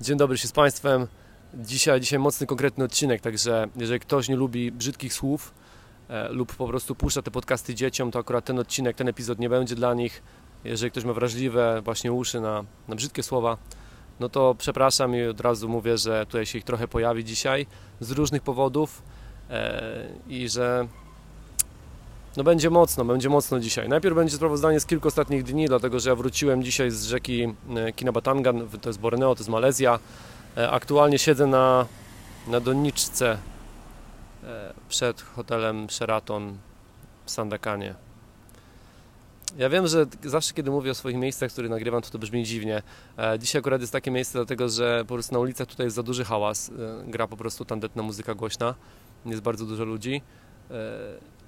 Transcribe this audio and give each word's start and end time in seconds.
Dzień 0.00 0.16
dobry 0.16 0.38
się 0.38 0.48
z 0.48 0.52
Państwem. 0.52 1.06
Dzisiaj, 1.54 2.00
dzisiaj 2.00 2.18
mocny, 2.18 2.46
konkretny 2.46 2.84
odcinek, 2.84 3.20
także 3.20 3.68
jeżeli 3.76 4.00
ktoś 4.00 4.28
nie 4.28 4.36
lubi 4.36 4.72
brzydkich 4.72 5.14
słów 5.14 5.54
e, 6.08 6.28
lub 6.28 6.56
po 6.56 6.66
prostu 6.66 6.94
puszcza 6.94 7.22
te 7.22 7.30
podcasty 7.30 7.74
dzieciom, 7.74 8.10
to 8.10 8.18
akurat 8.18 8.44
ten 8.44 8.58
odcinek, 8.58 8.96
ten 8.96 9.08
epizod 9.08 9.38
nie 9.38 9.48
będzie 9.48 9.74
dla 9.74 9.94
nich. 9.94 10.22
Jeżeli 10.64 10.90
ktoś 10.90 11.04
ma 11.04 11.12
wrażliwe 11.12 11.82
właśnie 11.84 12.12
uszy 12.12 12.40
na, 12.40 12.64
na 12.88 12.96
brzydkie 12.96 13.22
słowa, 13.22 13.56
no 14.20 14.28
to 14.28 14.54
przepraszam 14.58 15.16
i 15.16 15.22
od 15.22 15.40
razu 15.40 15.68
mówię, 15.68 15.98
że 15.98 16.26
tutaj 16.26 16.46
się 16.46 16.58
ich 16.58 16.64
trochę 16.64 16.88
pojawi 16.88 17.24
dzisiaj 17.24 17.66
z 18.00 18.10
różnych 18.10 18.42
powodów 18.42 19.02
e, 19.50 20.08
i 20.28 20.48
że 20.48 20.88
no 22.36 22.44
będzie 22.44 22.70
mocno, 22.70 23.04
będzie 23.04 23.28
mocno 23.28 23.60
dzisiaj. 23.60 23.88
Najpierw 23.88 24.16
będzie 24.16 24.36
sprawozdanie 24.36 24.80
z 24.80 24.86
kilku 24.86 25.08
ostatnich 25.08 25.42
dni, 25.42 25.66
dlatego 25.66 26.00
że 26.00 26.10
ja 26.10 26.16
wróciłem 26.16 26.62
dzisiaj 26.62 26.90
z 26.90 27.04
rzeki 27.04 27.54
e, 27.76 27.92
Kinabatangan, 27.92 28.68
to 28.80 28.88
jest 28.88 29.00
Borneo, 29.00 29.34
to 29.34 29.40
jest 29.40 29.50
Malezja. 29.50 29.98
E, 30.56 30.70
aktualnie 30.70 31.18
siedzę 31.18 31.46
na, 31.46 31.86
na 32.48 32.60
doniczce 32.60 33.38
e, 34.44 34.72
przed 34.88 35.20
hotelem 35.20 35.90
Sheraton 35.90 36.58
w 37.24 37.30
Sandakanie. 37.30 37.94
Ja 39.58 39.68
wiem, 39.68 39.86
że 39.86 40.06
zawsze 40.24 40.54
kiedy 40.54 40.70
mówię 40.70 40.90
o 40.90 40.94
swoich 40.94 41.16
miejscach, 41.16 41.52
które 41.52 41.68
nagrywam, 41.68 42.02
to 42.02 42.10
to 42.10 42.18
brzmi 42.18 42.44
dziwnie. 42.44 42.82
Dzisiaj 43.38 43.60
akurat 43.60 43.80
jest 43.80 43.92
takie 43.92 44.10
miejsce, 44.10 44.38
dlatego 44.38 44.68
że 44.68 45.04
po 45.08 45.14
prostu 45.14 45.34
na 45.34 45.40
ulicach 45.40 45.68
tutaj 45.68 45.86
jest 45.86 45.96
za 45.96 46.02
duży 46.02 46.24
hałas. 46.24 46.70
Gra 47.06 47.26
po 47.26 47.36
prostu 47.36 47.64
tandetna 47.64 48.02
muzyka 48.02 48.34
głośna. 48.34 48.74
Jest 49.26 49.42
bardzo 49.42 49.66
dużo 49.66 49.84
ludzi 49.84 50.22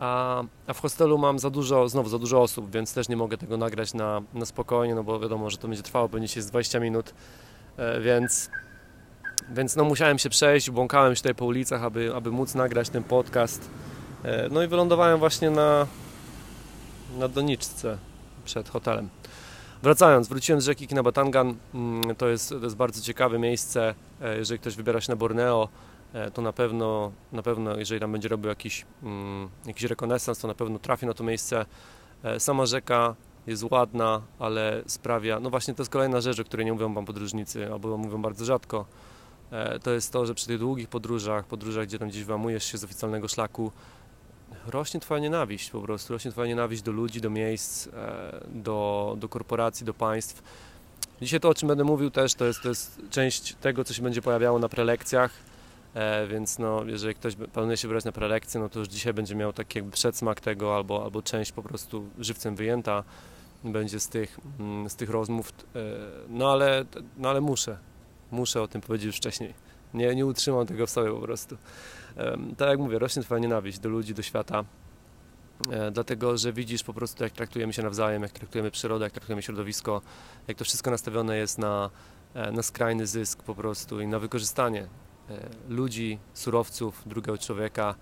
a, 0.02 0.42
a 0.66 0.72
w 0.72 0.80
hostelu 0.80 1.18
mam 1.18 1.38
za 1.38 1.50
dużo, 1.50 1.88
znowu 1.88 2.08
za 2.08 2.18
dużo 2.18 2.42
osób, 2.42 2.70
więc 2.70 2.94
też 2.94 3.08
nie 3.08 3.16
mogę 3.16 3.38
tego 3.38 3.56
nagrać 3.56 3.94
na, 3.94 4.22
na 4.34 4.46
spokojnie, 4.46 4.94
no 4.94 5.04
bo 5.04 5.20
wiadomo, 5.20 5.50
że 5.50 5.56
to 5.58 5.68
będzie 5.68 5.82
trwało 5.82 6.08
pewnie 6.08 6.28
się 6.28 6.42
z 6.42 6.46
20 6.46 6.80
minut, 6.80 7.14
e, 7.76 8.00
więc, 8.00 8.50
więc 9.50 9.76
no 9.76 9.84
musiałem 9.84 10.18
się 10.18 10.30
przejść, 10.30 10.70
błąkałem 10.70 11.14
się 11.14 11.22
tutaj 11.22 11.34
po 11.34 11.44
ulicach, 11.44 11.82
aby, 11.82 12.14
aby 12.14 12.30
móc 12.30 12.54
nagrać 12.54 12.88
ten 12.88 13.02
podcast. 13.02 13.70
E, 14.24 14.48
no 14.48 14.62
i 14.62 14.66
wylądowałem 14.66 15.18
właśnie 15.18 15.50
na, 15.50 15.86
na 17.18 17.28
doniczce 17.28 17.98
przed 18.44 18.68
hotelem. 18.68 19.08
Wracając, 19.82 20.28
wróciłem 20.28 20.60
z 20.60 20.64
rzeki 20.64 20.88
Kinabatangan, 20.88 21.54
mm, 21.74 22.16
to 22.16 22.28
jest, 22.28 22.48
to 22.48 22.56
jest 22.56 22.76
bardzo 22.76 23.02
ciekawe 23.02 23.38
miejsce, 23.38 23.94
e, 24.22 24.36
jeżeli 24.36 24.60
ktoś 24.60 24.76
wybiera 24.76 25.00
się 25.00 25.12
na 25.12 25.16
Borneo, 25.16 25.68
E, 25.68 25.91
to 26.34 26.42
na 26.42 26.52
pewno, 26.52 27.12
na 27.32 27.42
pewno 27.42 27.76
jeżeli 27.76 28.00
tam 28.00 28.12
będzie 28.12 28.28
robił 28.28 28.48
jakiś, 28.48 28.86
mm, 29.02 29.48
jakiś 29.66 29.84
rekonesans, 29.84 30.38
to 30.38 30.48
na 30.48 30.54
pewno 30.54 30.78
trafi 30.78 31.06
na 31.06 31.14
to 31.14 31.24
miejsce. 31.24 31.66
E, 32.24 32.40
sama 32.40 32.66
rzeka 32.66 33.14
jest 33.46 33.64
ładna, 33.70 34.22
ale 34.38 34.82
sprawia, 34.86 35.40
no 35.40 35.50
właśnie 35.50 35.74
to 35.74 35.82
jest 35.82 35.92
kolejna 35.92 36.20
rzecz, 36.20 36.40
o 36.40 36.44
której 36.44 36.66
nie 36.66 36.72
mówią 36.72 36.94
Wam 36.94 37.04
podróżnicy, 37.04 37.72
albo 37.72 37.96
mówią 37.96 38.22
bardzo 38.22 38.44
rzadko, 38.44 38.86
e, 39.50 39.78
to 39.78 39.90
jest 39.90 40.12
to, 40.12 40.26
że 40.26 40.34
przy 40.34 40.46
tych 40.46 40.58
długich 40.58 40.88
podróżach, 40.88 41.46
podróżach, 41.46 41.86
gdzie 41.86 41.98
tam 41.98 42.08
gdzieś 42.08 42.24
wyłamujesz 42.24 42.64
się 42.64 42.78
z 42.78 42.84
oficjalnego 42.84 43.28
szlaku, 43.28 43.72
rośnie 44.66 45.00
Twoja 45.00 45.20
nienawiść 45.20 45.70
po 45.70 45.80
prostu, 45.80 46.12
rośnie 46.12 46.30
Twoja 46.30 46.48
nienawiść 46.48 46.82
do 46.82 46.92
ludzi, 46.92 47.20
do 47.20 47.30
miejsc, 47.30 47.88
do, 48.48 49.16
do 49.18 49.28
korporacji, 49.28 49.86
do 49.86 49.94
państw. 49.94 50.42
Dzisiaj 51.22 51.40
to, 51.40 51.48
o 51.48 51.54
czym 51.54 51.68
będę 51.68 51.84
mówił 51.84 52.10
też, 52.10 52.34
to 52.34 52.44
jest, 52.44 52.62
to 52.62 52.68
jest 52.68 53.00
część 53.10 53.54
tego, 53.54 53.84
co 53.84 53.94
się 53.94 54.02
będzie 54.02 54.22
pojawiało 54.22 54.58
na 54.58 54.68
prelekcjach, 54.68 55.30
E, 55.94 56.26
więc 56.26 56.58
no, 56.58 56.84
jeżeli 56.86 57.14
ktoś 57.14 57.34
planuje 57.34 57.76
się 57.76 57.88
wybrać 57.88 58.04
na 58.04 58.12
prelekcję, 58.12 58.60
no 58.60 58.68
to 58.68 58.78
już 58.78 58.88
dzisiaj 58.88 59.14
będzie 59.14 59.34
miał 59.34 59.52
taki 59.52 59.78
jakby 59.78 59.92
przedsmak 59.92 60.40
tego, 60.40 60.76
albo, 60.76 61.04
albo 61.04 61.22
część 61.22 61.52
po 61.52 61.62
prostu 61.62 62.08
żywcem 62.18 62.56
wyjęta 62.56 63.04
będzie 63.64 64.00
z 64.00 64.08
tych, 64.08 64.38
mm, 64.60 64.90
z 64.90 64.96
tych 64.96 65.10
rozmów. 65.10 65.48
E, 65.48 65.80
no 66.28 66.52
ale, 66.52 66.84
no 67.18 67.30
ale 67.30 67.40
muszę, 67.40 67.78
muszę 68.30 68.62
o 68.62 68.68
tym 68.68 68.80
powiedzieć 68.80 69.06
już 69.06 69.16
wcześniej. 69.16 69.54
Nie, 69.94 70.14
nie 70.14 70.26
utrzymam 70.26 70.66
tego 70.66 70.86
w 70.86 70.90
sobie 70.90 71.10
po 71.10 71.20
prostu. 71.20 71.56
Tak 72.56 72.68
jak 72.68 72.78
mówię, 72.78 72.98
rośnie 72.98 73.22
twoja 73.22 73.38
nienawiść 73.40 73.78
do 73.78 73.88
ludzi, 73.88 74.14
do 74.14 74.22
świata, 74.22 74.64
e, 75.70 75.90
dlatego 75.90 76.38
że 76.38 76.52
widzisz 76.52 76.82
po 76.82 76.94
prostu, 76.94 77.24
jak 77.24 77.32
traktujemy 77.32 77.72
się 77.72 77.82
nawzajem, 77.82 78.22
jak 78.22 78.32
traktujemy 78.32 78.70
przyrodę, 78.70 79.04
jak 79.04 79.12
traktujemy 79.12 79.42
środowisko, 79.42 80.02
jak 80.48 80.56
to 80.56 80.64
wszystko 80.64 80.90
nastawione 80.90 81.36
jest 81.36 81.58
na, 81.58 81.90
na 82.52 82.62
skrajny 82.62 83.06
zysk 83.06 83.42
po 83.42 83.54
prostu 83.54 84.00
i 84.00 84.06
na 84.06 84.18
wykorzystanie 84.18 84.88
ludzi, 85.68 86.18
surowców, 86.34 87.02
drugiego 87.06 87.38
człowieka 87.38 87.94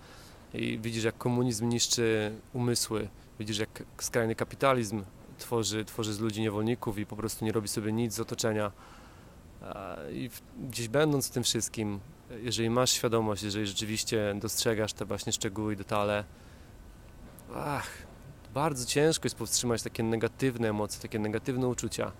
i 0.54 0.78
widzisz 0.78 1.04
jak 1.04 1.18
komunizm 1.18 1.68
niszczy 1.68 2.32
umysły, 2.52 3.08
widzisz 3.38 3.58
jak 3.58 3.82
skrajny 3.98 4.34
kapitalizm 4.34 5.02
tworzy, 5.38 5.84
tworzy 5.84 6.14
z 6.14 6.20
ludzi 6.20 6.41
niewolników 6.41 6.98
i 6.98 7.06
po 7.06 7.16
prostu 7.16 7.44
nie 7.44 7.52
robi 7.52 7.68
sobie 7.68 7.92
nic 7.92 8.14
z 8.14 8.20
otoczenia. 8.20 8.72
I 10.12 10.30
gdzieś 10.68 10.88
będąc 10.88 11.28
w 11.28 11.30
tym 11.30 11.42
wszystkim, 11.42 12.00
jeżeli 12.42 12.70
masz 12.70 12.91
świadomość, 12.91 13.42
jeżeli 13.42 13.66
rzeczywiście 13.66 14.34
dostrzegasz 14.41 14.92
te 14.92 15.04
właśnie 15.04 15.32
szczegóły 15.32 15.72
i 15.72 15.76
detale, 15.76 16.24
ach, 17.54 17.88
bardzo 18.54 18.86
ciężko 18.86 19.26
jest 19.26 19.36
powstrzymać 19.36 19.82
takie 19.82 20.02
negatywne 20.02 20.68
emocje, 20.68 21.02
takie 21.02 21.18
negatywne 21.18 21.68
uczucia. 21.68 22.12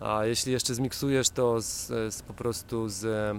A 0.00 0.24
jeśli 0.24 0.52
jeszcze 0.52 0.74
zmiksujesz 0.74 1.30
to 1.30 1.60
z, 1.60 1.86
z 2.14 2.22
po 2.22 2.34
prostu 2.34 2.88
z 2.88 3.36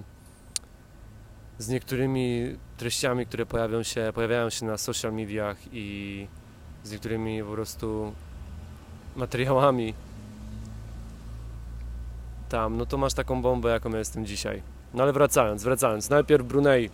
z 1.58 1.68
niektórymi 1.68 2.56
treściami, 2.76 3.26
które 3.26 3.46
pojawią 3.46 3.82
się, 3.82 4.12
pojawiają 4.14 4.50
się 4.50 4.66
na 4.66 4.78
social 4.78 5.12
mediach 5.12 5.56
i 5.72 6.26
z 6.84 6.92
niektórymi 6.92 7.42
po 7.42 7.52
prostu 7.52 8.12
materiałami 9.16 9.94
tam, 12.48 12.76
no 12.76 12.86
to 12.86 12.98
masz 12.98 13.14
taką 13.14 13.42
bombę, 13.42 13.70
jaką 13.70 13.90
ja 13.90 13.98
jestem 13.98 14.26
dzisiaj. 14.26 14.62
No 14.94 15.02
ale 15.02 15.12
wracając, 15.12 15.62
wracając, 15.62 16.10
najpierw 16.10 16.46
Brunei, 16.46 16.90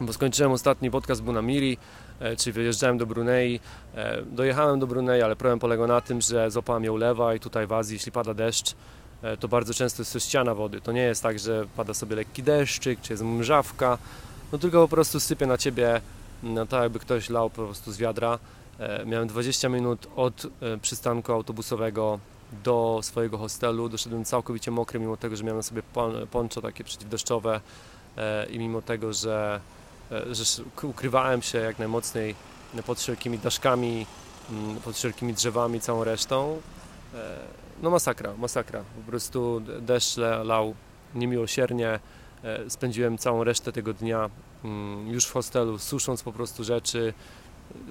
bo 0.00 0.12
skończyłem 0.12 0.52
ostatni 0.52 0.90
podcast 0.90 1.22
Bunamiri, 1.22 1.78
e, 2.20 2.36
czyli 2.36 2.52
wyjeżdżałem 2.52 2.98
do 2.98 3.06
Brunei, 3.06 3.60
e, 3.94 4.22
dojechałem 4.22 4.80
do 4.80 4.86
Brunei, 4.86 5.22
ale 5.22 5.36
problem 5.36 5.58
polegał 5.58 5.86
na 5.86 6.00
tym, 6.00 6.20
że 6.20 6.50
złapała 6.50 6.80
mnie 6.80 6.92
ulewa 6.92 7.34
i 7.34 7.40
tutaj 7.40 7.66
w 7.66 7.72
Azji, 7.72 7.94
jeśli 7.94 8.12
pada 8.12 8.34
deszcz, 8.34 8.74
to 9.40 9.48
bardzo 9.48 9.74
często 9.74 10.02
jest 10.02 10.12
to 10.12 10.20
ściana 10.20 10.54
wody. 10.54 10.80
To 10.80 10.92
nie 10.92 11.02
jest 11.02 11.22
tak, 11.22 11.38
że 11.38 11.66
pada 11.76 11.94
sobie 11.94 12.16
lekki 12.16 12.42
deszczyk, 12.42 13.00
czy 13.00 13.12
jest 13.12 13.22
mrzawka, 13.22 13.98
no 14.52 14.58
tylko 14.58 14.82
po 14.82 14.88
prostu 14.88 15.20
sypie 15.20 15.46
na 15.46 15.58
ciebie, 15.58 16.00
no 16.42 16.66
tak 16.66 16.82
jakby 16.82 16.98
ktoś 16.98 17.30
lał 17.30 17.50
po 17.50 17.64
prostu 17.64 17.92
z 17.92 17.98
wiadra. 17.98 18.38
E, 18.78 19.06
miałem 19.06 19.28
20 19.28 19.68
minut 19.68 20.06
od 20.16 20.44
e, 20.44 20.78
przystanku 20.78 21.32
autobusowego 21.32 22.18
do 22.64 23.00
swojego 23.02 23.38
hostelu. 23.38 23.88
Doszedłem 23.88 24.24
całkowicie 24.24 24.70
mokry, 24.70 25.00
mimo 25.00 25.16
tego, 25.16 25.36
że 25.36 25.44
miałem 25.44 25.56
na 25.56 25.62
sobie 25.62 25.82
poncho 26.30 26.60
takie 26.62 26.84
przeciwdeszczowe 26.84 27.60
i 28.50 28.58
mimo 28.58 28.82
tego, 28.82 29.12
że, 29.12 29.60
że 30.30 30.62
ukrywałem 30.82 31.42
się 31.42 31.58
jak 31.58 31.78
najmocniej 31.78 32.34
pod 32.86 32.98
wszelkimi 32.98 33.38
daszkami, 33.38 34.06
mm, 34.50 34.76
pod 34.76 34.96
wszelkimi 34.96 35.34
drzewami, 35.34 35.80
całą 35.80 36.04
resztą, 36.04 36.60
no 37.82 37.90
masakra, 37.90 38.34
masakra. 38.38 38.84
Po 38.96 39.10
prostu 39.10 39.62
deszcz 39.80 40.16
lał 40.44 40.74
niemiłosiernie. 41.14 41.98
E, 42.44 42.70
spędziłem 42.70 43.18
całą 43.18 43.44
resztę 43.44 43.72
tego 43.72 43.92
dnia 43.92 44.30
mm, 44.64 45.08
już 45.08 45.26
w 45.26 45.32
hostelu, 45.32 45.78
susząc 45.78 46.22
po 46.22 46.32
prostu 46.32 46.64
rzeczy. 46.64 47.14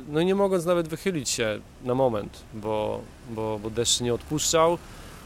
No 0.08 0.22
nie 0.22 0.36
mogąc 0.36 0.66
nawet 0.66 0.88
wychylić 0.88 1.30
się 1.30 1.60
na 1.84 1.96
moment, 1.96 2.44
bo, 2.54 3.02
bo, 3.30 3.60
bo 3.60 3.70
deszcz 3.70 4.02
nie 4.02 4.14
odpuszczał. 4.14 4.78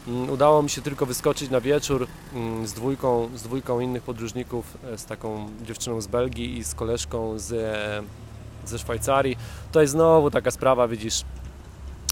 Mm, 0.07 0.29
udało 0.29 0.63
mi 0.63 0.69
się 0.69 0.81
tylko 0.81 1.05
wyskoczyć 1.05 1.49
na 1.49 1.61
wieczór 1.61 2.07
mm, 2.33 2.67
z 2.67 2.73
dwójką, 2.73 3.29
z 3.35 3.43
dwójką 3.43 3.79
innych 3.79 4.03
podróżników, 4.03 4.77
e, 4.83 4.97
z 4.97 5.05
taką 5.05 5.49
dziewczyną 5.61 6.01
z 6.01 6.07
Belgii 6.07 6.57
i 6.57 6.63
z 6.63 6.75
koleżką 6.75 7.39
z, 7.39 7.51
e, 7.51 8.67
ze 8.67 8.79
Szwajcarii. 8.79 9.37
To 9.71 9.81
jest 9.81 9.93
znowu 9.93 10.31
taka 10.31 10.51
sprawa, 10.51 10.87
widzisz, 10.87 11.23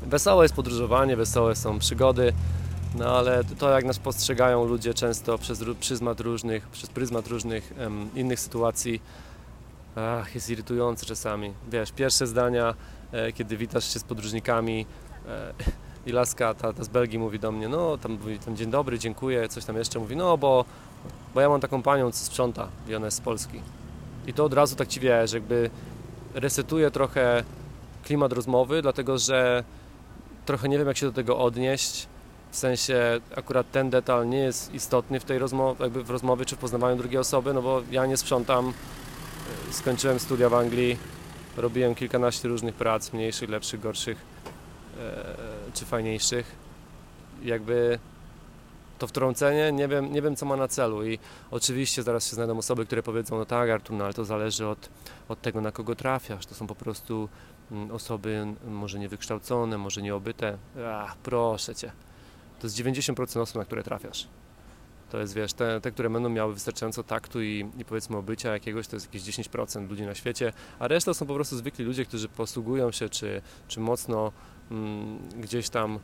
Wesołe 0.06 0.46
jest 0.46 0.56
podróżowanie, 0.56 1.16
wesołe 1.16 1.56
są 1.56 1.80
przygody, 1.80 2.34
no 2.96 3.06
ale 3.18 3.44
to 3.44 3.69
jak 3.69 3.86
nas 3.86 4.00
postrzegają 4.00 4.66
ludzie 4.66 4.94
często 4.94 5.38
przez 5.38 5.64
pryzmat 5.80 6.19
różnych, 6.19 6.68
przez 6.68 6.90
pryzmat 6.90 7.28
różnych 7.28 7.73
um, 7.79 8.09
innych 8.16 8.40
sytuacji, 8.40 9.02
ach, 9.96 10.35
jest 10.35 10.50
irytujące 10.50 11.05
czasami. 11.05 11.53
Wiesz, 11.72 11.91
pierwsze 11.91 12.28
zdania, 12.28 12.73
e, 13.11 13.32
kiedy 13.32 13.58
witasz 13.58 13.94
się 13.94 14.00
z 14.00 14.03
podróżnikami 14.03 14.85
e, 15.28 15.53
i 16.06 16.11
laska 16.11 16.53
ta, 16.53 16.73
ta 16.73 16.84
z 16.84 16.88
Belgii 16.88 17.20
mówi 17.20 17.40
do 17.40 17.52
mnie, 17.52 17.67
no 17.67 17.97
tam 17.97 18.11
mówi 18.11 18.40
tam 18.40 18.56
dzień 18.56 18.72
dobry, 18.72 18.99
dziękuję, 18.99 19.49
coś 19.49 19.66
tam 19.66 19.78
jeszcze 19.78 19.99
mówi, 19.99 20.16
no 20.16 20.38
bo, 20.38 20.66
bo 21.34 21.41
ja 21.41 21.49
mam 21.49 21.61
taką 21.61 21.82
panią, 21.82 22.11
co 22.11 22.26
sprząta 22.26 22.67
i 22.88 22.96
ona 22.96 23.06
jest 23.06 23.17
z 23.17 23.22
Polski. 23.22 23.59
I 24.28 24.34
to 24.34 24.46
od 24.46 24.53
razu 24.53 24.76
tak 24.76 24.88
ci 24.88 24.99
wiesz, 24.99 25.34
jakby 25.34 25.70
resetuje 26.34 26.91
trochę 26.91 27.44
klimat 28.03 28.34
rozmowy, 28.34 28.82
dlatego 28.82 29.17
że 29.17 29.64
trochę 30.45 30.69
nie 30.69 30.78
wiem, 30.78 30.87
jak 30.87 30.97
się 30.97 31.05
do 31.05 31.11
tego 31.11 31.37
odnieść. 31.37 32.07
W 32.51 32.55
sensie 32.55 33.19
akurat 33.35 33.72
ten 33.72 33.90
detal 33.90 34.29
nie 34.29 34.37
jest 34.37 34.73
istotny 34.73 35.19
w 35.19 35.23
tej 35.23 35.40
rozmowie, 35.40 35.84
jakby 35.84 36.03
w 36.03 36.09
rozmowie 36.09 36.45
czy 36.45 36.55
w 36.55 36.59
poznawaniu 36.59 36.97
drugiej 36.97 37.17
osoby, 37.17 37.53
no 37.53 37.61
bo 37.61 37.81
ja 37.91 38.05
nie 38.05 38.17
sprzątam. 38.17 38.73
Skończyłem 39.72 40.19
studia 40.19 40.49
w 40.49 40.53
Anglii, 40.53 40.97
robiłem 41.57 41.95
kilkanaście 41.95 42.47
różnych 42.47 42.75
prac, 42.75 43.13
mniejszych, 43.13 43.49
lepszych, 43.49 43.79
gorszych 43.79 44.17
e, 44.99 45.35
czy 45.73 45.85
fajniejszych. 45.85 46.55
Jakby 47.43 47.99
to 48.99 49.07
wtrącenie, 49.07 49.72
nie 49.72 49.87
wiem, 49.87 50.13
nie 50.13 50.22
wiem 50.22 50.35
co 50.35 50.46
ma 50.46 50.55
na 50.55 50.67
celu 50.67 51.05
i 51.05 51.19
oczywiście 51.51 52.03
zaraz 52.03 52.29
się 52.29 52.35
znajdą 52.35 52.57
osoby, 52.57 52.85
które 52.85 53.03
powiedzą, 53.03 53.37
no 53.37 53.46
tak 53.46 53.69
Artur, 53.69 53.96
no 53.96 54.03
ale 54.03 54.13
to 54.13 54.25
zależy 54.25 54.67
od, 54.67 54.89
od 55.29 55.41
tego 55.41 55.61
na 55.61 55.72
kogo 55.72 55.96
trafiasz, 55.96 56.46
to 56.46 56.55
są 56.55 56.67
po 56.67 56.75
prostu 56.75 57.29
osoby 57.91 58.45
może 58.67 58.99
niewykształcone, 58.99 59.77
może 59.77 60.01
nieobyte, 60.01 60.57
Ach, 60.87 61.17
proszę 61.17 61.75
Cię, 61.75 61.91
to 62.59 62.67
jest 62.67 62.77
90% 62.77 63.39
osób, 63.39 63.55
na 63.55 63.65
które 63.65 63.83
trafiasz. 63.83 64.27
To 65.09 65.19
jest, 65.19 65.33
wiesz, 65.33 65.53
te, 65.53 65.81
te 65.81 65.91
które 65.91 66.09
będą 66.09 66.29
miały 66.29 66.53
wystarczająco 66.53 67.03
taktu 67.03 67.41
i, 67.41 67.69
i 67.77 67.85
powiedzmy 67.85 68.17
obycia 68.17 68.53
jakiegoś, 68.53 68.87
to 68.87 68.95
jest 68.95 69.05
jakieś 69.05 69.23
10% 69.23 69.89
ludzi 69.89 70.03
na 70.03 70.15
świecie, 70.15 70.53
a 70.79 70.87
reszta 70.87 71.13
są 71.13 71.25
po 71.25 71.33
prostu 71.35 71.57
zwykli 71.57 71.85
ludzie, 71.85 72.05
którzy 72.05 72.29
posługują 72.29 72.91
się, 72.91 73.09
czy, 73.09 73.41
czy 73.67 73.79
mocno 73.79 74.31
mm, 74.71 75.19
gdzieś 75.39 75.69
tam 75.69 75.99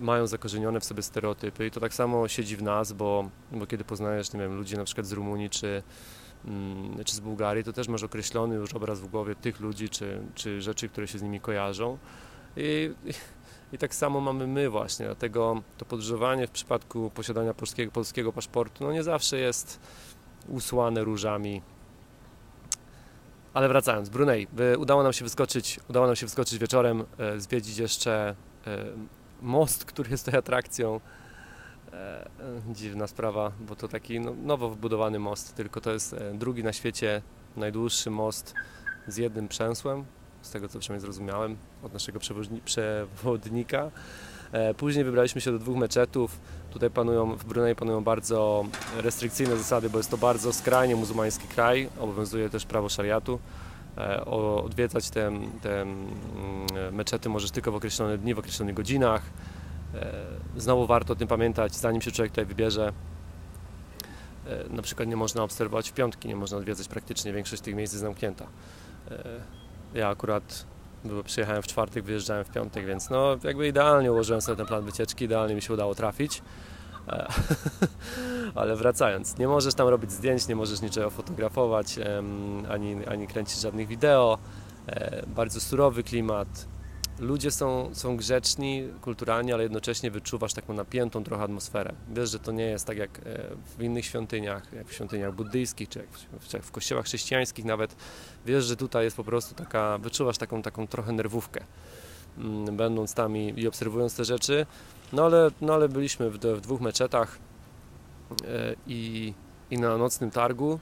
mają 0.00 0.26
zakorzenione 0.26 0.80
w 0.80 0.84
sobie 0.84 1.02
stereotypy. 1.02 1.66
I 1.66 1.70
to 1.70 1.80
tak 1.80 1.94
samo 1.94 2.28
siedzi 2.28 2.56
w 2.56 2.62
nas, 2.62 2.92
bo, 2.92 3.30
bo 3.52 3.66
kiedy 3.66 3.84
poznajesz, 3.84 4.32
nie 4.32 4.40
wiem, 4.40 4.56
ludzi 4.56 4.76
na 4.76 4.84
przykład 4.84 5.06
z 5.06 5.12
Rumunii 5.12 5.50
czy, 5.50 5.66
mm, 5.66 5.82
czy 7.04 7.16
z 7.16 7.20
Bułgarii, 7.20 7.64
to 7.64 7.72
też 7.72 7.88
masz 7.88 8.02
określony 8.02 8.54
już 8.54 8.74
obraz 8.74 9.00
w 9.00 9.06
głowie 9.06 9.34
tych 9.34 9.60
ludzi, 9.60 9.88
czy, 9.88 10.22
czy 10.34 10.62
rzeczy, 10.62 10.88
które 10.88 11.08
się 11.08 11.18
z 11.18 11.22
nimi 11.22 11.40
kojarzą. 11.40 11.98
I, 12.56 12.94
i, 13.04 13.10
i 13.72 13.78
tak 13.78 13.94
samo 13.94 14.20
mamy 14.20 14.46
my 14.46 14.70
właśnie, 14.70 15.06
dlatego 15.06 15.62
to 15.78 15.84
podróżowanie 15.84 16.46
w 16.46 16.50
przypadku 16.50 17.10
posiadania 17.14 17.54
polskiego, 17.54 17.92
polskiego 17.92 18.32
paszportu 18.32 18.84
no 18.84 18.92
nie 18.92 19.02
zawsze 19.02 19.38
jest 19.38 19.80
usłane 20.48 21.04
różami. 21.04 21.62
Ale 23.54 23.68
wracając, 23.68 24.08
Brunei, 24.08 24.46
udało 24.78 25.02
nam 25.02 25.12
się 25.12 25.24
wyskoczyć, 25.24 25.80
udało 25.88 26.06
nam 26.06 26.16
się 26.16 26.26
wyskoczyć 26.26 26.58
wieczorem, 26.58 27.04
e, 27.18 27.40
zwiedzić 27.40 27.78
jeszcze 27.78 28.34
e, 28.66 28.84
most, 29.42 29.84
który 29.84 30.10
jest 30.10 30.24
tutaj 30.24 30.38
atrakcją. 30.38 31.00
E, 31.92 32.28
dziwna 32.72 33.06
sprawa, 33.06 33.52
bo 33.60 33.76
to 33.76 33.88
taki 33.88 34.20
no, 34.20 34.34
nowo 34.42 34.70
wybudowany 34.70 35.18
most, 35.18 35.54
tylko 35.54 35.80
to 35.80 35.92
jest 35.92 36.12
e, 36.12 36.34
drugi 36.34 36.64
na 36.64 36.72
świecie 36.72 37.22
najdłuższy 37.56 38.10
most 38.10 38.54
z 39.06 39.16
jednym 39.16 39.48
przęsłem, 39.48 40.04
z 40.42 40.50
tego 40.50 40.68
co 40.68 40.78
przynajmniej 40.78 41.00
zrozumiałem 41.00 41.56
od 41.82 41.92
naszego 41.92 42.20
przewodnika. 42.64 43.90
E, 44.52 44.74
później 44.74 45.04
wybraliśmy 45.04 45.40
się 45.40 45.52
do 45.52 45.58
dwóch 45.58 45.76
meczetów. 45.76 46.40
Tutaj 46.70 46.90
panują, 46.90 47.36
w 47.36 47.44
Brunei 47.44 47.74
panują 47.74 48.04
bardzo 48.04 48.64
restrykcyjne 48.96 49.56
zasady, 49.56 49.90
bo 49.90 49.98
jest 49.98 50.10
to 50.10 50.18
bardzo 50.18 50.52
skrajnie 50.52 50.96
muzułmański 50.96 51.48
kraj. 51.48 51.88
Obowiązuje 52.00 52.50
też 52.50 52.66
prawo 52.66 52.88
szariatu. 52.88 53.38
Odwiedzać 54.64 55.10
te, 55.10 55.32
te 55.62 55.82
mm, 55.82 56.06
meczety 56.92 57.28
możesz 57.28 57.50
tylko 57.50 57.72
w 57.72 57.74
określone 57.74 58.18
dni, 58.18 58.34
w 58.34 58.38
określonych 58.38 58.74
godzinach. 58.74 59.22
E, 59.94 60.12
znowu 60.56 60.86
warto 60.86 61.12
o 61.12 61.16
tym 61.16 61.28
pamiętać, 61.28 61.76
zanim 61.76 62.02
się 62.02 62.12
człowiek 62.12 62.32
tutaj 62.32 62.46
wybierze. 62.46 62.92
E, 64.46 64.68
na 64.68 64.82
przykład 64.82 65.08
nie 65.08 65.16
można 65.16 65.42
obserwować 65.42 65.90
w 65.90 65.92
piątki, 65.92 66.28
nie 66.28 66.36
można 66.36 66.58
odwiedzać 66.58 66.88
praktycznie, 66.88 67.32
większość 67.32 67.62
tych 67.62 67.74
miejsc 67.74 67.92
jest 67.92 68.02
zamknięta. 68.02 68.46
Ja 69.94 70.08
akurat 70.08 70.66
przyjechałem 71.24 71.62
w 71.62 71.66
czwartek, 71.66 72.04
wyjeżdżałem 72.04 72.44
w 72.44 72.50
piątek, 72.50 72.86
więc 72.86 73.10
no 73.10 73.36
jakby 73.44 73.68
idealnie 73.68 74.12
ułożyłem 74.12 74.40
sobie 74.40 74.56
ten 74.56 74.66
plan 74.66 74.84
wycieczki, 74.84 75.24
idealnie 75.24 75.54
mi 75.54 75.62
się 75.62 75.74
udało 75.74 75.94
trafić. 75.94 76.42
Ale 78.54 78.76
wracając, 78.76 79.38
nie 79.38 79.48
możesz 79.48 79.74
tam 79.74 79.88
robić 79.88 80.12
zdjęć, 80.12 80.48
nie 80.48 80.56
możesz 80.56 80.82
niczego 80.82 81.10
fotografować, 81.10 81.98
ani, 82.68 83.06
ani 83.06 83.26
kręcić 83.26 83.60
żadnych 83.60 83.88
wideo. 83.88 84.38
E, 84.86 85.26
bardzo 85.26 85.60
surowy 85.60 86.02
klimat. 86.02 86.66
Ludzie 87.20 87.50
są, 87.50 87.90
są 87.94 88.16
grzeczni, 88.16 88.88
kulturalni, 89.00 89.52
ale 89.52 89.62
jednocześnie 89.62 90.10
wyczuwasz 90.10 90.54
taką 90.54 90.74
napiętą 90.74 91.24
trochę 91.24 91.42
atmosferę. 91.42 91.92
Wiesz, 92.14 92.30
że 92.30 92.38
to 92.38 92.52
nie 92.52 92.64
jest 92.64 92.86
tak 92.86 92.98
jak 92.98 93.18
e, 93.18 93.22
w 93.78 93.82
innych 93.82 94.04
świątyniach, 94.04 94.72
jak 94.72 94.88
w 94.88 94.92
świątyniach 94.92 95.34
buddyjskich, 95.34 95.88
czy 95.88 95.98
jak 95.98 96.08
w, 96.40 96.52
jak 96.52 96.62
w 96.62 96.70
kościołach 96.70 97.04
chrześcijańskich 97.04 97.64
nawet. 97.64 97.96
Wiesz, 98.46 98.64
że 98.64 98.76
tutaj 98.76 99.04
jest 99.04 99.16
po 99.16 99.24
prostu 99.24 99.54
taka, 99.54 99.98
wyczuwasz 99.98 100.38
taką, 100.38 100.62
taką 100.62 100.86
trochę 100.86 101.12
nerwówkę, 101.12 101.64
mm, 102.38 102.76
będąc 102.76 103.14
tam 103.14 103.36
i, 103.36 103.60
i 103.60 103.68
obserwując 103.68 104.16
te 104.16 104.24
rzeczy. 104.24 104.66
No 105.12 105.24
ale, 105.24 105.50
no 105.60 105.74
ale 105.74 105.88
byliśmy 105.88 106.30
w, 106.30 106.38
w 106.38 106.60
dwóch 106.60 106.80
meczetach 106.80 107.38
e, 108.44 108.74
i, 108.86 109.34
i 109.70 109.78
na 109.78 109.96
nocnym 109.96 110.30
targu. 110.30 110.80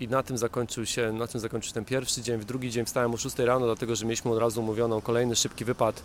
I 0.00 0.08
na 0.08 0.22
tym, 0.22 0.38
zakończył 0.38 0.86
się, 0.86 1.12
na 1.12 1.26
tym 1.26 1.40
zakończył 1.40 1.72
ten 1.72 1.84
pierwszy 1.84 2.22
dzień. 2.22 2.40
W 2.40 2.44
drugi 2.44 2.70
dzień 2.70 2.84
wstałem 2.84 3.14
o 3.14 3.16
6 3.16 3.38
rano, 3.38 3.66
dlatego 3.66 3.96
że 3.96 4.04
mieliśmy 4.04 4.30
od 4.30 4.38
razu 4.38 4.60
umówioną 4.60 5.00
kolejny 5.00 5.36
szybki 5.36 5.64
wypad 5.64 6.02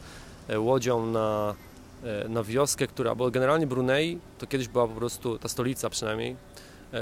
e, 0.48 0.60
łodzią 0.60 1.06
na, 1.06 1.56
e, 2.04 2.30
na 2.30 2.44
wioskę, 2.44 2.88
która, 2.88 3.16
bo 3.16 3.32
generalnie 3.32 3.68
Brunei 3.68 4.20
to 4.38 4.48
kiedyś 4.48 4.68
była 4.68 4.88
po 4.88 4.94
prostu, 4.94 5.40
ta 5.40 5.48
stolica 5.48 5.90
przynajmniej, 5.90 6.36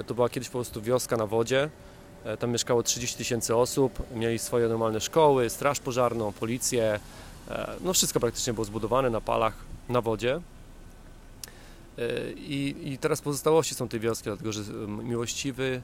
to 0.08 0.14
była 0.14 0.30
kiedyś 0.30 0.50
po 0.50 0.58
prostu 0.58 0.82
wioska 0.82 1.18
na 1.18 1.26
wodzie. 1.26 1.70
Tam 2.40 2.52
mieszkało 2.52 2.84
30 2.84 3.18
tysięcy 3.18 3.56
osób, 3.56 4.04
mieli 4.16 4.40
swoje 4.40 4.68
normalne 4.68 5.00
szkoły, 5.00 5.50
straż 5.50 5.80
pożarną, 5.80 6.32
policję, 6.32 7.00
E, 7.50 7.76
no 7.82 7.94
wszystko 7.94 8.20
praktycznie 8.20 8.54
było 8.54 8.66
zbudowane 8.66 9.10
na 9.10 9.22
palach, 9.22 9.54
na 9.90 10.02
wodzie. 10.02 10.42
E, 11.98 12.32
I, 12.32 12.92
I, 12.94 12.98
teraz 12.98 13.22
pozostałości 13.22 13.76
są 13.76 13.88
tej 13.88 14.00
wioski, 14.00 14.24
dlatego 14.24 14.52
że 14.52 14.62
miłościwy 14.88 15.82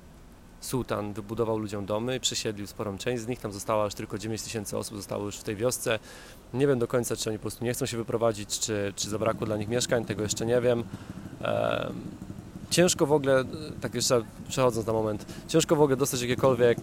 sułtan 0.62 1.14
wybudował 1.14 1.58
ludziom 1.58 1.86
domy, 1.86 2.20
przesiedlił 2.20 2.68
sporą 2.68 2.98
część 2.98 3.24
z 3.24 3.28
nich, 3.28 3.40
tam 3.40 3.52
zostało 3.52 3.86
aż 3.86 3.94
tylko 3.94 4.18
9 4.18 4.42
tysięcy 4.42 4.78
osób 4.78 4.98
zostało 4.98 5.26
już 5.26 5.38
w 5.38 5.44
tej 5.44 5.56
wiosce. 5.56 6.00
Nie 6.54 6.68
wiem 6.68 6.80
do 6.80 6.88
końca, 6.88 7.16
czy 7.16 7.30
oni 7.30 7.40
po 7.40 7.42
prostu 7.42 7.66
nie 7.66 7.74
chcą 7.74 7.86
się 7.86 7.98
wyprowadzić, 7.98 8.60
czy, 8.60 8.94
czy 8.96 9.10
zabrakło 9.10 9.46
dla 9.46 9.58
nich 9.58 9.68
mieszkań, 9.68 10.06
tego 10.06 10.24
jeszcze 10.24 10.46
nie 10.46 10.62
wiem. 10.62 10.84
E, 11.42 11.92
ciężko 12.70 13.06
w 13.06 13.12
ogóle, 13.12 13.44
tak 13.82 13.96
jeszcze 13.96 14.22
przechodząc 14.48 14.88
na 14.88 14.94
moment, 14.94 15.26
ciężko 15.48 15.76
w 15.76 15.82
ogóle 15.82 15.98
dostać 15.98 16.22
jakiekolwiek 16.22 16.78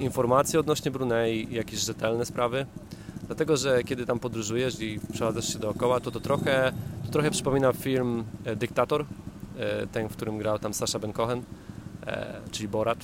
informacje 0.00 0.60
odnośnie 0.60 0.90
Brunei, 0.90 1.48
jakieś 1.50 1.80
rzetelne 1.80 2.26
sprawy. 2.26 2.66
Dlatego, 3.26 3.56
że 3.56 3.84
kiedy 3.84 4.06
tam 4.06 4.18
podróżujesz 4.18 4.80
i 4.80 5.00
przeładzasz 5.12 5.52
się 5.52 5.58
dookoła, 5.58 6.00
to 6.00 6.10
to 6.10 6.20
trochę, 6.20 6.72
to 7.06 7.12
trochę 7.12 7.30
przypomina 7.30 7.72
film 7.72 8.24
e, 8.44 8.56
Dyktator, 8.56 9.04
e, 9.58 9.86
ten, 9.86 10.08
w 10.08 10.12
którym 10.12 10.38
grał 10.38 10.58
tam 10.58 10.74
Sasha 10.74 10.98
Ben 10.98 11.12
Cohen, 11.12 11.38
e, 11.38 11.42
czyli 12.50 12.68
Borat, 12.68 12.98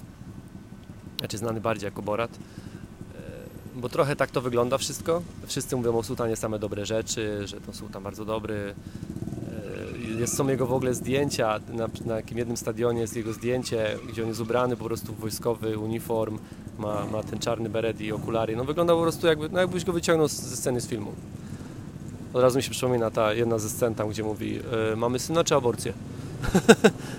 znaczy 1.18 1.38
znany 1.38 1.60
bardziej 1.60 1.84
jako 1.84 2.02
Borat. 2.02 2.30
Bo 3.76 3.88
trochę 3.88 4.16
tak 4.16 4.30
to 4.30 4.40
wygląda 4.40 4.78
wszystko. 4.78 5.22
Wszyscy 5.46 5.76
mówią 5.76 5.98
o 5.98 6.02
sułtanie 6.02 6.36
same 6.36 6.58
dobre 6.58 6.86
rzeczy, 6.86 7.46
że 7.46 7.60
to 7.60 7.72
sułtan 7.72 8.02
bardzo 8.02 8.24
dobry. 8.24 8.74
Jest, 10.18 10.36
są 10.36 10.48
jego 10.48 10.66
w 10.66 10.72
ogóle 10.72 10.94
zdjęcia, 10.94 11.60
na, 11.72 11.88
na 12.04 12.16
jakim 12.16 12.38
jednym 12.38 12.56
stadionie 12.56 13.00
jest 13.00 13.16
jego 13.16 13.32
zdjęcie, 13.32 13.98
gdzie 14.08 14.22
on 14.22 14.28
jest 14.28 14.40
ubrany 14.40 14.76
po 14.76 14.84
prostu 14.84 15.14
w 15.14 15.20
wojskowy 15.20 15.78
uniform, 15.78 16.38
ma, 16.78 17.06
ma 17.06 17.22
ten 17.22 17.38
czarny 17.38 17.68
beret 17.68 18.00
i 18.00 18.12
okulary. 18.12 18.56
No 18.56 18.64
wygląda 18.64 18.94
po 18.94 19.02
prostu 19.02 19.26
jakby, 19.26 19.48
no 19.48 19.60
jakbyś 19.60 19.84
go 19.84 19.92
wyciągnął 19.92 20.28
ze 20.28 20.56
sceny 20.56 20.80
z 20.80 20.86
filmu. 20.86 21.12
Od 22.32 22.42
razu 22.42 22.56
mi 22.56 22.62
się 22.62 22.70
przypomina 22.70 23.10
ta 23.10 23.32
jedna 23.32 23.58
ze 23.58 23.70
scen 23.70 23.94
tam, 23.94 24.08
gdzie 24.08 24.22
mówi 24.22 24.60
mamy 24.96 25.18
syna 25.18 25.44
czy 25.44 25.54
aborcję? 25.54 25.92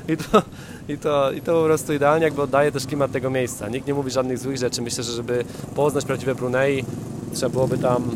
I, 0.07 0.17
to, 0.17 0.41
i, 0.87 0.97
to, 0.97 1.31
I 1.31 1.41
to 1.41 1.53
po 1.59 1.65
prostu 1.65 1.93
idealnie 1.93 2.25
jakby 2.25 2.41
oddaje 2.41 2.71
też 2.71 2.85
klimat 2.85 3.11
tego 3.11 3.29
miejsca. 3.29 3.69
Nikt 3.69 3.87
nie 3.87 3.93
mówi 3.93 4.11
żadnych 4.11 4.37
złych 4.37 4.57
rzeczy. 4.57 4.81
Myślę, 4.81 5.03
że 5.03 5.11
żeby 5.11 5.45
poznać 5.75 6.05
prawdziwe 6.05 6.35
Brunei, 6.35 6.85
trzeba 7.33 7.49
byłoby 7.49 7.77
tam 7.77 8.11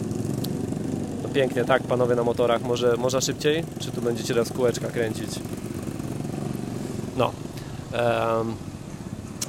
no 1.24 1.30
pięknie, 1.30 1.66
tak 1.66 1.84
panowie 1.84 2.16
na 2.16 2.24
motorach, 2.24 2.62
może, 2.62 2.98
może 2.98 3.22
szybciej? 3.22 3.64
Czy 3.80 3.92
tu 3.92 4.02
będziecie 4.02 4.34
teraz 4.34 4.50
kółeczka 4.52 4.88
kręcić? 4.88 5.30
No. 7.18 7.32
Um, 7.94 8.56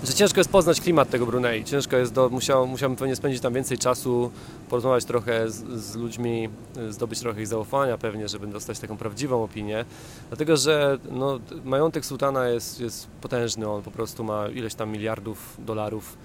że 0.06 0.14
ciężko 0.14 0.40
jest 0.40 0.50
poznać 0.50 0.80
klimat 0.80 1.10
tego 1.10 1.26
Brunei. 1.26 1.64
Ciężko 1.64 1.96
jest, 1.96 2.12
do, 2.12 2.28
musiał, 2.28 2.66
musiałbym 2.66 2.96
pewnie 2.96 3.16
spędzić 3.16 3.42
tam 3.42 3.54
więcej 3.54 3.78
czasu, 3.78 4.30
porozmawiać 4.68 5.04
trochę 5.04 5.50
z, 5.50 5.64
z, 5.80 5.96
ludźmi, 5.96 6.48
zdobyć 6.90 7.20
trochę 7.20 7.40
ich 7.40 7.46
zaufania 7.46 7.98
pewnie, 7.98 8.28
żeby 8.28 8.46
dostać 8.46 8.78
taką 8.78 8.96
prawdziwą 8.96 9.44
opinię. 9.44 9.84
Dlatego, 10.28 10.56
że 10.56 10.98
no, 11.10 11.38
majątek 11.64 12.06
sułtana 12.06 12.48
jest, 12.48 12.80
jest 12.80 13.06
potężny, 13.20 13.68
on 13.68 13.82
po 13.82 13.90
prostu 13.90 14.24
ma 14.24 14.48
ileś 14.48 14.74
tam 14.74 14.90
miliardów 14.90 15.56
dolarów, 15.58 16.16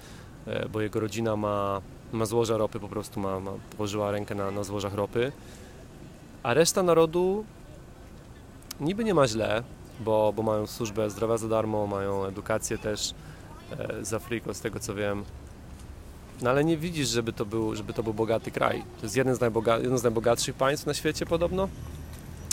e, 0.46 0.68
bo 0.68 0.80
jego 0.80 1.00
rodzina 1.00 1.36
ma, 1.36 1.80
ma 2.12 2.26
złoża 2.26 2.56
ropy, 2.56 2.80
po 2.80 2.88
prostu 2.88 3.20
ma, 3.20 3.40
ma 3.40 3.52
położyła 3.76 4.10
rękę 4.10 4.34
na, 4.34 4.50
na 4.50 4.64
złożach 4.64 4.94
ropy. 4.94 5.32
A 6.42 6.54
reszta 6.54 6.82
narodu 6.82 7.44
niby 8.80 9.04
nie 9.04 9.14
ma 9.14 9.28
źle, 9.28 9.62
bo, 10.00 10.32
bo 10.36 10.42
mają 10.42 10.66
służbę 10.66 11.10
zdrowia 11.10 11.36
za 11.36 11.48
darmo, 11.48 11.86
mają 11.86 12.24
edukację 12.24 12.78
też, 12.78 13.14
E, 13.14 13.31
z 14.02 14.12
Afryką, 14.12 14.54
z 14.54 14.60
tego 14.60 14.80
co 14.80 14.94
wiem. 14.94 15.24
No 16.42 16.50
ale 16.50 16.64
nie 16.64 16.76
widzisz, 16.76 17.08
żeby 17.08 17.32
to 17.32 17.46
był, 17.46 17.76
żeby 17.76 17.92
to 17.92 18.02
był 18.02 18.14
bogaty 18.14 18.50
kraj. 18.50 18.82
To 19.00 19.02
jest 19.02 19.16
jeden 19.16 19.34
z, 19.34 19.40
najboga 19.40 19.78
jedno 19.78 19.98
z 19.98 20.02
najbogatszych 20.02 20.54
państw 20.54 20.86
na 20.86 20.94
świecie 20.94 21.26
podobno. 21.26 21.68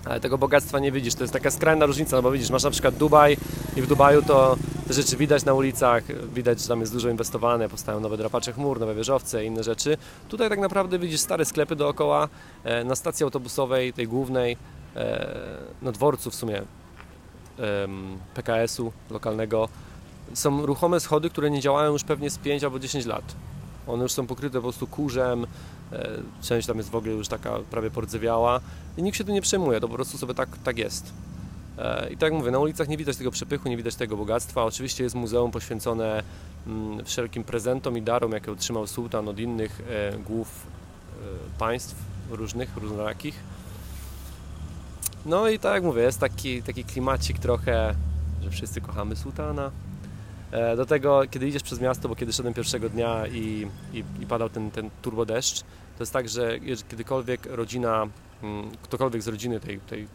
Ale 0.05 0.19
tego 0.19 0.37
bogactwa 0.37 0.79
nie 0.79 0.91
widzisz. 0.91 1.15
To 1.15 1.23
jest 1.23 1.33
taka 1.33 1.51
skrajna 1.51 1.85
różnica, 1.85 2.15
no 2.15 2.21
bo 2.21 2.31
widzisz, 2.31 2.49
masz 2.49 2.63
na 2.63 2.71
przykład 2.71 2.95
Dubaj 2.95 3.37
i 3.75 3.81
w 3.81 3.87
Dubaju 3.87 4.21
to 4.21 4.57
te 4.87 4.93
rzeczy 4.93 5.17
widać 5.17 5.45
na 5.45 5.53
ulicach, 5.53 6.03
widać, 6.33 6.61
że 6.61 6.67
tam 6.67 6.79
jest 6.79 6.93
dużo 6.93 7.09
inwestowane, 7.09 7.69
powstają 7.69 7.99
nowe 7.99 8.17
drapacze 8.17 8.53
chmur, 8.53 8.79
nowe 8.79 8.95
wieżowce 8.95 9.43
i 9.43 9.47
inne 9.47 9.63
rzeczy. 9.63 9.97
Tutaj 10.29 10.49
tak 10.49 10.59
naprawdę 10.59 10.99
widzisz 10.99 11.19
stare 11.19 11.45
sklepy 11.45 11.75
dookoła, 11.75 12.29
e, 12.63 12.83
na 12.83 12.95
stacji 12.95 13.23
autobusowej, 13.23 13.93
tej 13.93 14.07
głównej, 14.07 14.57
na 15.81 15.91
dworcu 15.91 16.31
w 16.31 16.35
sumie 16.35 16.61
PKS-u 18.33 18.91
lokalnego 19.09 19.69
są 20.33 20.65
ruchome 20.65 20.99
schody, 20.99 21.29
które 21.29 21.51
nie 21.51 21.61
działają 21.61 21.91
już 21.93 22.03
pewnie 22.03 22.29
z 22.29 22.37
5 22.37 22.63
albo 22.63 22.79
10 22.79 23.05
lat. 23.05 23.35
One 23.87 24.03
już 24.03 24.11
są 24.11 24.27
pokryte 24.27 24.57
po 24.57 24.61
prostu 24.61 24.87
kurzem, 24.87 25.47
e, 25.91 26.09
część 26.41 26.67
tam 26.67 26.77
jest 26.77 26.89
w 26.89 26.95
ogóle 26.95 27.13
już 27.13 27.27
taka 27.27 27.59
prawie 27.71 27.91
pordzewiała 27.91 28.59
i 28.97 29.03
nikt 29.03 29.17
się 29.17 29.23
tu 29.23 29.31
nie 29.31 29.41
przejmuje, 29.41 29.79
to 29.79 29.87
po 29.87 29.95
prostu 29.95 30.17
sobie 30.17 30.33
tak, 30.33 30.49
tak 30.63 30.77
jest. 30.77 31.13
E, 31.77 32.09
I 32.09 32.17
tak 32.17 32.21
jak 32.21 32.33
mówię, 32.33 32.51
na 32.51 32.59
ulicach 32.59 32.87
nie 32.87 32.97
widać 32.97 33.17
tego 33.17 33.31
przepychu, 33.31 33.69
nie 33.69 33.77
widać 33.77 33.95
tego 33.95 34.17
bogactwa. 34.17 34.63
Oczywiście 34.63 35.03
jest 35.03 35.15
muzeum 35.15 35.51
poświęcone 35.51 36.23
mm, 36.67 37.05
wszelkim 37.05 37.43
prezentom 37.43 37.97
i 37.97 38.01
darom, 38.01 38.31
jakie 38.31 38.51
otrzymał 38.51 38.87
sułtan 38.87 39.27
od 39.27 39.39
innych 39.39 39.81
e, 39.89 40.17
głów 40.17 40.67
państw 41.57 41.95
różnych, 42.29 42.77
różnorakich. 42.77 43.35
No 45.25 45.49
i 45.49 45.59
tak 45.59 45.73
jak 45.73 45.83
mówię, 45.83 46.01
jest 46.01 46.19
taki, 46.19 46.63
taki 46.63 46.83
klimacik 46.83 47.39
trochę, 47.39 47.95
że 48.41 48.49
wszyscy 48.49 48.81
kochamy 48.81 49.15
sułtana. 49.15 49.71
E, 50.51 50.75
do 50.75 50.85
tego, 50.85 51.21
kiedy 51.31 51.47
idziesz 51.47 51.63
przez 51.63 51.81
miasto, 51.81 52.09
bo 52.09 52.15
kiedy 52.15 52.33
szedłem 52.33 52.53
pierwszego 52.53 52.89
dnia 52.89 53.27
i, 53.27 53.67
i, 53.93 54.03
i 54.19 54.25
padał 54.25 54.49
ten, 54.49 54.71
ten 54.71 54.89
turbo 55.01 55.25
deszcz, 55.25 55.61
to 55.97 56.03
jest 56.03 56.13
tak, 56.13 56.29
że 56.29 56.59
kiedykolwiek 56.89 57.45
rodzina, 57.45 58.07
mm, 58.43 58.71
ktokolwiek 58.81 59.21
z 59.21 59.27
rodziny 59.27 59.59
tej, 59.59 59.79
tej 59.79 60.07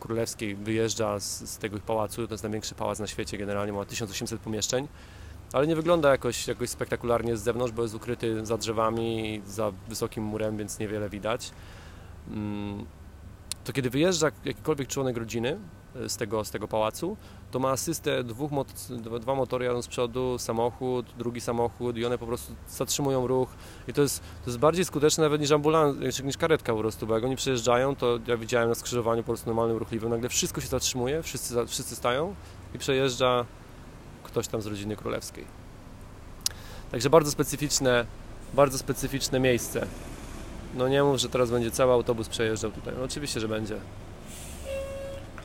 królewskiej 0.00 0.54
wyjeżdża 0.54 1.20
z, 1.20 1.50
z 1.50 1.58
tego 1.58 1.76
ich 1.76 1.82
pałacu, 1.82 2.26
to 2.26 2.34
jest 2.34 2.44
największy 2.44 2.74
pałac 2.74 2.98
na 2.98 3.06
świecie, 3.06 3.38
generalnie 3.38 3.72
ma 3.72 3.84
1800 3.84 4.40
pomieszczeń, 4.40 4.88
ale 5.52 5.66
nie 5.66 5.76
wygląda 5.76 6.10
jakoś, 6.10 6.48
jakoś 6.48 6.70
spektakularnie 6.70 7.36
z 7.36 7.42
zewnątrz, 7.42 7.72
bo 7.72 7.82
jest 7.82 7.94
ukryty 7.94 8.46
za 8.46 8.56
drzewami, 8.56 9.42
za 9.46 9.72
wysokim 9.88 10.24
murem, 10.24 10.56
więc 10.56 10.78
niewiele 10.78 11.08
widać. 11.08 11.50
Mm, 12.30 12.86
to 13.64 13.72
kiedy 13.72 13.90
wyjeżdża 13.90 14.30
jakikolwiek 14.44 14.88
członek 14.88 15.16
rodziny 15.16 15.58
z 16.08 16.16
tego, 16.16 16.44
z 16.44 16.50
tego 16.50 16.68
pałacu, 16.68 17.16
to 17.50 17.58
ma 17.58 17.70
asystę 17.70 18.24
dwóch 18.24 18.50
mot 18.50 18.72
dwa 19.20 19.34
motory 19.34 19.64
jadą 19.64 19.82
z 19.82 19.88
przodu, 19.88 20.38
samochód, 20.38 21.06
drugi 21.18 21.40
samochód 21.40 21.96
i 21.96 22.04
one 22.04 22.18
po 22.18 22.26
prostu 22.26 22.52
zatrzymują 22.68 23.26
ruch 23.26 23.48
i 23.88 23.92
to 23.92 24.02
jest, 24.02 24.20
to 24.20 24.50
jest 24.50 24.58
bardziej 24.58 24.84
skuteczne 24.84 25.24
nawet 25.24 25.40
niż 25.40 25.50
ambulans, 25.50 26.22
niż 26.24 26.36
karetka 26.36 26.72
po 26.72 26.78
prostu, 26.78 27.06
bo 27.06 27.14
jak 27.14 27.24
oni 27.24 27.36
przejeżdżają, 27.36 27.96
to 27.96 28.18
ja 28.26 28.36
widziałem 28.36 28.68
na 28.68 28.74
skrzyżowaniu 28.74 29.22
po 29.22 29.26
prostu 29.26 29.46
normalnym, 29.46 29.76
ruchliwym, 29.76 30.10
nagle 30.10 30.28
wszystko 30.28 30.60
się 30.60 30.68
zatrzymuje, 30.68 31.22
wszyscy, 31.22 31.66
wszyscy 31.66 31.96
stają 31.96 32.34
i 32.74 32.78
przejeżdża 32.78 33.44
ktoś 34.22 34.48
tam 34.48 34.62
z 34.62 34.66
rodziny 34.66 34.96
królewskiej. 34.96 35.44
Także 36.90 37.10
bardzo 37.10 37.30
specyficzne, 37.30 38.06
bardzo 38.54 38.78
specyficzne 38.78 39.40
miejsce. 39.40 39.86
No 40.74 40.88
nie 40.88 41.02
mów, 41.02 41.16
że 41.16 41.28
teraz 41.28 41.50
będzie 41.50 41.70
cały 41.70 41.92
autobus 41.92 42.28
przejeżdżał 42.28 42.70
tutaj. 42.70 42.94
No 42.98 43.04
oczywiście, 43.04 43.40
że 43.40 43.48
będzie. 43.48 43.80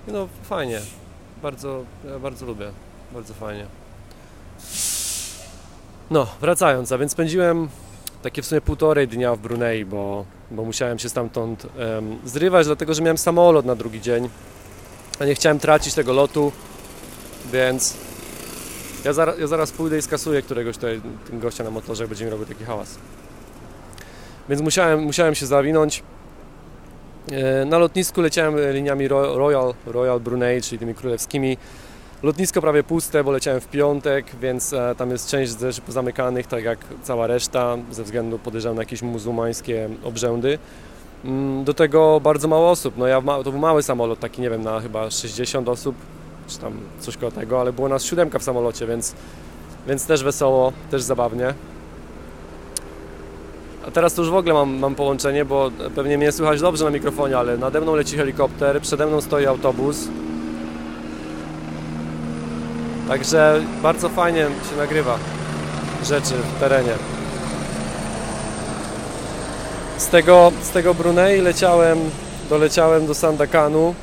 No 0.08 0.28
fajnie. 0.44 0.82
Bardzo, 1.42 1.84
ja 2.10 2.20
bardzo 2.20 2.46
lubię. 2.46 2.72
Bardzo 3.14 3.34
fajnie. 3.34 3.66
No, 6.12 6.28
wracając, 6.42 6.92
a 6.92 6.98
więc 6.98 7.12
spędziłem 7.12 7.70
takie 8.22 8.42
w 8.42 8.46
sumie 8.46 8.62
półtorej 8.62 9.08
dnia 9.08 9.36
w 9.36 9.40
Brunei, 9.40 9.86
bo, 9.86 10.26
bo 10.52 10.66
musiałem 10.66 11.00
się 11.00 11.10
stamtąd 11.10 11.66
um, 11.66 12.20
zrywać, 12.26 12.66
dlatego 12.66 12.94
że 12.94 13.02
miałem 13.02 13.18
samolot 13.18 13.66
na 13.66 13.76
drugi 13.76 14.02
dzień, 14.02 14.30
a 15.20 15.26
nie 15.26 15.36
chciałem 15.36 15.60
tracić 15.60 15.94
tego 15.94 16.14
lotu, 16.14 16.52
więc 17.54 17.98
ja, 19.06 19.14
zara, 19.14 19.34
ja 19.40 19.48
zaraz 19.48 19.72
pójdę 19.72 19.98
i 19.98 20.02
skasuję 20.02 20.42
któregoś 20.42 20.76
tutaj, 20.76 21.02
tym 21.28 21.40
gościa 21.40 21.64
na 21.64 21.72
motorze, 21.72 22.04
jak 22.04 22.10
będzie 22.10 22.26
mi 22.26 22.32
robił 22.32 22.46
taki 22.46 22.64
hałas. 22.64 22.98
Więc 24.50 24.62
musiałem, 24.62 25.04
musiałem 25.04 25.36
się 25.36 25.46
zawinąć. 25.46 26.04
E, 27.32 27.66
na 27.66 27.78
lotnisku 27.78 28.22
leciałem 28.22 28.56
liniami 28.74 29.08
Royal, 29.08 29.74
Royal 29.86 30.20
Brunei, 30.20 30.62
czyli 30.62 30.80
tymi 30.80 30.96
królewskimi. 30.96 31.58
Lotnisko 32.24 32.62
prawie 32.62 32.84
puste, 32.84 33.24
bo 33.24 33.32
leciałem 33.32 33.62
w 33.62 33.68
piątek, 33.68 34.26
więc 34.42 34.74
e, 34.74 34.96
tam 34.98 35.12
jest 35.12 35.30
część 35.30 35.60
rzeczy 35.60 35.82
pozamykanych, 35.82 36.48
tak 36.48 36.64
jak 36.64 36.80
cała 37.04 37.28
reszta, 37.28 37.78
ze 37.92 38.04
względu 38.04 38.40
podejrzewam 38.40 38.76
na 38.76 38.82
jakieś 38.82 39.02
muzułmańskie 39.02 39.90
obrzędy. 40.04 40.60
Mm, 41.26 41.64
do 41.64 41.74
tego 41.74 42.20
bardzo 42.20 42.48
mało 42.48 42.72
osób. 42.72 42.98
No 42.98 43.08
ja, 43.08 43.22
to 43.22 43.52
był 43.52 43.60
mały 43.60 43.84
samolot, 43.84 44.20
taki 44.20 44.42
nie 44.42 44.50
wiem, 44.50 44.62
na 44.62 44.80
chyba 44.80 45.10
60 45.10 45.70
osób, 45.70 45.96
czy 46.48 46.60
tam 46.60 46.74
coś 47.00 47.18
koło 47.18 47.32
tego, 47.32 47.62
ale 47.62 47.74
było 47.74 47.90
nas 47.90 48.04
siódemka 48.04 48.40
w 48.40 48.44
samolocie, 48.44 48.88
więc, 48.88 49.16
więc 49.88 50.08
też 50.08 50.24
wesoło, 50.24 50.74
też 50.92 51.02
zabawnie. 51.02 51.54
A 53.88 53.92
teraz 53.92 54.14
to 54.14 54.22
już 54.22 54.32
w 54.32 54.36
ogóle 54.36 54.54
mam, 54.54 54.80
mam 54.80 54.96
połączenie, 54.96 55.46
bo 55.46 55.72
pewnie 55.96 56.18
mnie 56.18 56.32
słychać 56.32 56.62
dobrze 56.62 56.86
na 56.86 56.92
mikrofonie, 56.92 57.38
ale 57.38 57.58
nade 57.58 57.82
mną 57.82 57.96
leci 57.96 58.18
helikopter, 58.18 58.82
przede 58.82 59.08
mną 59.08 59.22
stoi 59.22 59.46
autobus. 59.46 60.08
Także 63.08 63.62
bardzo 63.84 64.10
fajnie 64.10 64.40
się 64.42 64.78
nagrywa 64.78 65.18
rzeczy 66.04 66.34
w 66.34 66.60
terenie. 66.60 66.94
Z 69.98 70.08
tego, 70.08 70.52
z 70.62 70.70
tego 70.70 70.94
Brunei 70.94 71.42
leciałem, 71.42 72.00
doleciałem 72.50 73.08
do 73.08 73.14
Sandakanu 73.14 73.96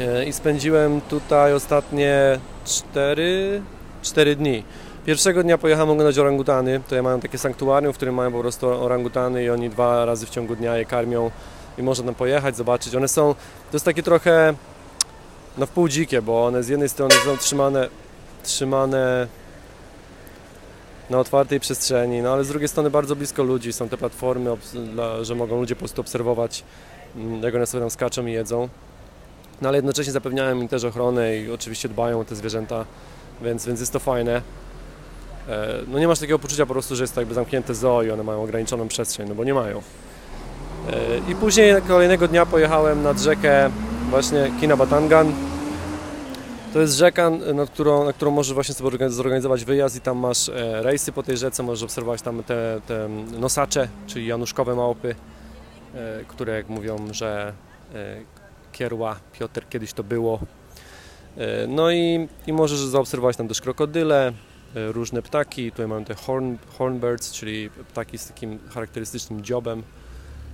e, 0.00 0.24
i 0.24 0.32
spędziłem 0.32 1.00
tutaj 1.00 1.54
ostatnie 1.54 2.40
4, 2.64 3.62
4 4.02 4.36
dni. 4.36 4.64
Pierwszego 5.08 5.42
dnia 5.42 5.58
pojechałem 5.58 5.90
oglądać 5.90 6.18
orangutany. 6.18 6.80
To 6.88 6.94
ja 6.94 7.02
mają 7.02 7.20
takie 7.20 7.38
sanktuarium, 7.38 7.92
w 7.92 7.96
którym 7.96 8.14
mają 8.14 8.32
po 8.32 8.40
prostu 8.40 8.66
orangutany 8.66 9.44
i 9.44 9.50
oni 9.50 9.70
dwa 9.70 10.04
razy 10.04 10.26
w 10.26 10.30
ciągu 10.30 10.56
dnia 10.56 10.76
je 10.76 10.84
karmią 10.84 11.30
i 11.78 11.82
można 11.82 12.04
tam 12.04 12.14
pojechać, 12.14 12.56
zobaczyć. 12.56 12.94
One 12.94 13.08
są, 13.08 13.34
to 13.70 13.72
jest 13.72 13.84
takie 13.84 14.02
trochę 14.02 14.54
no 15.58 15.66
w 15.66 15.70
pół 15.70 15.88
dzikie, 15.88 16.22
bo 16.22 16.46
one 16.46 16.62
z 16.62 16.68
jednej 16.68 16.88
strony 16.88 17.14
są 17.24 17.36
trzymane, 17.36 17.88
trzymane 18.42 19.26
na 21.10 21.18
otwartej 21.18 21.60
przestrzeni, 21.60 22.22
no 22.22 22.32
ale 22.32 22.44
z 22.44 22.48
drugiej 22.48 22.68
strony 22.68 22.90
bardzo 22.90 23.16
blisko 23.16 23.42
ludzi. 23.42 23.72
Są 23.72 23.88
te 23.88 23.96
platformy, 23.96 24.56
że 25.22 25.34
mogą 25.34 25.60
ludzie 25.60 25.74
po 25.74 25.78
prostu 25.78 26.00
obserwować, 26.00 26.64
mm, 27.16 27.42
jak 27.42 27.54
one 27.54 27.66
sobie 27.66 27.80
tam 27.80 27.90
skaczą 27.90 28.26
i 28.26 28.32
jedzą. 28.32 28.68
No 29.62 29.68
ale 29.68 29.78
jednocześnie 29.78 30.12
zapewniają 30.12 30.60
im 30.60 30.68
też 30.68 30.84
ochronę 30.84 31.36
i 31.36 31.50
oczywiście 31.50 31.88
dbają 31.88 32.20
o 32.20 32.24
te 32.24 32.34
zwierzęta, 32.34 32.84
więc, 33.42 33.66
więc 33.66 33.80
jest 33.80 33.92
to 33.92 33.98
fajne. 33.98 34.42
E, 35.48 35.82
no 35.88 35.98
nie 35.98 36.08
masz 36.08 36.18
takiego 36.18 36.38
poczucia 36.38 36.66
po 36.66 36.72
prostu, 36.72 36.96
że 36.96 37.02
jest 37.02 37.14
to 37.14 37.20
jakby 37.20 37.34
zamknięte 37.34 37.74
zoo 37.74 38.02
i 38.02 38.10
one 38.10 38.22
mają 38.22 38.42
ograniczoną 38.42 38.88
przestrzeń, 38.88 39.28
no 39.28 39.34
bo 39.34 39.44
nie 39.44 39.54
mają. 39.54 39.78
E, 39.78 41.30
I 41.32 41.34
później 41.34 41.82
kolejnego 41.88 42.28
dnia 42.28 42.46
pojechałem 42.46 43.02
nad 43.02 43.20
rzekę 43.20 43.70
właśnie 44.10 44.50
Kinabatangan. 44.60 45.32
To 46.72 46.80
jest 46.80 46.94
rzeka, 46.94 47.30
nad 47.30 47.70
którą, 47.70 48.04
na 48.04 48.12
którą 48.12 48.30
możesz 48.30 48.54
właśnie 48.54 48.74
sobie 48.74 49.10
zorganizować 49.10 49.64
wyjazd 49.64 49.96
i 49.96 50.00
tam 50.00 50.18
masz 50.18 50.48
e, 50.48 50.82
rejsy 50.82 51.12
po 51.12 51.22
tej 51.22 51.36
rzece, 51.36 51.62
możesz 51.62 51.82
obserwować 51.82 52.22
tam 52.22 52.42
te, 52.42 52.80
te 52.86 53.08
nosacze, 53.38 53.88
czyli 54.06 54.26
januszkowe 54.26 54.74
małpy, 54.74 55.14
które 56.28 56.56
jak 56.56 56.68
mówią, 56.68 56.96
że 57.10 57.52
kierła 58.72 59.16
Piotr 59.32 59.68
kiedyś 59.70 59.92
to 59.92 60.04
było. 60.04 60.40
No 61.68 61.90
i, 61.90 62.28
i 62.46 62.52
możesz 62.52 62.78
zaobserwować 62.78 63.36
tam 63.36 63.48
też 63.48 63.60
krokodyle, 63.60 64.32
różne 64.74 65.22
ptaki. 65.22 65.70
Tutaj 65.70 65.86
mamy 65.86 66.04
te 66.04 66.14
horn, 66.14 66.56
hornbirds, 66.78 67.32
czyli 67.32 67.70
ptaki 67.70 68.18
z 68.18 68.28
takim 68.28 68.58
charakterystycznym 68.68 69.44
dziobem. 69.44 69.82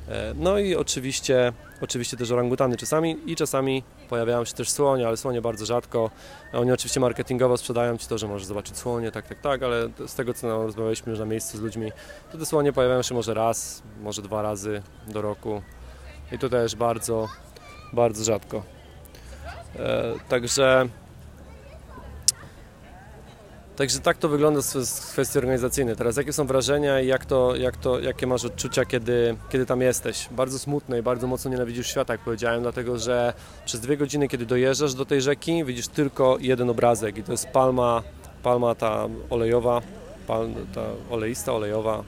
E, 0.09 0.35
no 0.37 0.59
i 0.59 0.75
oczywiście, 0.75 1.53
oczywiście 1.81 2.17
też 2.17 2.31
orangutany 2.31 2.77
czasami 2.77 3.17
i 3.27 3.37
czasami 3.37 3.83
pojawiają 4.09 4.45
się 4.45 4.55
też 4.55 4.71
słonie, 4.71 5.07
ale 5.07 5.17
słonie 5.17 5.43
bardzo 5.43 5.67
rzadko. 5.67 6.11
Oni 6.53 6.73
oczywiście 6.73 7.01
marketingowo 7.01 7.57
sprzedają 7.57 7.99
Ci 7.99 8.09
to, 8.09 8.19
że 8.19 8.29
możesz 8.29 8.47
zobaczyć 8.47 8.79
słonie, 8.79 9.13
tak, 9.13 9.29
tak, 9.29 9.41
tak, 9.41 9.63
ale 9.63 9.89
z 10.07 10.15
tego 10.15 10.35
co 10.35 10.63
rozmawialiśmy 10.63 11.11
już 11.11 11.19
na 11.19 11.27
miejscu 11.27 11.59
z 11.59 11.61
ludźmi, 11.61 11.93
to 12.33 12.39
te 12.39 12.47
słonie 12.47 12.73
pojawiają 12.73 13.03
się 13.03 13.15
może 13.15 13.35
raz, 13.35 13.83
może 14.03 14.23
dwa 14.23 14.43
razy 14.43 14.83
do 15.09 15.23
roku 15.23 15.63
i 16.33 16.39
to 16.39 16.49
też 16.49 16.77
bardzo, 16.77 17.29
bardzo 17.93 18.25
rzadko. 18.25 18.63
E, 19.77 20.15
także 20.29 20.89
Także 23.77 24.01
tak 24.01 24.19
to 24.19 24.29
wygląda 24.29 24.63
z 24.63 25.01
kwestii 25.01 25.39
organizacyjnej. 25.39 25.97
Teraz 25.97 26.17
jakie 26.17 26.33
są 26.33 26.47
wrażenia 26.47 27.01
i 27.01 27.07
jak 27.07 27.25
to, 27.25 27.57
jak 27.57 27.77
to, 27.77 28.01
jakie 28.01 28.27
masz 28.27 28.45
odczucia, 28.45 28.85
kiedy, 28.85 29.37
kiedy 29.51 29.67
tam 29.67 29.81
jesteś? 29.81 30.29
Bardzo 30.31 30.59
smutne 30.59 30.99
i 30.99 31.03
bardzo 31.03 31.27
mocno 31.27 31.51
nienawidzisz 31.51 31.87
świata, 31.87 32.15
jak 32.15 32.21
powiedziałem, 32.21 32.63
dlatego 32.63 32.99
że 32.99 33.33
przez 33.65 33.81
dwie 33.81 33.97
godziny, 33.97 34.29
kiedy 34.29 34.47
dojeżdżasz 34.47 34.95
do 34.95 35.05
tej 35.05 35.21
rzeki, 35.21 35.65
widzisz 35.65 35.89
tylko 35.89 36.37
jeden 36.41 36.71
obrazek 36.71 37.19
i 37.19 37.23
to 37.23 37.33
jest 37.33 37.47
palma, 37.47 38.03
palma 38.43 38.75
ta 38.75 39.09
olejowa, 39.31 39.83
palma, 40.27 40.57
ta 40.75 40.83
oleista, 41.11 41.53
olejowa, 41.53 42.05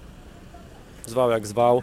zwał 1.07 1.31
jak 1.31 1.47
zwał. 1.47 1.83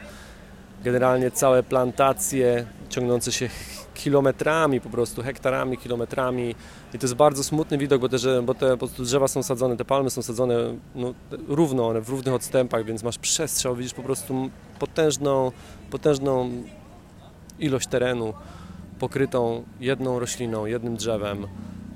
Generalnie 0.84 1.32
całe 1.32 1.64
plantacje 1.64 2.66
ciągnące 2.90 3.32
się 3.32 3.50
kilometrami, 3.94 4.82
po 4.82 4.90
prostu 4.90 5.24
hektarami, 5.24 5.78
kilometrami 5.78 6.56
i 6.94 7.00
to 7.00 7.06
jest 7.06 7.14
bardzo 7.14 7.44
smutny 7.44 7.78
widok, 7.78 8.02
bo 8.02 8.10
te, 8.10 8.42
bo 8.42 8.54
te 8.54 8.78
po 8.78 8.88
drzewa 8.88 9.28
są 9.28 9.44
sadzone, 9.44 9.78
te 9.78 9.86
palmy 9.86 10.10
są 10.10 10.22
sadzone 10.22 10.56
no, 10.96 11.14
równo, 11.48 11.88
one 11.88 12.02
w 12.02 12.10
równych 12.10 12.34
odstępach, 12.34 12.86
więc 12.86 13.04
masz 13.04 13.18
przestrzał, 13.18 13.76
widzisz 13.76 13.94
po 13.94 14.04
prostu 14.04 14.50
potężną, 14.80 15.52
potężną 15.92 16.52
ilość 17.60 17.88
terenu, 17.88 18.34
pokrytą 19.00 19.64
jedną 19.80 20.20
rośliną, 20.20 20.66
jednym 20.66 20.96
drzewem. 20.96 21.48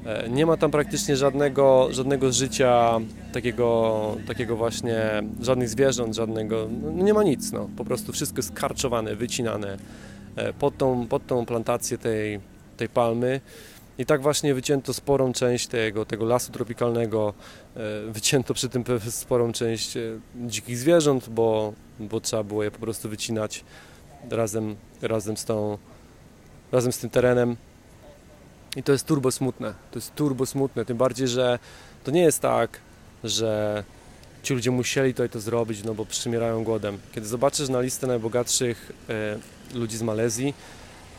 E, 0.06 0.30
nie 0.30 0.46
ma 0.46 0.58
tam 0.58 0.72
praktycznie 0.72 1.18
żadnego, 1.18 1.88
żadnego 1.92 2.32
życia, 2.32 3.00
takiego, 3.34 4.16
takiego 4.28 4.56
właśnie, 4.56 5.24
żadnych 5.42 5.70
zwierząt, 5.70 6.16
żadnego, 6.16 6.68
no 6.82 7.04
nie 7.04 7.14
ma 7.14 7.24
nic, 7.24 7.52
no. 7.52 7.70
po 7.78 7.86
prostu 7.86 8.12
wszystko 8.12 8.40
jest 8.40 8.54
karczowane, 8.54 9.16
wycinane 9.16 9.78
pod 10.60 10.78
tą, 10.78 11.08
pod 11.08 11.28
tą 11.28 11.46
plantację 11.46 11.98
tej, 11.98 12.40
tej 12.78 12.90
palmy. 12.90 13.42
I 13.98 14.06
tak 14.06 14.22
właśnie 14.22 14.54
wycięto 14.54 14.94
sporą 14.94 15.34
część 15.34 15.68
tego, 15.68 16.06
tego 16.06 16.26
lasu 16.26 16.52
tropikalnego, 16.52 17.34
e, 17.76 17.80
wycięto 18.12 18.54
przy 18.54 18.70
tym 18.70 18.84
sporą 19.10 19.52
część 19.52 19.94
dzikich 20.36 20.78
zwierząt, 20.78 21.30
bo, 21.30 21.74
bo 22.00 22.22
trzeba 22.22 22.44
było 22.44 22.64
je 22.64 22.72
po 22.72 22.80
prostu 22.80 23.10
wycinać 23.10 23.64
razem, 24.30 24.76
razem, 25.02 25.38
z, 25.38 25.46
tą, 25.46 25.78
razem 26.72 26.92
z 26.92 26.98
tym 26.98 27.10
terenem. 27.10 27.56
I 28.76 28.84
to 28.84 28.92
jest 28.92 29.06
turbo 29.06 29.32
smutne. 29.32 29.74
To 29.92 29.98
jest 30.00 30.16
turbo 30.16 30.46
smutne, 30.46 30.86
tym 30.86 30.98
bardziej, 30.98 31.28
że 31.28 31.60
to 32.04 32.12
nie 32.12 32.22
jest 32.22 32.42
tak, 32.42 32.80
że 33.24 33.84
ci 34.48 34.54
ludzie 34.54 34.72
musieli 34.72 35.14
to 35.14 35.24
i 35.24 35.30
to 35.30 35.40
zrobić, 35.40 35.84
no 35.84 35.94
bo 35.94 36.06
przymierają 36.06 36.64
głodem. 36.64 37.00
Kiedy 37.12 37.28
zobaczysz 37.28 37.70
na 37.70 37.82
listę 37.82 38.08
najbogatszych 38.08 38.92
e, 39.10 39.78
ludzi 39.78 39.98
z 39.98 40.02
Malezji, 40.02 40.54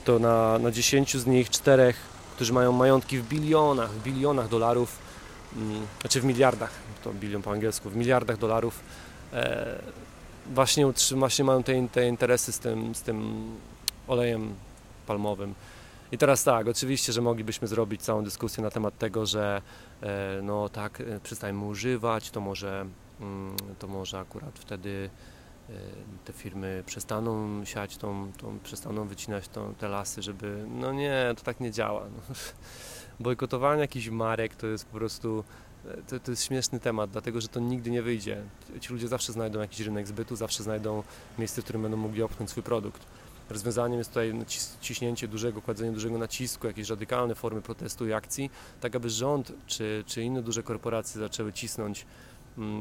to 0.04 0.18
na, 0.18 0.58
na 0.58 0.70
10 0.70 1.16
z 1.16 1.26
nich 1.26 1.50
czterech, 1.50 1.96
którzy 2.34 2.52
mają 2.52 2.72
majątki 2.72 3.18
w 3.18 3.28
bilionach, 3.28 3.90
w 3.90 4.02
bilionach 4.02 4.48
dolarów, 4.48 4.98
mm, 5.56 5.86
znaczy 6.00 6.20
w 6.20 6.24
miliardach, 6.24 6.70
to 7.04 7.12
bilion 7.12 7.42
po 7.42 7.50
angielsku, 7.50 7.90
w 7.90 7.96
miliardach 7.96 8.38
dolarów, 8.38 8.80
e, 9.32 9.78
właśnie, 10.54 10.86
właśnie 11.16 11.44
mają 11.44 11.62
te, 11.62 11.88
te 11.88 12.08
interesy 12.08 12.52
z 12.52 12.58
tym, 12.58 12.94
z 12.94 13.02
tym 13.02 13.46
olejem 14.06 14.54
palmowym. 15.06 15.54
I 16.12 16.18
teraz 16.18 16.44
tak, 16.44 16.68
oczywiście, 16.68 17.12
że 17.12 17.20
moglibyśmy 17.20 17.68
zrobić 17.68 18.02
całą 18.02 18.24
dyskusję 18.24 18.62
na 18.62 18.70
temat 18.70 18.98
tego, 18.98 19.26
że 19.26 19.62
e, 20.02 20.40
no 20.42 20.68
tak, 20.68 21.02
przestajemy 21.22 21.64
używać, 21.64 22.30
to 22.30 22.40
może, 22.40 22.86
to 23.78 23.88
może 23.88 24.18
akurat 24.18 24.58
wtedy 24.58 25.10
e, 25.68 25.72
te 26.24 26.32
firmy 26.32 26.82
przestaną 26.86 27.64
siać 27.64 27.96
tą, 27.96 28.32
tą 28.32 28.58
przestaną 28.58 29.08
wycinać 29.08 29.48
tą, 29.48 29.74
te 29.74 29.88
lasy, 29.88 30.22
żeby, 30.22 30.64
no 30.68 30.92
nie, 30.92 31.34
to 31.36 31.42
tak 31.42 31.60
nie 31.60 31.70
działa. 31.70 32.04
No. 32.04 32.34
Bojkotowanie 33.24 33.80
jakichś 33.80 34.08
marek 34.08 34.56
to 34.56 34.66
jest 34.66 34.86
po 34.86 34.98
prostu, 34.98 35.44
to, 36.08 36.20
to 36.20 36.30
jest 36.30 36.44
śmieszny 36.44 36.80
temat, 36.80 37.10
dlatego 37.10 37.40
że 37.40 37.48
to 37.48 37.60
nigdy 37.60 37.90
nie 37.90 38.02
wyjdzie. 38.02 38.42
Ci 38.80 38.92
ludzie 38.92 39.08
zawsze 39.08 39.32
znajdą 39.32 39.60
jakiś 39.60 39.80
rynek 39.80 40.06
zbytu, 40.06 40.36
zawsze 40.36 40.62
znajdą 40.62 41.02
miejsce, 41.38 41.60
w 41.60 41.64
którym 41.64 41.82
będą 41.82 41.96
mogli 41.96 42.22
opchnąć 42.22 42.50
swój 42.50 42.62
produkt. 42.62 43.06
Rozwiązaniem 43.50 43.98
jest 43.98 44.10
tutaj 44.10 44.34
ciśnięcie 44.80 45.28
dużego, 45.28 45.62
kładzenie 45.62 45.92
dużego 45.92 46.18
nacisku, 46.18 46.66
jakieś 46.66 46.90
radykalne 46.90 47.34
formy 47.34 47.62
protestu 47.62 48.06
i 48.08 48.12
akcji, 48.12 48.50
tak 48.80 48.96
aby 48.96 49.10
rząd 49.10 49.52
czy, 49.66 50.04
czy 50.06 50.22
inne 50.22 50.42
duże 50.42 50.62
korporacje 50.62 51.20
zaczęły 51.20 51.52
cisnąć 51.52 52.00
mm, 52.02 52.27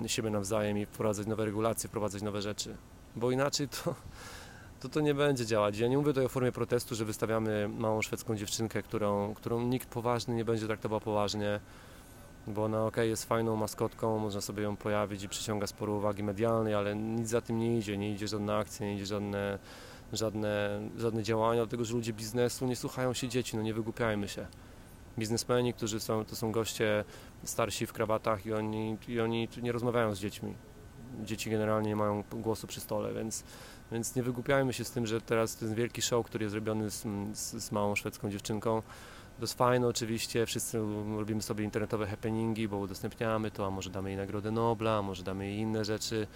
siebie 0.08 0.30
nawzajem 0.30 0.78
i 0.78 0.86
wprowadzać 0.86 1.28
nowe 1.28 1.46
regulacje, 1.46 1.90
wprowadzać 1.90 2.22
nowe 2.22 2.42
rzeczy. 2.42 2.76
Bo 3.16 3.32
inaczej 3.32 3.68
to, 3.68 3.96
to 4.80 4.90
to 4.90 5.00
nie 5.00 5.14
będzie 5.14 5.46
działać. 5.46 5.78
Ja 5.78 5.88
nie 5.88 5.98
mówię 5.98 6.10
tutaj 6.10 6.26
o 6.26 6.30
formie 6.30 6.52
protestu, 6.52 6.96
że 6.96 7.06
wystawiamy 7.06 7.70
małą 7.78 8.02
szwedzką 8.02 8.36
dziewczynkę, 8.36 8.84
którą, 8.84 9.34
którą 9.34 9.62
nikt 9.62 9.90
poważny 9.90 10.36
nie 10.36 10.46
będzie 10.46 10.66
traktował 10.66 11.00
poważnie, 11.00 11.60
bo 12.48 12.64
ona 12.64 12.86
ok, 12.86 12.98
jest 12.98 13.26
fajną 13.26 13.56
maskotką, 13.56 14.20
można 14.20 14.42
sobie 14.42 14.64
ją 14.64 14.76
pojawić 14.76 15.24
i 15.24 15.30
przyciąga 15.30 15.68
sporo 15.68 15.94
uwagi 15.94 16.24
medialnej, 16.24 16.74
ale 16.74 16.96
nic 16.96 17.30
za 17.30 17.42
tym 17.42 17.60
nie 17.60 17.78
idzie, 17.78 17.98
nie 17.98 18.12
idzie 18.12 18.28
żadna 18.28 18.58
akcja, 18.58 18.86
nie 18.86 18.96
idzie 18.96 19.06
żadne 19.06 19.60
żadne, 20.14 20.80
żadne 20.98 21.24
działania, 21.24 21.62
dlatego 21.62 21.86
że 21.86 21.94
ludzie 21.94 22.14
biznesu 22.14 22.66
nie 22.66 22.76
słuchają 22.76 23.14
się 23.14 23.30
dzieci, 23.30 23.58
no 23.58 23.64
nie 23.64 23.74
wygłupiajmy 23.74 24.28
się. 24.28 24.48
Biznesmeni, 25.20 25.74
którzy 25.74 26.00
są, 26.00 26.26
to 26.26 26.36
są 26.36 26.52
goście 26.52 27.04
starsi 27.44 27.86
w 27.86 27.94
krawatach 27.94 28.46
i 28.46 28.54
oni, 28.54 28.98
i 29.08 29.20
oni 29.20 29.48
nie 29.62 29.72
rozmawiają 29.72 30.16
z 30.16 30.20
dziećmi. 30.20 30.54
Dzieci 31.24 31.50
generalnie 31.50 31.90
nie 31.90 31.96
mają 31.96 32.24
głosu 32.32 32.68
przy 32.68 32.80
stole, 32.80 33.14
więc, 33.14 33.44
więc 33.92 34.16
nie 34.16 34.24
wygłupiajmy 34.24 34.74
się 34.74 34.84
z 34.84 34.92
tym, 34.92 35.08
że 35.08 35.22
teraz 35.22 35.56
ten 35.56 35.76
wielki 35.76 36.02
show, 36.02 36.26
który 36.26 36.44
jest 36.44 36.52
zrobiony 36.52 36.92
z, 36.92 37.04
z, 37.34 37.64
z 37.64 37.72
małą 37.72 37.96
szwedzką 37.96 38.30
dziewczynką, 38.30 38.82
to 39.38 39.44
jest 39.44 39.54
fajne 39.54 39.88
oczywiście, 39.88 40.46
wszyscy 40.46 40.80
robimy 41.18 41.42
sobie 41.42 41.64
internetowe 41.64 42.08
happeningi, 42.08 42.68
bo 42.68 42.78
udostępniamy 42.78 43.52
to, 43.52 43.66
a 43.66 43.70
może 43.70 43.90
damy 43.90 44.10
jej 44.10 44.18
Nagrodę 44.18 44.52
Nobla, 44.52 44.98
a 44.98 45.02
może 45.02 45.24
damy 45.24 45.46
jej 45.46 45.58
inne 45.58 45.86
rzeczy, 45.86 46.28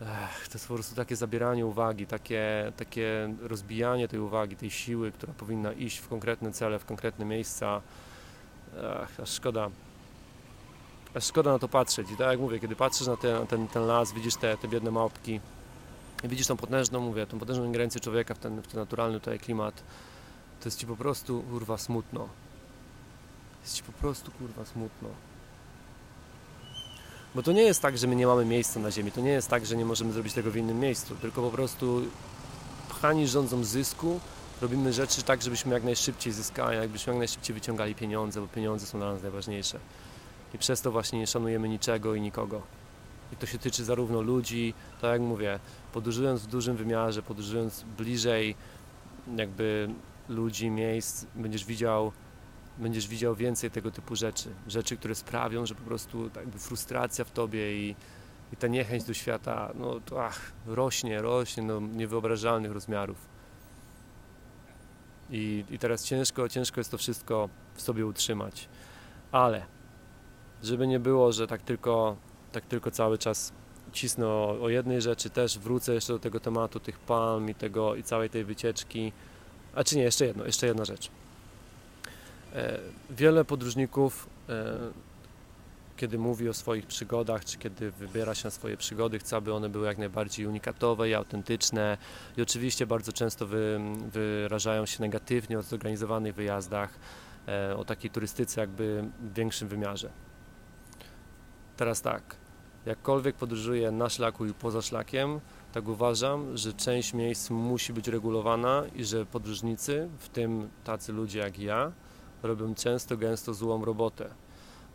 Ech, 0.00 0.48
to 0.48 0.54
jest 0.54 0.68
po 0.68 0.74
prostu 0.74 0.94
takie 0.94 1.16
zabieranie 1.16 1.66
uwagi, 1.66 2.06
takie, 2.06 2.72
takie 2.76 3.34
rozbijanie 3.40 4.08
tej 4.08 4.20
uwagi, 4.20 4.56
tej 4.56 4.70
siły, 4.70 5.12
która 5.12 5.32
powinna 5.32 5.72
iść 5.72 5.98
w 5.98 6.08
konkretne 6.08 6.52
cele, 6.52 6.78
w 6.78 6.84
konkretne 6.84 7.24
miejsca. 7.24 7.80
Ech, 9.02 9.20
aż 9.20 9.30
szkoda. 9.30 9.70
Aż 11.14 11.24
szkoda 11.24 11.52
na 11.52 11.58
to 11.58 11.68
patrzeć. 11.68 12.10
I 12.10 12.16
tak 12.16 12.26
jak 12.26 12.40
mówię, 12.40 12.58
kiedy 12.58 12.76
patrzysz 12.76 13.06
na 13.06 13.16
ten, 13.16 13.46
ten, 13.46 13.68
ten 13.68 13.86
las, 13.86 14.12
widzisz 14.12 14.36
te, 14.36 14.56
te 14.56 14.68
biedne 14.68 14.90
małpki, 14.90 15.40
widzisz 16.24 16.46
tą 16.46 16.56
potężną, 16.56 17.00
mówię, 17.00 17.26
tą 17.26 17.38
potężną 17.38 17.64
ingerencję 17.64 18.00
człowieka 18.00 18.34
w 18.34 18.38
ten, 18.38 18.62
w 18.62 18.66
ten 18.66 18.80
naturalny 18.80 19.20
tutaj 19.20 19.38
klimat, 19.38 19.74
to 20.60 20.64
jest 20.64 20.78
ci 20.78 20.86
po 20.86 20.96
prostu, 20.96 21.42
kurwa, 21.42 21.78
smutno. 21.78 22.28
Jest 23.62 23.74
ci 23.74 23.82
po 23.82 23.92
prostu, 23.92 24.30
kurwa, 24.30 24.64
smutno. 24.64 25.08
Bo 27.38 27.42
to 27.42 27.52
nie 27.52 27.62
jest 27.62 27.82
tak, 27.82 27.98
że 27.98 28.06
my 28.06 28.16
nie 28.16 28.26
mamy 28.26 28.44
miejsca 28.44 28.80
na 28.80 28.90
ziemi, 28.90 29.12
to 29.12 29.20
nie 29.20 29.30
jest 29.30 29.48
tak, 29.48 29.66
że 29.66 29.76
nie 29.76 29.84
możemy 29.84 30.12
zrobić 30.12 30.32
tego 30.32 30.50
w 30.50 30.56
innym 30.56 30.80
miejscu, 30.80 31.14
tylko 31.14 31.42
po 31.42 31.50
prostu 31.50 32.02
pchani 32.88 33.28
rządzą 33.28 33.64
zysku, 33.64 34.20
robimy 34.62 34.92
rzeczy 34.92 35.22
tak, 35.22 35.42
żebyśmy 35.42 35.74
jak 35.74 35.84
najszybciej 35.84 36.32
zyskali, 36.32 36.76
jakbyśmy 36.76 37.12
jak 37.12 37.18
najszybciej 37.18 37.54
wyciągali 37.54 37.94
pieniądze, 37.94 38.40
bo 38.40 38.46
pieniądze 38.46 38.86
są 38.86 38.98
dla 38.98 39.12
nas 39.12 39.22
najważniejsze. 39.22 39.78
I 40.54 40.58
przez 40.58 40.80
to 40.80 40.92
właśnie 40.92 41.18
nie 41.18 41.26
szanujemy 41.26 41.68
niczego 41.68 42.14
i 42.14 42.20
nikogo. 42.20 42.62
I 43.32 43.36
to 43.36 43.46
się 43.46 43.58
tyczy 43.58 43.84
zarówno 43.84 44.20
ludzi, 44.20 44.74
tak 45.00 45.10
jak 45.10 45.20
mówię, 45.20 45.58
podróżując 45.92 46.42
w 46.42 46.46
dużym 46.46 46.76
wymiarze, 46.76 47.22
podróżując 47.22 47.84
bliżej 47.98 48.54
jakby 49.36 49.88
ludzi, 50.28 50.70
miejsc, 50.70 51.26
będziesz 51.34 51.64
widział 51.64 52.12
będziesz 52.78 53.08
widział 53.08 53.34
więcej 53.34 53.70
tego 53.70 53.90
typu 53.90 54.16
rzeczy. 54.16 54.48
Rzeczy, 54.68 54.96
które 54.96 55.14
sprawią, 55.14 55.66
że 55.66 55.74
po 55.74 55.82
prostu 55.82 56.30
tak 56.30 56.44
jakby 56.44 56.58
frustracja 56.58 57.24
w 57.24 57.30
tobie 57.30 57.88
i, 57.88 57.96
i 58.52 58.56
ta 58.56 58.66
niechęć 58.66 59.04
do 59.04 59.14
świata 59.14 59.72
no, 59.74 60.00
to, 60.00 60.24
ach, 60.24 60.52
rośnie, 60.66 61.22
rośnie 61.22 61.66
do 61.66 61.80
niewyobrażalnych 61.80 62.72
rozmiarów. 62.72 63.16
I, 65.30 65.64
I 65.70 65.78
teraz 65.78 66.04
ciężko, 66.04 66.48
ciężko 66.48 66.80
jest 66.80 66.90
to 66.90 66.98
wszystko 66.98 67.48
w 67.74 67.82
sobie 67.82 68.06
utrzymać. 68.06 68.68
Ale 69.32 69.66
żeby 70.62 70.86
nie 70.86 71.00
było, 71.00 71.32
że 71.32 71.46
tak 71.46 71.62
tylko, 71.62 72.16
tak 72.52 72.66
tylko 72.66 72.90
cały 72.90 73.18
czas 73.18 73.52
cisnę 73.92 74.26
o, 74.26 74.58
o 74.62 74.68
jednej 74.68 75.02
rzeczy, 75.02 75.30
też 75.30 75.58
wrócę 75.58 75.94
jeszcze 75.94 76.12
do 76.12 76.18
tego 76.18 76.40
tematu 76.40 76.80
tych 76.80 76.98
palm 76.98 77.50
i, 77.50 77.54
tego, 77.54 77.94
i 77.94 78.02
całej 78.02 78.30
tej 78.30 78.44
wycieczki. 78.44 79.12
A 79.74 79.84
czy 79.84 79.96
nie, 79.96 80.02
jeszcze 80.02 80.26
jedno, 80.26 80.44
jeszcze 80.44 80.66
jedna 80.66 80.84
rzecz. 80.84 81.10
E, 82.54 82.78
wiele 83.10 83.44
podróżników, 83.44 84.28
e, 84.48 84.78
kiedy 85.96 86.18
mówi 86.18 86.48
o 86.48 86.54
swoich 86.54 86.86
przygodach, 86.86 87.44
czy 87.44 87.58
kiedy 87.58 87.90
wybiera 87.90 88.34
się 88.34 88.44
na 88.44 88.50
swoje 88.50 88.76
przygody, 88.76 89.18
chce, 89.18 89.36
aby 89.36 89.54
one 89.54 89.68
były 89.68 89.86
jak 89.86 89.98
najbardziej 89.98 90.46
unikatowe 90.46 91.08
i 91.08 91.14
autentyczne. 91.14 91.98
I 92.36 92.42
oczywiście 92.42 92.86
bardzo 92.86 93.12
często 93.12 93.46
wy, 93.46 93.80
wyrażają 94.12 94.86
się 94.86 95.00
negatywnie 95.00 95.58
o 95.58 95.62
zorganizowanych 95.62 96.34
wyjazdach, 96.34 96.98
e, 97.48 97.76
o 97.76 97.84
takiej 97.84 98.10
turystyce 98.10 98.60
jakby 98.60 99.04
w 99.20 99.34
większym 99.34 99.68
wymiarze. 99.68 100.10
Teraz 101.76 102.02
tak, 102.02 102.36
jakkolwiek 102.86 103.36
podróżuję 103.36 103.90
na 103.90 104.08
szlaku 104.08 104.46
i 104.46 104.54
poza 104.54 104.82
szlakiem, 104.82 105.40
tak 105.72 105.88
uważam, 105.88 106.56
że 106.56 106.72
część 106.72 107.14
miejsc 107.14 107.50
musi 107.50 107.92
być 107.92 108.08
regulowana 108.08 108.84
i 108.94 109.04
że 109.04 109.26
podróżnicy, 109.26 110.08
w 110.18 110.28
tym 110.28 110.68
tacy 110.84 111.12
ludzie 111.12 111.38
jak 111.38 111.58
ja, 111.58 111.92
robią 112.42 112.74
często, 112.74 113.16
gęsto 113.16 113.54
złą 113.54 113.84
robotę. 113.84 114.34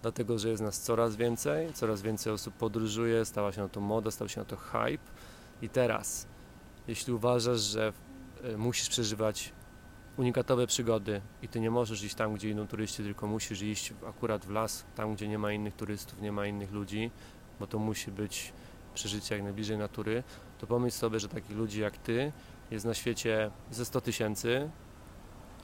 Dlatego, 0.02 0.40
że 0.40 0.50
jest 0.50 0.62
nas 0.62 0.82
coraz 0.82 1.16
więcej, 1.16 1.74
coraz 1.74 2.02
więcej 2.02 2.34
osób 2.34 2.54
podróżuje, 2.54 3.26
stała 3.26 3.52
się 3.52 3.62
na 3.62 3.70
to 3.70 3.82
moda, 3.82 4.12
stał 4.12 4.30
się 4.30 4.40
na 4.40 4.46
to 4.46 4.56
hype. 4.58 5.04
I 5.62 5.70
teraz, 5.70 6.28
jeśli 6.88 7.14
uważasz, 7.14 7.60
że 7.60 7.94
e, 8.44 8.58
musisz 8.58 8.90
przeżywać 8.90 9.54
unikatowe 10.18 10.68
przygody 10.68 11.22
i 11.42 11.48
ty 11.48 11.60
nie 11.60 11.72
możesz 11.72 12.04
iść 12.04 12.16
tam, 12.16 12.34
gdzie 12.34 12.50
idą 12.50 12.68
turyści, 12.68 13.04
tylko 13.04 13.28
musisz 13.28 13.62
iść 13.62 13.94
akurat 14.08 14.46
w 14.46 14.50
las, 14.50 14.86
tam, 14.96 15.16
gdzie 15.16 15.28
nie 15.28 15.38
ma 15.38 15.52
innych 15.52 15.76
turystów, 15.76 16.22
nie 16.22 16.32
ma 16.32 16.48
innych 16.48 16.72
ludzi, 16.72 17.12
bo 17.60 17.68
to 17.68 17.80
musi 17.80 18.12
być 18.12 18.54
przeżycie 18.94 19.36
jak 19.36 19.44
najbliżej 19.44 19.78
natury, 19.78 20.24
to 20.60 20.68
pomyśl 20.68 20.98
sobie, 20.98 21.20
że 21.20 21.30
takich 21.30 21.58
ludzi 21.58 21.82
jak 21.82 21.98
ty 21.98 22.32
jest 22.72 22.86
na 22.86 22.94
świecie 22.94 23.52
ze 23.72 23.86
100 23.86 24.02
tysięcy, 24.02 24.70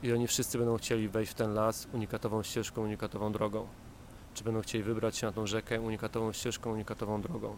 i 0.04 0.14
oni 0.14 0.28
wszyscy 0.28 0.58
będą 0.58 0.78
chcieli 0.78 1.10
wejść 1.10 1.32
w 1.32 1.36
ten 1.36 1.54
las 1.54 1.88
unikatową 1.94 2.44
ścieżką, 2.44 2.84
unikatową 2.84 3.32
drogą. 3.32 3.68
Czy 4.34 4.44
będą 4.44 4.62
chcieli 4.62 4.84
wybrać 4.84 5.18
się 5.18 5.28
na 5.28 5.34
tą 5.34 5.48
rzekę 5.48 5.82
unikatową 5.82 6.34
ścieżką, 6.34 6.72
unikatową 6.72 7.22
drogą. 7.22 7.56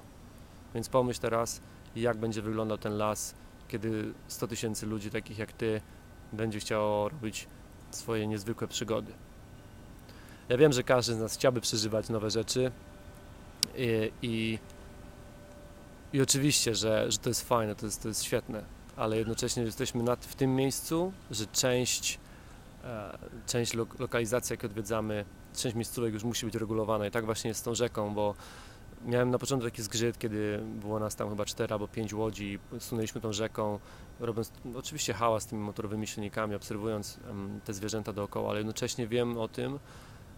Więc 0.74 0.90
pomyśl 0.90 1.20
teraz, 1.20 1.62
jak 1.96 2.18
będzie 2.18 2.42
wyglądał 2.42 2.78
ten 2.78 2.98
las, 2.98 3.36
kiedy 3.68 4.14
100 4.28 4.48
tysięcy 4.48 4.86
ludzi 4.86 5.10
takich 5.10 5.38
jak 5.38 5.52
ty 5.52 5.82
będzie 6.34 6.60
chciało 6.60 7.10
robić 7.10 7.48
swoje 7.92 8.28
niezwykłe 8.28 8.68
przygody. 8.68 9.14
Ja 10.50 10.58
wiem, 10.58 10.74
że 10.74 10.84
każdy 10.84 11.14
z 11.14 11.20
nas 11.20 11.36
chciałby 11.36 11.62
przeżywać 11.62 12.10
nowe 12.10 12.30
rzeczy 12.30 12.72
i, 13.78 14.12
i, 14.22 14.60
i 16.14 16.22
oczywiście, 16.22 16.76
że, 16.76 17.12
że 17.12 17.18
to 17.18 17.30
jest 17.30 17.48
fajne, 17.48 17.76
to 17.76 17.86
jest, 17.86 18.02
to 18.02 18.08
jest 18.08 18.24
świetne, 18.24 18.64
ale 18.96 19.18
jednocześnie 19.18 19.64
jesteśmy 19.64 20.04
nad, 20.04 20.26
w 20.26 20.36
tym 20.36 20.56
miejscu, 20.56 21.14
że 21.32 21.46
część, 21.46 22.20
część 23.46 23.74
lo, 23.74 23.88
lokalizacji, 24.00 24.54
jakie 24.54 24.68
odwiedzamy, 24.68 25.26
część 25.54 25.76
miejscówek 25.76 26.14
już 26.14 26.24
musi 26.24 26.46
być 26.46 26.56
regulowana. 26.56 27.08
I 27.08 27.12
tak 27.12 27.26
właśnie 27.26 27.48
jest 27.48 27.60
z 27.60 27.64
tą 27.64 27.76
rzeką, 27.76 28.14
bo 28.14 28.36
miałem 29.06 29.30
na 29.30 29.40
początku 29.40 29.70
taki 29.70 29.82
zgrzyt, 29.82 30.20
kiedy 30.20 30.60
było 30.82 31.00
nas 31.00 31.16
tam 31.16 31.30
chyba 31.30 31.46
4 31.46 31.74
albo 31.74 31.88
5 31.88 32.14
łodzi, 32.14 32.60
sunęliśmy 32.80 33.22
tą 33.22 33.34
rzeką, 33.34 33.80
robiąc 34.20 34.52
oczywiście 34.76 35.14
hałas 35.14 35.46
tymi 35.46 35.62
motorowymi 35.62 36.08
silnikami, 36.08 36.56
obserwując 36.56 37.20
te 37.66 37.74
zwierzęta 37.74 38.14
dookoła, 38.14 38.50
ale 38.50 38.60
jednocześnie 38.60 39.08
wiem 39.08 39.38
o 39.38 39.48
tym, 39.48 39.80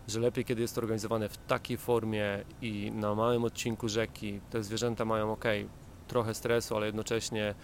że 0.07 0.19
lepiej, 0.19 0.45
kiedy 0.45 0.61
jest 0.61 0.75
to 0.75 0.81
organizowane 0.81 1.29
w 1.29 1.37
takiej 1.37 1.77
formie 1.77 2.43
i 2.61 2.91
na 2.91 3.15
małym 3.15 3.43
odcinku 3.43 3.89
rzeki, 3.89 4.41
te 4.49 4.63
zwierzęta 4.63 5.05
mają 5.05 5.31
ok, 5.31 5.45
trochę 6.07 6.33
stresu, 6.33 6.75
ale 6.75 6.85
jednocześnie 6.85 7.55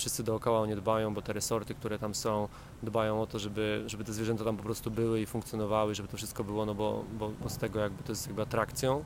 wszyscy 0.00 0.22
dookoła 0.22 0.60
o 0.60 0.66
nie 0.66 0.76
dbają, 0.76 1.14
bo 1.14 1.22
te 1.22 1.32
resorty, 1.32 1.74
które 1.74 1.98
tam 1.98 2.14
są, 2.14 2.48
dbają 2.82 3.22
o 3.22 3.26
to, 3.26 3.38
żeby, 3.38 3.84
żeby 3.86 4.04
te 4.04 4.12
zwierzęta 4.12 4.44
tam 4.44 4.56
po 4.56 4.62
prostu 4.62 4.90
były 4.90 5.20
i 5.20 5.26
funkcjonowały, 5.26 5.94
żeby 5.94 6.08
to 6.08 6.16
wszystko 6.16 6.44
było, 6.44 6.66
no 6.66 6.74
bo, 6.74 7.04
bo, 7.18 7.30
bo 7.42 7.48
z 7.48 7.56
tego 7.56 7.80
jakby 7.80 8.02
to 8.02 8.12
jest 8.12 8.26
jakby 8.26 8.42
atrakcją. 8.42 9.04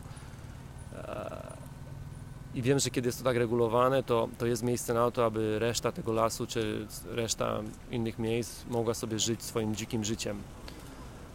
I 2.55 2.63
wiem, 2.63 2.79
że 2.79 2.91
kiedy 2.91 3.09
jest 3.09 3.19
to 3.19 3.25
tak 3.25 3.37
regulowane, 3.37 4.03
to, 4.03 4.29
to 4.39 4.47
jest 4.47 4.63
miejsce 4.63 4.95
na 4.95 5.11
to, 5.11 5.25
aby 5.25 5.59
reszta 5.59 5.93
tego 5.93 6.13
lasu, 6.13 6.47
czy 6.47 6.87
reszta 7.11 7.61
innych 7.91 8.19
miejsc 8.19 8.67
mogła 8.67 8.95
sobie 8.95 9.19
żyć 9.19 9.43
swoim 9.43 9.75
dzikim 9.75 10.05
życiem 10.05 10.43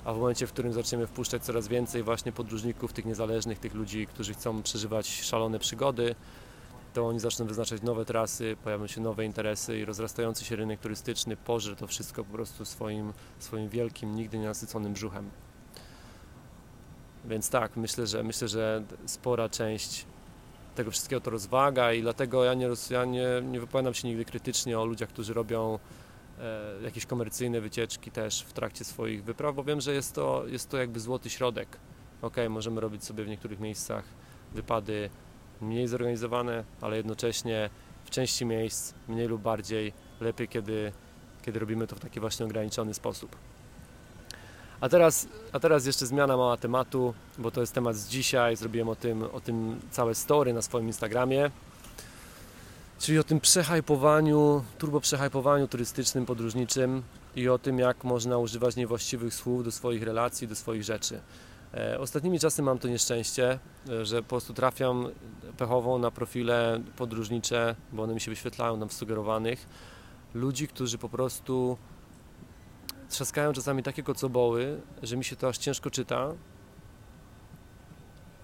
a 0.06 0.14
w 0.14 0.18
momencie, 0.18 0.48
w 0.48 0.54
którym 0.54 0.74
zaczniemy 0.74 1.08
wpuszczać 1.08 1.44
coraz 1.44 1.68
więcej 1.68 2.04
właśnie 2.04 2.32
podróżników, 2.32 2.94
tych 2.94 3.06
niezależnych, 3.06 3.60
tych 3.60 3.74
ludzi, 3.74 4.08
którzy 4.08 4.34
chcą 4.34 4.64
przeżywać 4.64 5.22
szalone 5.22 5.60
przygody, 5.60 6.16
to 6.94 7.08
oni 7.08 7.20
zaczną 7.20 7.46
wyznaczać 7.46 7.82
nowe 7.82 8.06
trasy, 8.06 8.58
pojawią 8.64 8.88
się 8.88 9.02
nowe 9.02 9.26
interesy 9.26 9.80
i 9.80 9.86
rozrastający 9.86 10.46
się 10.46 10.56
rynek 10.56 10.80
turystyczny 10.80 11.38
pożre 11.38 11.76
to 11.76 11.88
wszystko 11.88 12.24
po 12.24 12.34
prostu 12.34 12.66
swoim, 12.66 13.14
swoim 13.40 13.70
wielkim, 13.70 14.16
nigdy 14.16 14.38
nie 14.38 14.46
nasyconym 14.46 14.94
brzuchem. 14.94 15.30
Więc 17.26 17.50
tak, 17.50 17.78
myślę, 17.78 18.08
że 18.08 18.24
myślę, 18.24 18.48
że 18.48 18.84
spora 19.06 19.50
część 19.50 20.06
tego 20.76 20.92
wszystkiego 20.92 21.22
to 21.22 21.32
rozwaga 21.32 21.94
i 21.94 22.02
dlatego 22.02 22.44
ja 22.44 22.54
nie, 22.54 22.70
ja 22.90 23.06
nie, 23.06 23.28
nie 23.44 23.60
wypowiadam 23.60 23.94
się 23.94 24.08
nigdy 24.08 24.26
krytycznie 24.26 24.80
o 24.80 24.86
ludziach, 24.86 25.10
którzy 25.10 25.34
robią 25.34 25.80
E, 26.40 26.84
jakieś 26.84 27.06
komercyjne 27.06 27.62
wycieczki 27.62 28.12
też 28.12 28.42
w 28.42 28.54
trakcie 28.54 28.86
swoich 28.86 29.24
wypraw, 29.24 29.56
bo 29.56 29.64
wiem, 29.64 29.82
że 29.82 29.94
jest 29.94 30.16
to, 30.16 30.44
jest 30.48 30.70
to 30.70 30.78
jakby 30.78 31.00
złoty 31.00 31.30
środek. 31.30 31.78
Ok, 32.22 32.36
możemy 32.50 32.82
robić 32.82 33.04
sobie 33.04 33.24
w 33.24 33.28
niektórych 33.28 33.60
miejscach 33.60 34.04
wypady 34.54 35.10
mniej 35.62 35.88
zorganizowane, 35.88 36.64
ale 36.82 36.98
jednocześnie 36.98 37.70
w 38.06 38.10
części 38.10 38.46
miejsc 38.46 38.94
mniej 39.08 39.28
lub 39.28 39.42
bardziej 39.42 39.94
lepiej, 40.22 40.48
kiedy, 40.48 40.92
kiedy 41.42 41.60
robimy 41.60 41.88
to 41.88 41.96
w 41.96 42.00
taki 42.00 42.20
właśnie 42.20 42.46
ograniczony 42.46 42.94
sposób. 42.94 43.36
A 44.82 44.90
teraz, 44.90 45.28
a 45.52 45.60
teraz 45.60 45.86
jeszcze 45.86 46.06
zmiana 46.06 46.38
mała 46.38 46.58
tematu, 46.58 47.14
bo 47.38 47.52
to 47.52 47.62
jest 47.62 47.74
temat 47.74 47.96
z 47.96 48.08
dzisiaj. 48.08 48.56
Zrobiłem 48.56 48.90
o 48.90 48.96
tym, 48.96 49.24
o 49.24 49.42
tym 49.42 49.80
całe 49.92 50.16
story 50.16 50.54
na 50.54 50.62
swoim 50.62 50.88
Instagramie. 50.88 51.52
Czyli 53.00 53.20
o 53.20 53.24
tym 53.24 53.40
przehajpowaniu, 53.40 54.64
turbo 54.78 55.00
przehajpowaniu 55.00 55.68
turystycznym, 55.68 56.26
podróżniczym 56.26 57.04
i 57.36 57.50
o 57.50 57.58
tym, 57.58 57.80
jak 57.80 58.04
można 58.04 58.38
używać 58.38 58.76
niewłaściwych 58.76 59.34
słów 59.34 59.64
do 59.64 59.72
swoich 59.72 60.04
relacji, 60.04 60.48
do 60.48 60.56
swoich 60.56 60.84
rzeczy. 60.84 61.22
E, 61.74 62.00
ostatnimi 62.00 62.40
czasy 62.40 62.62
mam 62.62 62.80
to 62.80 62.88
nieszczęście, 62.88 63.60
e, 63.90 64.06
że 64.06 64.24
po 64.24 64.30
prostu 64.30 64.54
trafiam 64.54 65.08
pechową 65.58 66.00
na 66.00 66.12
profile 66.12 66.82
podróżnicze, 66.96 67.76
bo 67.94 68.04
one 68.04 68.14
mi 68.14 68.22
się 68.22 68.32
wyświetlają 68.32 68.78
nam 68.78 68.90
sugerowanych, 68.90 69.68
ludzi, 70.34 70.68
którzy 70.68 70.98
po 70.98 71.10
prostu 71.10 71.78
trzaskają 73.10 73.54
czasami 73.54 73.84
takie 73.84 74.04
kocoboły, 74.04 74.82
że 75.04 75.18
mi 75.18 75.24
się 75.24 75.36
to 75.36 75.48
aż 75.48 75.58
ciężko 75.58 75.90
czyta, 75.90 76.34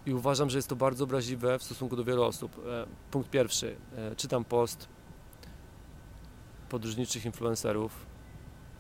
i 0.06 0.14
uważam, 0.14 0.50
że 0.50 0.58
jest 0.58 0.68
to 0.68 0.76
bardzo 0.76 1.04
obraźliwe 1.04 1.60
w 1.60 1.64
stosunku 1.64 1.96
do 1.96 2.04
wielu 2.04 2.24
osób. 2.24 2.62
E, 2.68 2.86
punkt 3.12 3.30
pierwszy. 3.30 3.76
Czytam 4.18 4.46
post 4.46 4.88
podróżniczych 6.70 7.26
influencerów, 7.26 8.06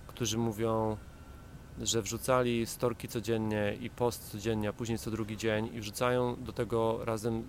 którzy 0.08 0.38
mówią, 0.38 0.97
że 1.82 2.02
wrzucali 2.02 2.66
storki 2.66 3.08
codziennie 3.08 3.78
i 3.82 3.90
post 3.90 4.32
codziennie, 4.32 4.70
a 4.70 4.74
później 4.74 4.98
co 4.98 5.12
drugi 5.12 5.38
dzień 5.38 5.70
i 5.74 5.80
wrzucają 5.82 6.44
do 6.44 6.54
tego 6.54 7.06
razem 7.06 7.48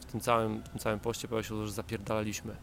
w 0.00 0.04
tym 0.04 0.20
całym, 0.20 0.62
w 0.62 0.68
tym 0.68 0.78
całym 0.78 1.00
poście 1.00 1.28
pojawia 1.28 1.48
się, 1.48 1.66
że 1.66 1.72
zapierdalaliśmy. 1.72 2.56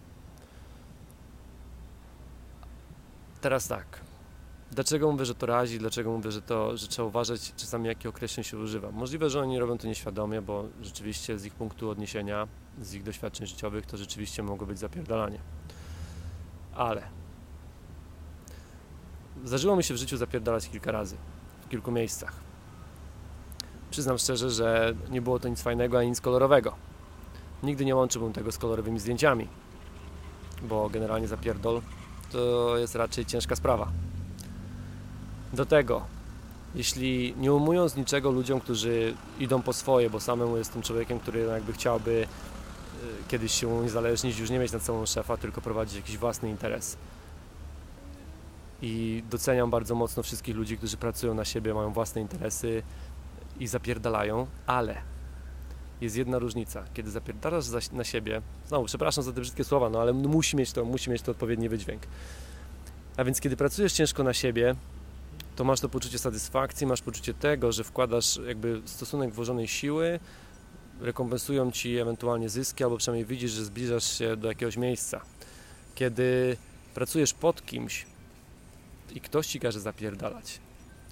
Teraz 3.42 3.68
tak. 3.68 4.02
Dlaczego 4.72 5.12
mówię, 5.12 5.26
że 5.26 5.36
to 5.36 5.46
razi? 5.46 5.80
Dlaczego 5.80 6.12
mówię, 6.12 6.32
że 6.32 6.42
to, 6.42 6.78
że 6.78 6.88
trzeba 6.88 7.08
uważać 7.08 7.54
czasami 7.56 7.88
jakie 7.88 8.10
określeń 8.10 8.44
się 8.44 8.58
używa? 8.58 8.92
Możliwe, 8.92 9.30
że 9.30 9.42
oni 9.42 9.60
robią 9.60 9.78
to 9.78 9.88
nieświadomie, 9.88 10.42
bo 10.42 10.66
rzeczywiście 10.82 11.40
z 11.40 11.46
ich 11.46 11.54
punktu 11.54 11.90
odniesienia, 11.90 12.48
z 12.82 12.94
ich 12.94 13.04
doświadczeń 13.04 13.48
życiowych, 13.48 13.86
to 13.86 13.98
rzeczywiście 13.98 14.44
mogło 14.44 14.68
być 14.68 14.80
zapierdalanie. 14.80 15.40
Ale 16.76 17.21
zdarzyło 19.46 19.76
mi 19.76 19.84
się 19.84 19.94
w 19.94 19.98
życiu 19.98 20.18
zapierdalać 20.18 20.70
kilka 20.70 20.92
razy, 20.92 21.16
w 21.66 21.70
kilku 21.70 21.92
miejscach. 21.92 22.34
Przyznam 23.92 24.18
szczerze, 24.18 24.50
że 24.50 24.94
nie 25.10 25.22
było 25.22 25.40
to 25.40 25.48
nic 25.48 25.62
fajnego 25.62 26.00
ani 26.00 26.10
nic 26.10 26.22
kolorowego. 26.22 26.76
Nigdy 27.64 27.86
nie 27.86 27.96
łączyłbym 27.96 28.34
tego 28.34 28.52
z 28.52 28.58
kolorowymi 28.58 29.00
zdjęciami, 29.00 29.48
bo 30.62 30.90
generalnie 30.90 31.28
zapierdol 31.28 31.82
to 32.32 32.78
jest 32.78 32.96
raczej 32.96 33.26
ciężka 33.26 33.56
sprawa. 33.56 33.92
Do 35.54 35.66
tego, 35.66 36.02
jeśli 36.76 37.36
nie 37.38 37.54
umując 37.54 37.96
niczego 37.96 38.32
ludziom, 38.32 38.60
którzy 38.60 39.16
idą 39.40 39.62
po 39.62 39.74
swoje, 39.74 40.10
bo 40.10 40.20
samemu 40.20 40.58
jestem 40.58 40.82
człowiekiem, 40.82 41.20
który 41.20 41.40
jakby 41.40 41.74
chciałby 41.74 42.12
y, 42.12 42.28
kiedyś 43.28 43.52
się 43.52 43.68
uniezależnić, 43.68 44.40
już 44.40 44.50
nie 44.50 44.60
mieć 44.60 44.72
nad 44.72 44.84
sobą 44.84 45.06
szefa, 45.06 45.38
tylko 45.38 45.62
prowadzić 45.62 45.96
jakiś 45.96 46.18
własny 46.18 46.50
interes. 46.50 46.98
I 48.82 49.24
doceniam 49.30 49.70
bardzo 49.70 49.96
mocno 49.96 50.24
wszystkich 50.24 50.56
ludzi, 50.56 50.78
którzy 50.78 50.98
pracują 50.98 51.34
na 51.34 51.46
siebie, 51.46 51.74
mają 51.74 51.94
własne 51.94 52.22
interesy 52.22 52.84
i 53.60 53.68
zapierdalają, 53.68 54.48
ale 54.66 55.02
jest 56.02 56.16
jedna 56.16 56.40
różnica. 56.40 56.84
Kiedy 56.94 57.12
zapierdalasz 57.12 57.92
na 57.92 58.04
siebie, 58.04 58.42
znowu 58.68 58.86
przepraszam 58.86 59.24
za 59.24 59.34
te 59.34 59.42
brzydkie 59.42 59.64
słowa, 59.64 59.90
no 59.90 60.02
ale 60.02 60.14
musi 60.14 60.58
mieć 60.58 60.72
to, 60.72 60.86
musi 60.86 61.10
mieć 61.10 61.22
to 61.22 61.32
odpowiedni 61.32 61.70
wydźwięk. 61.70 62.02
A 63.18 63.24
więc 63.24 63.42
kiedy 63.42 63.58
pracujesz 63.58 63.94
ciężko 63.94 64.24
na 64.24 64.34
siebie, 64.34 64.76
to 65.56 65.64
masz 65.64 65.80
to 65.80 65.90
poczucie 65.90 66.20
satysfakcji, 66.20 66.88
masz 66.88 67.02
poczucie 67.02 67.34
tego, 67.34 67.72
że 67.72 67.84
wkładasz 67.84 68.40
jakby 68.48 68.82
stosunek 68.86 69.34
włożonej 69.34 69.68
siły, 69.68 70.20
rekompensują 71.02 71.72
ci 71.72 71.98
ewentualnie 71.98 72.50
zyski, 72.50 72.84
albo 72.84 72.98
przynajmniej 72.98 73.26
widzisz, 73.26 73.52
że 73.52 73.66
zbliżasz 73.66 74.18
się 74.18 74.38
do 74.38 74.48
jakiegoś 74.48 74.78
miejsca. 74.78 75.22
Kiedy 75.96 76.58
pracujesz 76.94 77.34
pod 77.34 77.66
kimś 77.66 78.06
i 79.16 79.22
ktoś 79.22 79.48
ci 79.48 79.60
każe 79.60 79.80
zapierdalać, 79.80 80.60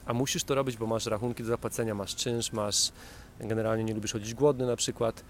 a 0.06 0.14
musisz 0.14 0.44
to 0.44 0.56
robić, 0.56 0.78
bo 0.78 0.88
masz 0.88 1.06
rachunki 1.06 1.44
do 1.44 1.50
zapłacenia, 1.50 1.96
masz 1.96 2.16
czynsz, 2.16 2.52
masz 2.52 2.92
generalnie 3.40 3.84
nie 3.84 3.94
lubisz 3.94 4.14
chodzić 4.14 4.34
głodny 4.34 4.66
na 4.66 4.76
przykład, 4.76 5.24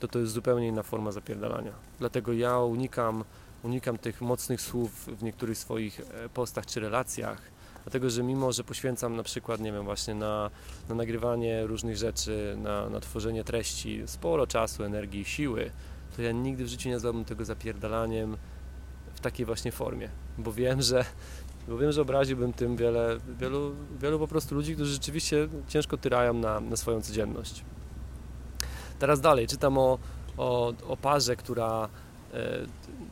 to 0.00 0.08
to 0.08 0.18
jest 0.18 0.32
zupełnie 0.32 0.68
inna 0.68 0.82
forma 0.82 1.12
zapierdalania. 1.12 1.72
Dlatego 1.98 2.32
ja 2.32 2.58
unikam, 2.58 3.24
unikam 3.62 3.98
tych 3.98 4.20
mocnych 4.20 4.60
słów 4.60 5.06
w 5.06 5.22
niektórych 5.22 5.58
swoich 5.58 6.00
e, 6.00 6.28
postach 6.28 6.66
czy 6.66 6.80
relacjach, 6.80 7.56
Dlatego, 7.86 8.10
że 8.10 8.22
mimo, 8.22 8.52
że 8.52 8.64
poświęcam 8.64 9.16
na 9.16 9.22
przykład, 9.22 9.60
nie 9.60 9.72
wiem, 9.72 9.84
właśnie 9.84 10.14
na, 10.14 10.50
na 10.88 10.94
nagrywanie 10.94 11.66
różnych 11.66 11.96
rzeczy, 11.96 12.56
na, 12.62 12.90
na 12.90 13.00
tworzenie 13.00 13.44
treści 13.44 14.02
sporo 14.06 14.46
czasu, 14.46 14.84
energii, 14.84 15.24
siły, 15.24 15.70
to 16.16 16.22
ja 16.22 16.32
nigdy 16.32 16.64
w 16.64 16.68
życiu 16.68 16.88
nie 16.88 16.94
nazwałbym 16.94 17.24
tego 17.24 17.44
zapierdalaniem 17.44 18.36
w 19.14 19.20
takiej 19.20 19.46
właśnie 19.46 19.72
formie, 19.72 20.08
bo 20.38 20.52
wiem, 20.52 20.82
że 20.82 21.04
bo 21.68 21.78
wiem, 21.78 21.92
że 21.92 22.02
obraziłbym 22.02 22.52
tym 22.52 22.76
wiele, 22.76 23.18
wielu, 23.40 23.74
wielu 24.00 24.18
po 24.18 24.28
prostu 24.28 24.54
ludzi, 24.54 24.74
którzy 24.74 24.92
rzeczywiście 24.92 25.48
ciężko 25.68 25.96
tyrają 25.96 26.34
na, 26.34 26.60
na 26.60 26.76
swoją 26.76 27.02
codzienność. 27.02 27.64
Teraz 28.98 29.20
dalej, 29.20 29.46
czytam 29.46 29.78
o, 29.78 29.98
o, 30.36 30.72
o 30.88 30.96
parze, 30.96 31.36
która 31.36 31.88
E, 32.34 32.66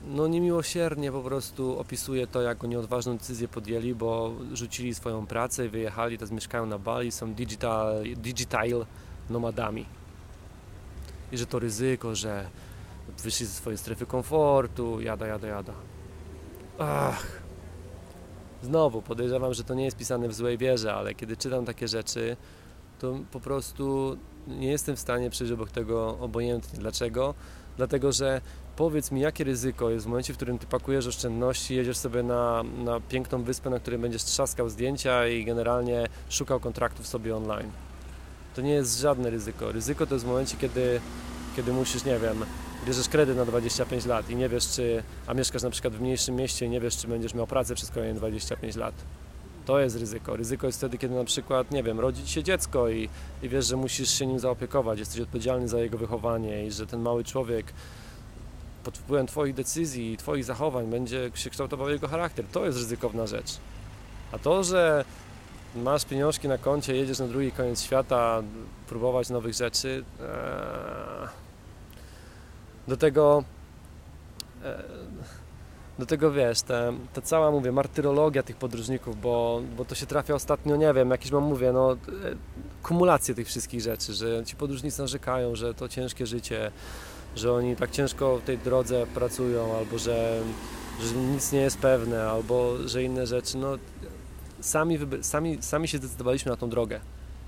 no 0.07 0.27
niemiłosiernie 0.27 1.13
po 1.13 1.23
prostu 1.23 1.79
opisuje 1.79 2.27
to, 2.27 2.43
jak 2.43 2.65
oni 2.65 2.77
odważną 2.77 3.17
decyzję 3.17 3.49
podjęli, 3.49 3.95
bo 3.95 4.33
rzucili 4.53 4.95
swoją 4.95 5.27
pracę 5.27 5.67
i 5.67 5.69
wyjechali, 5.69 6.19
teraz 6.19 6.31
mieszkają 6.31 6.67
na 6.67 6.79
Bali, 6.79 7.13
są 7.13 7.35
digital, 7.35 8.03
digital 8.17 8.87
nomadami. 9.31 9.87
I 11.33 11.39
że 11.39 11.47
to 11.47 11.59
ryzyko, 11.59 12.15
że 12.15 12.49
wyszli 13.23 13.47
ze 13.47 13.53
swojej 13.53 13.79
strefy 13.79 14.07
komfortu, 14.07 15.01
jada, 15.01 15.27
jada, 15.27 15.49
jada. 15.49 15.73
Ach. 16.79 17.44
Znowu 18.65 19.03
podejrzewam, 19.03 19.55
że 19.55 19.65
to 19.65 19.75
nie 19.75 19.85
jest 19.85 19.97
pisane 19.97 20.29
w 20.29 20.35
złej 20.35 20.59
wierze, 20.59 20.95
ale 20.95 21.15
kiedy 21.15 21.37
czytam 21.37 21.65
takie 21.65 21.89
rzeczy, 21.89 22.37
to 22.99 23.19
po 23.33 23.41
prostu 23.41 24.17
nie 24.49 24.71
jestem 24.71 24.97
w 24.97 25.01
stanie 25.01 25.31
przejść 25.31 25.53
obok 25.53 25.71
tego 25.71 26.19
obojętnie. 26.21 26.79
Dlaczego? 26.79 27.35
Dlatego, 27.77 28.13
że 28.13 28.41
powiedz 28.77 29.11
mi, 29.11 29.21
jakie 29.21 29.45
ryzyko 29.45 29.91
jest 29.91 30.07
w 30.07 30.09
momencie, 30.09 30.33
w 30.33 30.37
którym 30.37 30.59
ty 30.59 30.67
pakujesz 30.67 31.07
oszczędności, 31.07 31.75
jedziesz 31.75 31.97
sobie 31.97 32.23
na, 32.23 32.63
na 32.63 33.01
piękną 33.01 33.43
wyspę, 33.43 33.71
na 33.71 33.81
której 33.81 34.01
będziesz 34.01 34.25
trzaskał 34.25 34.69
zdjęcia 34.69 35.29
i 35.29 35.45
generalnie 35.45 36.07
szukał 36.29 36.61
kontraktów 36.61 37.07
sobie 37.07 37.37
online. 37.37 37.71
To 38.55 38.63
nie 38.63 38.73
jest 38.73 39.01
żadne 39.01 39.31
ryzyko. 39.31 39.73
Ryzyko 39.73 40.07
to 40.07 40.15
jest 40.15 40.25
w 40.25 40.29
momencie, 40.29 40.57
kiedy, 40.57 41.01
kiedy 41.57 41.73
musisz, 41.73 42.05
nie 42.05 42.19
wiem, 42.19 42.45
bierzesz 42.87 43.09
kredyt 43.09 43.37
na 43.37 43.45
25 43.45 44.07
lat 44.07 44.31
i 44.31 44.37
nie 44.37 44.49
wiesz, 44.49 44.69
czy, 44.69 45.03
a 45.27 45.35
mieszkasz 45.35 45.63
na 45.63 45.71
przykład 45.71 45.95
w 45.95 46.01
mniejszym 46.01 46.37
mieście 46.37 46.67
i 46.67 46.69
nie 46.69 46.81
wiesz, 46.81 46.97
czy 46.97 47.09
będziesz 47.09 47.35
miał 47.35 47.47
pracę 47.47 47.75
przez 47.75 47.91
kolejne 47.91 48.19
25 48.19 48.77
lat. 48.77 48.95
To 49.67 49.81
jest 49.81 49.97
ryzyko. 49.97 50.37
Ryzyko 50.37 50.67
jest 50.67 50.79
wtedy, 50.79 50.99
kiedy 50.99 51.15
na 51.15 51.25
przykład, 51.25 51.71
nie 51.71 51.83
wiem, 51.83 52.01
rodzi 52.01 52.29
się 52.29 52.43
dziecko 52.43 52.89
i, 52.89 53.09
i 53.43 53.49
wiesz, 53.49 53.67
że 53.67 53.77
musisz 53.77 54.11
się 54.11 54.27
nim 54.27 54.39
zaopiekować, 54.39 54.99
jesteś 54.99 55.21
odpowiedzialny 55.21 55.69
za 55.69 55.81
jego 55.81 55.99
wychowanie 55.99 56.67
i 56.67 56.71
że 56.71 56.87
ten 56.87 57.01
mały 57.01 57.25
człowiek 57.25 57.67
pod 58.85 58.99
wpływem 58.99 59.27
Twoich 59.27 59.55
decyzji 59.55 60.13
i 60.13 60.17
Twoich 60.17 60.45
zachowań 60.45 60.87
będzie 60.87 61.31
się 61.35 61.51
kształtował 61.51 61.91
jego 61.91 62.09
charakter. 62.09 62.45
To 62.53 62.67
jest 62.67 62.79
ryzykowna 62.79 63.27
rzecz. 63.27 63.57
A 64.33 64.39
to, 64.39 64.65
że 64.65 65.05
masz 65.77 66.05
pieniążki 66.05 66.49
na 66.49 66.59
koncie, 66.59 66.97
jedziesz 66.97 67.19
na 67.19 67.27
drugi 67.27 67.53
koniec 67.53 67.83
świata, 67.83 68.43
próbować 68.89 69.31
nowych 69.31 69.55
rzeczy, 69.55 70.05
ee... 70.21 71.44
do 72.89 72.97
tego 72.97 73.45
ee 74.65 74.83
do 75.99 76.07
tego 76.07 76.33
wiesz, 76.33 76.63
te, 76.63 76.93
ta 77.13 77.21
cała, 77.21 77.51
mówię, 77.51 77.73
martyrologia 77.73 78.43
tych 78.43 78.57
podróżników, 78.57 79.21
bo, 79.21 79.63
bo 79.77 79.85
to 79.85 79.95
się 79.95 80.07
trafia 80.07 80.35
ostatnio, 80.35 80.77
nie 80.77 80.93
wiem, 80.95 81.11
jakieś 81.11 81.33
mam, 81.33 81.43
mówię, 81.43 81.73
no, 81.73 81.93
e, 81.93 81.97
kumulację 82.83 83.35
tych 83.35 83.47
wszystkich 83.47 83.81
rzeczy, 83.81 84.13
że 84.13 84.45
ci 84.45 84.57
podróżnicy 84.57 85.01
narzekają, 85.01 85.57
że 85.57 85.75
to 85.75 85.89
ciężkie 85.89 86.27
życie, 86.27 86.71
że 87.37 87.53
oni 87.53 87.77
tak 87.77 87.91
ciężko 87.91 88.39
w 88.39 88.43
tej 88.43 88.59
drodze 88.59 89.07
pracują, 89.15 89.77
albo 89.77 89.99
że, 89.99 90.41
że 91.03 91.15
nic 91.15 91.53
nie 91.53 91.61
jest 91.61 91.79
pewne, 91.79 92.25
albo 92.25 92.89
że 92.89 93.03
inne 93.03 93.27
rzeczy, 93.27 93.59
no, 93.59 93.79
sami, 94.61 94.99
sami, 95.23 95.59
sami 95.61 95.89
się 95.89 95.99
zdecydowaliśmy 95.99 96.51
na 96.51 96.57
tą 96.57 96.71
drogę. 96.71 97.01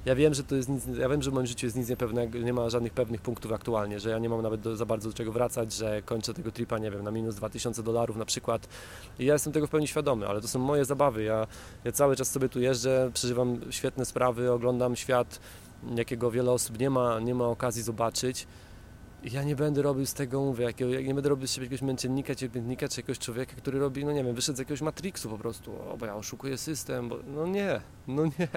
Ja 0.07 0.15
wiem, 0.15 0.35
że 0.35 0.45
to 0.45 0.57
jest 0.57 0.69
nic, 0.69 0.87
ja 0.99 1.09
wiem, 1.09 1.23
że 1.23 1.31
w 1.31 1.35
moim 1.35 1.47
życiu 1.47 1.67
jest 1.67 1.77
nic 1.77 1.89
niepewnego, 1.89 2.39
nie 2.39 2.53
ma 2.53 2.71
żadnych 2.71 2.93
pewnych 2.93 3.21
punktów 3.21 3.53
aktualnie, 3.53 4.01
że 4.01 4.11
ja 4.11 4.19
nie 4.19 4.29
mam 4.29 4.43
nawet 4.43 4.61
do, 4.61 4.77
za 4.77 4.87
bardzo 4.87 5.09
do 5.09 5.15
czego 5.15 5.33
wracać, 5.33 5.73
że 5.73 6.03
kończę 6.03 6.35
tego 6.35 6.53
tripa, 6.53 6.79
nie 6.79 6.91
wiem, 6.91 7.03
na 7.03 7.11
minus 7.11 7.35
2000 7.35 7.83
dolarów 7.83 8.17
na 8.17 8.25
przykład. 8.25 8.69
I 9.19 9.25
ja 9.25 9.33
jestem 9.33 9.53
tego 9.53 9.67
w 9.67 9.71
pełni 9.71 9.89
świadomy, 9.89 10.29
ale 10.29 10.41
to 10.41 10.49
są 10.49 10.59
moje 10.59 10.85
zabawy. 10.85 11.23
Ja, 11.23 11.47
ja 11.85 11.93
cały 11.93 12.17
czas 12.17 12.31
sobie 12.31 12.49
tu 12.49 12.61
jeżdżę, 12.61 13.11
przeżywam 13.15 13.61
świetne 13.71 14.05
sprawy, 14.05 14.53
oglądam 14.53 14.97
świat, 14.97 15.41
jakiego 15.97 16.31
wiele 16.31 16.51
osób 16.51 16.79
nie 16.79 16.91
ma, 16.91 17.21
nie 17.21 17.35
ma 17.35 17.47
okazji 17.47 17.83
zobaczyć. 17.83 18.47
Ja 19.25 19.43
nie 19.43 19.57
będę 19.57 19.83
robił 19.83 20.07
z 20.07 20.15
tego, 20.15 20.41
mówię, 20.41 20.65
jakiego, 20.65 21.01
nie 21.01 21.15
będę 21.15 21.29
robił 21.29 21.47
z 21.47 21.53
siebie 21.53 21.65
jakiegoś 21.65 21.83
męczennika, 21.83 22.35
cierpiętnika, 22.35 22.89
czy 22.89 23.01
jakiegoś 23.01 23.19
człowieka, 23.19 23.53
który 23.57 23.79
robi, 23.79 24.05
no 24.05 24.13
nie 24.13 24.25
wiem, 24.25 24.35
wyszedł 24.35 24.57
z 24.57 24.59
jakiegoś 24.59 24.81
Matrixu 24.81 25.29
po 25.29 25.39
prostu, 25.39 25.73
o, 25.91 25.97
bo 25.97 26.07
ja 26.07 26.15
oszukuję 26.15 26.59
system, 26.59 27.09
bo 27.09 27.19
no 27.35 27.47
nie, 27.47 27.81
no 28.09 28.25
nie. 28.25 28.49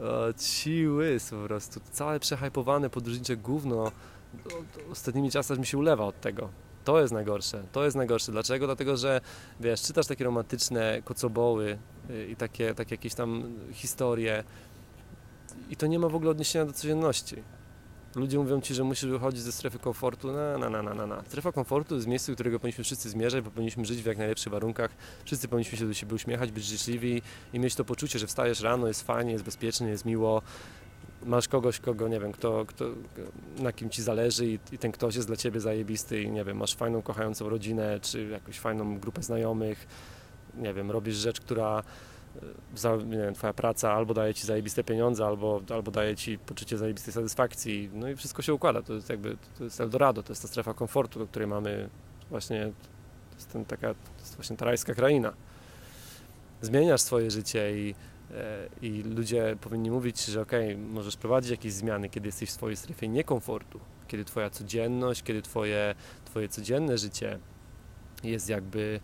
O, 0.00 0.32
ci 0.32 0.88
łys 0.88 1.30
po 1.30 1.36
prostu. 1.36 1.80
Całe 1.92 2.20
przehajpowane 2.20 2.90
podróżnicze 2.90 3.36
gówno 3.36 3.92
ostatnimi 4.92 5.30
czasami 5.30 5.60
mi 5.60 5.66
się 5.66 5.78
ulewa 5.78 6.04
od 6.04 6.20
tego. 6.20 6.48
To 6.84 7.00
jest 7.00 7.12
najgorsze. 7.12 7.62
To 7.72 7.84
jest 7.84 7.96
najgorsze. 7.96 8.32
Dlaczego? 8.32 8.66
Dlatego, 8.66 8.96
że 8.96 9.20
wiesz, 9.60 9.82
czytasz 9.82 10.06
takie 10.06 10.24
romantyczne 10.24 11.02
kocoboły 11.04 11.78
y, 12.10 12.26
i 12.26 12.36
takie, 12.36 12.74
takie 12.74 12.94
jakieś 12.94 13.14
tam 13.14 13.58
historie 13.72 14.44
i 15.70 15.76
to 15.76 15.86
nie 15.86 15.98
ma 15.98 16.08
w 16.08 16.14
ogóle 16.14 16.30
odniesienia 16.30 16.64
do 16.64 16.72
codzienności. 16.72 17.42
Ludzie 18.16 18.38
mówią 18.38 18.60
ci, 18.60 18.74
że 18.74 18.84
musisz 18.84 19.10
wychodzić 19.10 19.42
ze 19.42 19.52
strefy 19.52 19.78
komfortu. 19.78 20.32
Na, 20.32 20.58
na, 20.58 20.82
na, 20.82 20.94
na, 20.94 21.06
na. 21.06 21.22
Strefa 21.22 21.52
komfortu 21.52 21.94
jest 21.94 22.06
miejsce, 22.06 22.32
do 22.32 22.36
którego 22.36 22.60
powinniśmy 22.60 22.84
wszyscy 22.84 23.10
zmierzać, 23.10 23.44
bo 23.44 23.50
powinniśmy 23.50 23.84
żyć 23.84 24.02
w 24.02 24.06
jak 24.06 24.18
najlepszych 24.18 24.52
warunkach. 24.52 24.90
Wszyscy 25.24 25.48
powinniśmy 25.48 25.78
się 25.78 25.86
do 25.86 25.94
siebie 25.94 26.14
uśmiechać, 26.14 26.52
być 26.52 26.64
życzliwi 26.64 27.22
i 27.52 27.58
mieć 27.58 27.74
to 27.74 27.84
poczucie, 27.84 28.18
że 28.18 28.26
wstajesz 28.26 28.60
rano, 28.60 28.88
jest 28.88 29.02
fajnie, 29.02 29.32
jest 29.32 29.44
bezpiecznie, 29.44 29.88
jest 29.88 30.04
miło. 30.04 30.42
Masz 31.24 31.48
kogoś, 31.48 31.78
kogo 31.78 32.08
nie 32.08 32.20
wiem, 32.20 32.32
kto, 32.32 32.64
kto, 32.66 32.84
na 33.58 33.72
kim 33.72 33.90
ci 33.90 34.02
zależy 34.02 34.46
i, 34.46 34.58
i 34.72 34.78
ten 34.78 34.92
ktoś 34.92 35.14
jest 35.14 35.28
dla 35.28 35.36
ciebie 35.36 35.60
zajebisty 35.60 36.22
i 36.22 36.30
nie 36.30 36.44
wiem, 36.44 36.56
masz 36.56 36.74
fajną, 36.74 37.02
kochającą 37.02 37.48
rodzinę, 37.48 38.00
czy 38.00 38.28
jakąś 38.28 38.58
fajną 38.58 38.98
grupę 38.98 39.22
znajomych. 39.22 39.86
Nie 40.54 40.74
wiem, 40.74 40.90
robisz 40.90 41.16
rzecz, 41.16 41.40
która 41.40 41.82
wiem, 43.08 43.34
twoja 43.34 43.52
praca 43.52 43.92
albo 43.92 44.14
daje 44.14 44.34
ci 44.34 44.46
zajebiste 44.46 44.84
pieniądze, 44.84 45.26
albo, 45.26 45.60
albo 45.74 45.90
daje 45.90 46.16
ci 46.16 46.38
poczucie 46.38 46.78
zajebistej 46.78 47.14
satysfakcji. 47.14 47.90
No 47.92 48.08
i 48.08 48.16
wszystko 48.16 48.42
się 48.42 48.54
układa. 48.54 48.82
To 48.82 48.94
jest 48.94 49.10
jakby 49.10 49.36
to 49.58 49.64
jest 49.64 49.80
Eldorado, 49.80 50.22
to 50.22 50.32
jest 50.32 50.42
ta 50.42 50.48
strefa 50.48 50.74
komfortu, 50.74 51.18
do 51.18 51.26
której 51.26 51.48
mamy 51.48 51.88
właśnie, 52.30 52.72
to 53.30 53.36
jest 53.36 53.52
ten, 53.52 53.64
taka, 53.64 53.94
to 53.94 54.20
jest 54.20 54.36
właśnie 54.36 54.56
ta 54.56 54.64
rajska 54.64 54.94
kraina. 54.94 55.32
Zmieniasz 56.60 57.00
swoje 57.00 57.30
życie 57.30 57.78
i, 57.78 57.94
e, 58.30 58.68
i 58.82 59.02
ludzie 59.02 59.56
powinni 59.60 59.90
mówić, 59.90 60.24
że 60.24 60.40
ok, 60.40 60.52
możesz 60.78 61.16
prowadzić 61.16 61.50
jakieś 61.50 61.72
zmiany, 61.72 62.08
kiedy 62.08 62.28
jesteś 62.28 62.48
w 62.48 62.52
swojej 62.52 62.76
strefie 62.76 63.08
niekomfortu, 63.08 63.80
kiedy 64.08 64.24
twoja 64.24 64.50
codzienność, 64.50 65.22
kiedy 65.22 65.42
twoje, 65.42 65.94
twoje 66.24 66.48
codzienne 66.48 66.98
życie 66.98 67.38
jest 68.24 68.48
jakby 68.48 69.00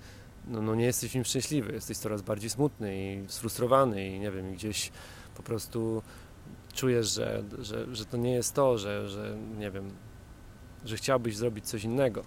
no, 0.49 0.63
no 0.63 0.75
nie 0.75 0.85
jesteś 0.85 1.11
w 1.11 1.15
nim 1.15 1.25
szczęśliwy, 1.25 1.73
jesteś 1.73 1.99
coraz 1.99 2.23
bardziej 2.23 2.51
smutny 2.51 2.97
i 2.97 3.29
sfrustrowany 3.29 4.09
i 4.09 4.21
nie 4.21 4.31
wiem, 4.31 4.53
gdzieś 4.53 4.93
po 5.35 5.43
prostu 5.43 6.03
czujesz, 6.75 7.15
że, 7.15 7.45
że, 7.59 7.95
że 7.95 8.05
to 8.05 8.17
nie 8.17 8.33
jest 8.33 8.55
to, 8.55 8.79
że, 8.79 9.09
że 9.09 9.37
nie 9.59 9.71
wiem, 9.71 9.91
że 10.85 10.97
chciałbyś 10.97 11.37
zrobić 11.37 11.67
coś 11.67 11.85
innego, 11.85 12.25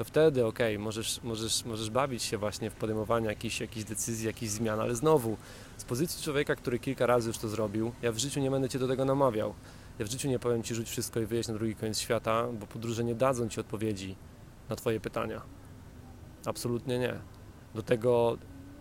to 0.00 0.04
wtedy 0.04 0.46
okej, 0.46 0.76
okay, 0.76 0.84
możesz, 0.84 1.22
możesz, 1.22 1.64
możesz 1.64 1.90
bawić 1.90 2.22
się 2.22 2.38
właśnie 2.38 2.70
w 2.70 2.74
podejmowaniu 2.74 3.28
jakichś, 3.28 3.60
jakichś 3.60 3.84
decyzji, 3.84 4.26
jakichś 4.26 4.52
zmian, 4.52 4.80
ale 4.80 4.94
znowu, 4.94 5.36
z 5.76 5.84
pozycji 5.84 6.24
człowieka, 6.24 6.56
który 6.56 6.78
kilka 6.78 7.06
razy 7.06 7.28
już 7.28 7.38
to 7.38 7.48
zrobił, 7.48 7.92
ja 8.02 8.12
w 8.12 8.18
życiu 8.18 8.40
nie 8.40 8.50
będę 8.50 8.68
Cię 8.68 8.78
do 8.78 8.88
tego 8.88 9.04
namawiał. 9.04 9.54
Ja 9.98 10.06
w 10.06 10.10
życiu 10.10 10.28
nie 10.28 10.38
powiem 10.38 10.62
Ci 10.62 10.74
rzuć 10.74 10.90
wszystko 10.90 11.20
i 11.20 11.26
wyjeźdź 11.26 11.48
na 11.48 11.54
drugi 11.54 11.74
koniec 11.74 11.98
świata, 11.98 12.46
bo 12.60 12.66
podróże 12.66 13.04
nie 13.04 13.14
dadzą 13.14 13.48
Ci 13.48 13.60
odpowiedzi 13.60 14.16
na 14.68 14.76
Twoje 14.76 15.00
pytania. 15.00 15.59
Absolutnie 16.46 16.98
nie. 16.98 17.14
Do 17.74 17.82
tego 17.82 18.38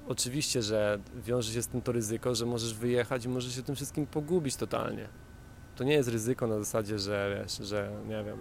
oczywiście, 0.07 0.61
że 0.61 0.99
wiąże 1.15 1.53
się 1.53 1.61
z 1.61 1.67
tym 1.67 1.81
to 1.81 1.91
ryzyko, 1.91 2.35
że 2.35 2.45
możesz 2.45 2.73
wyjechać 2.73 3.25
i 3.25 3.29
możesz 3.29 3.55
się 3.55 3.63
tym 3.63 3.75
wszystkim 3.75 4.07
pogubić 4.07 4.55
totalnie. 4.55 5.09
To 5.75 5.83
nie 5.83 5.93
jest 5.93 6.09
ryzyko 6.09 6.47
na 6.47 6.59
zasadzie, 6.59 6.99
że 6.99 7.41
wiesz, 7.41 7.69
że 7.69 7.91
nie 8.07 8.23
wiem, 8.23 8.37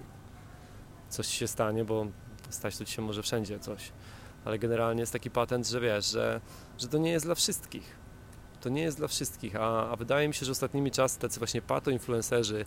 coś 1.08 1.26
się 1.26 1.46
stanie, 1.46 1.84
bo 1.84 2.06
stać 2.50 2.78
to 2.78 2.84
ci 2.84 2.92
się 2.92 3.02
może 3.02 3.22
wszędzie 3.22 3.58
coś. 3.58 3.92
Ale 4.44 4.58
generalnie 4.58 5.00
jest 5.00 5.12
taki 5.12 5.30
patent, 5.30 5.68
że 5.68 5.80
wiesz, 5.80 6.10
że, 6.10 6.40
że 6.78 6.88
to 6.88 6.98
nie 6.98 7.10
jest 7.10 7.26
dla 7.26 7.34
wszystkich. 7.34 7.98
To 8.60 8.68
nie 8.68 8.82
jest 8.82 8.96
dla 8.96 9.08
wszystkich, 9.08 9.56
a, 9.56 9.90
a 9.90 9.96
wydaje 9.96 10.28
mi 10.28 10.34
się, 10.34 10.46
że 10.46 10.52
ostatnimi 10.52 10.90
czasy 10.90 11.18
tacy 11.18 11.38
właśnie 11.38 11.62
pato-influencerzy, 11.62 12.64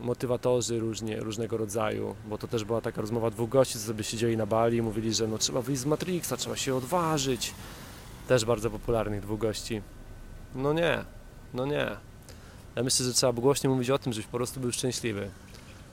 motywatorzy 0.00 0.78
różnie, 0.78 1.20
różnego 1.20 1.56
rodzaju, 1.56 2.14
bo 2.28 2.38
to 2.38 2.48
też 2.48 2.64
była 2.64 2.80
taka 2.80 3.00
rozmowa 3.00 3.30
dwóch 3.30 3.48
gości, 3.48 3.74
co 3.74 3.80
sobie 3.80 4.04
siedzieli 4.04 4.36
na 4.36 4.46
Bali 4.46 4.76
i 4.76 4.82
mówili, 4.82 5.14
że 5.14 5.28
no 5.28 5.38
trzeba 5.38 5.62
wyjść 5.62 5.82
z 5.82 5.86
Matrixa, 5.86 6.36
trzeba 6.36 6.56
się 6.56 6.74
odważyć. 6.74 7.54
Też 8.28 8.44
bardzo 8.44 8.70
popularnych 8.70 9.20
dwóch 9.20 9.40
gości. 9.40 9.82
No 10.54 10.72
nie, 10.72 11.04
no 11.54 11.66
nie. 11.66 11.96
Ja 12.76 12.82
myślę, 12.82 13.06
że 13.06 13.12
trzeba 13.12 13.32
głośniej 13.32 13.72
mówić 13.72 13.90
o 13.90 13.98
tym, 13.98 14.12
żebyś 14.12 14.26
po 14.26 14.36
prostu 14.36 14.60
był 14.60 14.72
szczęśliwy. 14.72 15.30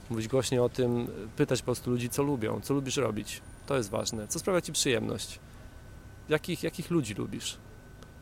Mówić 0.10 0.28
głośniej 0.28 0.60
o 0.60 0.70
tym, 0.70 1.08
pytać 1.36 1.62
po 1.62 1.66
prostu 1.66 1.92
ludzi, 1.92 2.10
co 2.10 2.24
lubią, 2.24 2.62
co 2.62 2.74
lubisz 2.74 2.98
robić. 2.98 3.42
To 3.66 3.78
jest 3.78 3.90
ważne. 3.90 4.28
Co 4.28 4.40
sprawia 4.40 4.62
Ci 4.62 4.72
przyjemność? 4.72 5.40
Jakich, 6.30 6.64
jakich 6.64 6.92
ludzi 6.92 7.14
lubisz? 7.14 7.58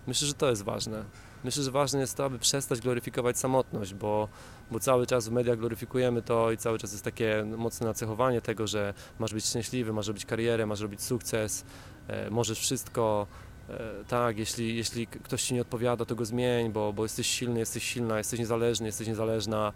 Myślę, 0.08 0.28
że 0.28 0.34
to 0.34 0.50
jest 0.50 0.64
ważne. 0.64 1.04
Myślę, 1.44 1.64
że 1.64 1.72
ważne 1.72 2.00
jest 2.00 2.18
to, 2.18 2.26
aby 2.26 2.40
przestać 2.40 2.82
gloryfikować 2.82 3.38
samotność, 3.38 3.94
bo, 3.94 4.28
bo 4.72 4.80
cały 4.80 5.08
czas 5.08 5.30
w 5.30 5.32
mediach 5.32 5.58
gloryfikujemy 5.58 6.22
to 6.22 6.52
i 6.52 6.58
cały 6.58 6.80
czas 6.80 6.92
jest 6.92 7.04
takie 7.04 7.46
mocne 7.58 7.88
nacechowanie 7.88 8.42
tego, 8.42 8.68
że 8.68 8.94
masz 9.20 9.34
być 9.34 9.46
szczęśliwy, 9.46 9.94
masz 9.94 10.08
robić 10.08 10.26
karierę, 10.26 10.66
masz 10.66 10.82
robić 10.82 11.02
sukces, 11.02 11.66
e, 12.08 12.30
możesz 12.30 12.60
wszystko. 12.60 13.28
E, 13.70 14.04
tak, 14.08 14.38
jeśli, 14.38 14.76
jeśli 14.76 15.08
ktoś 15.08 15.44
ci 15.44 15.54
nie 15.54 15.62
odpowiada, 15.62 16.06
to 16.06 16.16
go 16.16 16.26
zmień, 16.26 16.72
bo, 16.72 16.94
bo 16.94 17.04
jesteś 17.04 17.28
silny, 17.28 17.60
jesteś 17.60 17.84
silna, 17.84 18.18
jesteś 18.18 18.40
niezależny, 18.40 18.86
jesteś 18.86 19.08
niezależna. 19.08 19.74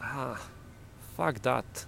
Ah, 0.00 0.40
fuck 1.16 1.40
that. 1.40 1.86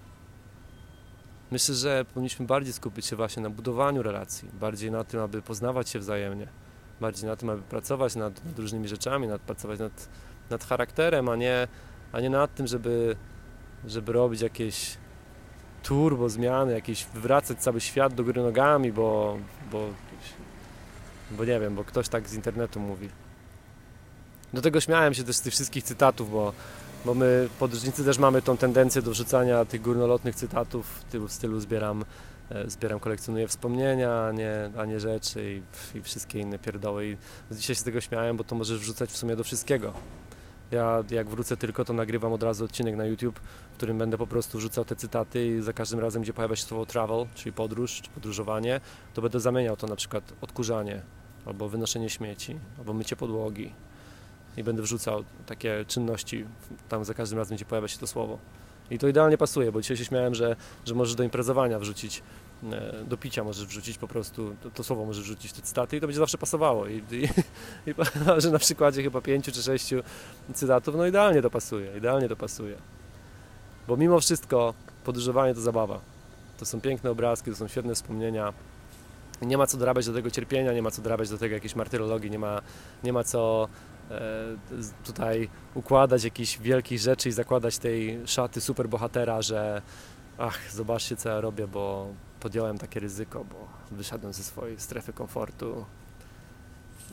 Myślę, 1.51 1.75
że 1.75 2.05
powinniśmy 2.05 2.47
bardziej 2.47 2.73
skupić 2.73 3.07
się 3.07 3.17
właśnie 3.17 3.43
na 3.43 3.51
budowaniu 3.51 4.03
relacji, 4.03 4.49
bardziej 4.61 4.91
na 4.91 5.05
tym, 5.05 5.21
aby 5.21 5.43
poznawać 5.43 5.89
się 5.89 5.99
wzajemnie 5.99 6.66
bardziej 7.01 7.29
na 7.29 7.37
tym, 7.37 7.51
aby 7.51 7.63
pracować 7.63 8.15
nad, 8.15 8.45
nad 8.45 8.59
różnymi 8.59 8.89
rzeczami, 8.89 9.29
nad, 9.29 9.41
pracować 9.41 9.79
nad, 9.79 10.09
nad 10.51 10.65
charakterem, 10.65 11.29
a 11.29 11.37
nie, 11.37 11.69
a 12.13 12.21
nie 12.21 12.31
nad 12.31 12.55
tym, 12.55 12.67
żeby, 12.67 13.17
żeby 13.87 14.13
robić 14.13 14.41
jakieś 14.41 14.97
turbo 15.83 16.29
zmiany, 16.29 16.73
jakieś 16.73 17.05
wywracać 17.05 17.59
cały 17.59 17.81
świat 17.81 18.15
do 18.15 18.25
góry 18.25 18.43
nogami, 18.43 18.93
bo, 18.93 19.39
bo 19.73 19.89
bo 21.31 21.45
nie 21.45 21.61
wiem, 21.61 21.75
bo 21.75 21.85
ktoś 21.85 22.09
tak 22.09 22.29
z 22.29 22.35
internetu 22.35 22.81
mówi. 22.81 23.09
Do 24.53 24.63
tego 24.63 24.81
śmiałem 24.81 25.15
się 25.15 25.25
też 25.25 25.37
z 25.37 25.41
tych 25.41 25.53
wszystkich 25.53 25.85
cytatów, 25.85 26.31
bo, 26.31 26.53
bo 27.05 27.15
my 27.15 27.49
podróżnicy 27.59 28.05
też 28.05 28.19
mamy 28.19 28.43
tą 28.43 28.57
tendencję 28.57 29.03
do 29.03 29.11
wrzucania 29.11 29.65
tych 29.65 29.83
górnolotnych 29.83 30.35
cytatów 30.35 31.05
w 31.13 31.33
stylu 31.33 31.61
zbieram, 31.61 32.05
zbieram 32.67 33.01
kolekcjonuję 33.01 33.49
wspomnienia, 33.49 34.27
a 34.27 34.33
nie, 34.33 34.71
a 34.77 34.85
nie 34.85 35.01
rzeczy 35.01 35.63
i, 35.95 35.99
i 35.99 36.03
wszystkie 36.03 36.39
inne 36.39 36.59
pierdoły. 36.59 37.07
I 37.07 37.17
dzisiaj 37.51 37.77
się 37.77 37.81
z 37.81 37.85
tego 37.85 38.01
śmiałem, 38.01 38.37
bo 38.37 38.45
to 38.45 38.55
możesz 38.55 38.79
wrzucać 38.79 39.11
w 39.11 39.17
sumie 39.17 39.37
do 39.37 39.45
wszystkiego. 39.45 39.93
Ja 40.71 41.05
jak 41.11 41.29
wrócę 41.29 41.57
tylko, 41.57 41.85
to 41.85 41.93
nagrywam 41.93 42.33
od 42.33 42.43
razu 42.43 42.65
odcinek 42.65 42.97
na 42.97 43.05
YouTube, 43.05 43.41
w 43.73 43.77
którym 43.77 43.99
będę 43.99 44.19
po 44.19 44.27
prostu 44.27 44.61
rzucał 44.61 44.85
te 44.85 44.97
cytaty 44.97 45.47
i 45.47 45.61
za 45.61 45.73
każdym 45.73 46.01
razem, 46.01 46.23
gdzie 46.23 46.33
pojawia 46.33 46.57
się 46.57 46.63
słowo 46.63 46.87
travel, 46.87 47.27
czyli 47.35 47.53
podróż 47.53 48.01
czy 48.03 48.11
podróżowanie, 48.11 48.81
to 49.15 49.23
będę 49.23 49.41
zamieniał 49.41 49.77
to 49.77 49.87
na 49.87 49.97
przykład 49.97 50.33
odkurzanie, 50.41 51.03
albo 51.45 51.69
wynoszenie 51.69 52.11
śmieci, 52.11 52.59
albo 52.79 52.93
mycie 52.93 53.17
podłogi. 53.17 53.73
I 54.57 54.65
będę 54.65 54.83
wrzucał 54.83 55.25
takie 55.47 55.85
czynności 55.89 56.45
tam 56.89 57.05
za 57.05 57.15
każdym 57.15 57.39
razem, 57.39 57.57
gdzie 57.57 57.65
pojawia 57.65 57.89
się 57.89 57.99
to 57.99 58.07
słowo. 58.07 58.39
I 58.91 58.99
to 58.99 59.09
idealnie 59.09 59.39
pasuje, 59.39 59.73
bo 59.73 59.81
dzisiaj 59.81 59.97
się 59.97 60.05
śmiałem, 60.05 60.35
że, 60.35 60.57
że 60.85 60.95
możesz 60.95 61.15
do 61.15 61.23
imprezowania 61.23 61.79
wrzucić, 61.79 62.23
e, 62.73 63.05
do 63.05 63.17
picia 63.17 63.45
możesz 63.45 63.67
wrzucić 63.67 63.99
po 63.99 64.09
prostu, 64.09 64.57
to, 64.63 64.71
to 64.71 64.85
słowo 64.85 65.05
możesz 65.05 65.25
wrzucić, 65.25 65.53
te 65.53 65.63
cytaty 65.63 65.97
i 65.97 66.01
to 66.01 66.07
będzie 66.07 66.21
zawsze 66.21 66.39
pasowało. 66.39 66.87
I, 66.87 67.03
i, 67.11 67.25
i 67.91 67.95
że 68.43 68.51
na 68.51 68.59
przykładzie 68.59 69.03
chyba 69.03 69.21
pięciu 69.21 69.53
czy 69.53 69.63
sześciu 69.63 70.03
cytatów, 70.55 70.95
no 70.95 71.07
idealnie 71.07 71.43
to 71.43 71.51
pasuje, 71.51 71.97
idealnie 71.97 72.29
to 72.29 72.37
pasuje. 72.37 72.77
Bo 73.89 73.97
mimo 73.97 74.21
wszystko 74.21 74.75
podróżowanie 75.05 75.55
to 75.55 75.61
zabawa. 75.61 76.01
To 76.59 76.65
są 76.65 76.81
piękne 76.81 77.11
obrazki, 77.11 77.51
to 77.51 77.57
są 77.57 77.69
świetne 77.69 77.95
wspomnienia. 77.95 78.53
Nie 79.43 79.59
ma 79.59 79.67
co 79.67 79.77
dorabiać 79.77 80.07
do 80.07 80.13
tego 80.13 80.31
cierpienia, 80.31 80.73
nie 80.73 80.83
ma 80.83 80.91
co 80.91 81.03
dorabiać 81.03 81.31
do 81.31 81.39
tego 81.39 81.55
jakiejś 81.55 81.75
martyrologii, 81.75 82.31
nie 82.31 82.39
ma, 82.39 82.63
nie 83.05 83.13
ma 83.13 83.25
co 83.25 83.69
tutaj 85.05 85.49
układać 85.75 86.25
jakichś 86.25 86.59
wielkich 86.59 86.99
rzeczy 86.99 87.29
i 87.29 87.33
zakładać 87.33 87.79
tej 87.79 88.21
szaty 88.27 88.61
superbohatera, 88.61 89.43
że 89.43 89.83
ach, 90.39 90.73
zobaczcie 90.73 91.17
co 91.17 91.29
ja 91.29 91.41
robię, 91.41 91.69
bo 91.69 92.09
podjąłem 92.41 92.79
takie 92.79 93.01
ryzyko, 93.01 93.45
bo 93.45 93.69
wyszedłem 93.91 94.33
ze 94.33 94.43
swojej 94.43 94.81
strefy 94.81 95.13
komfortu. 95.13 95.85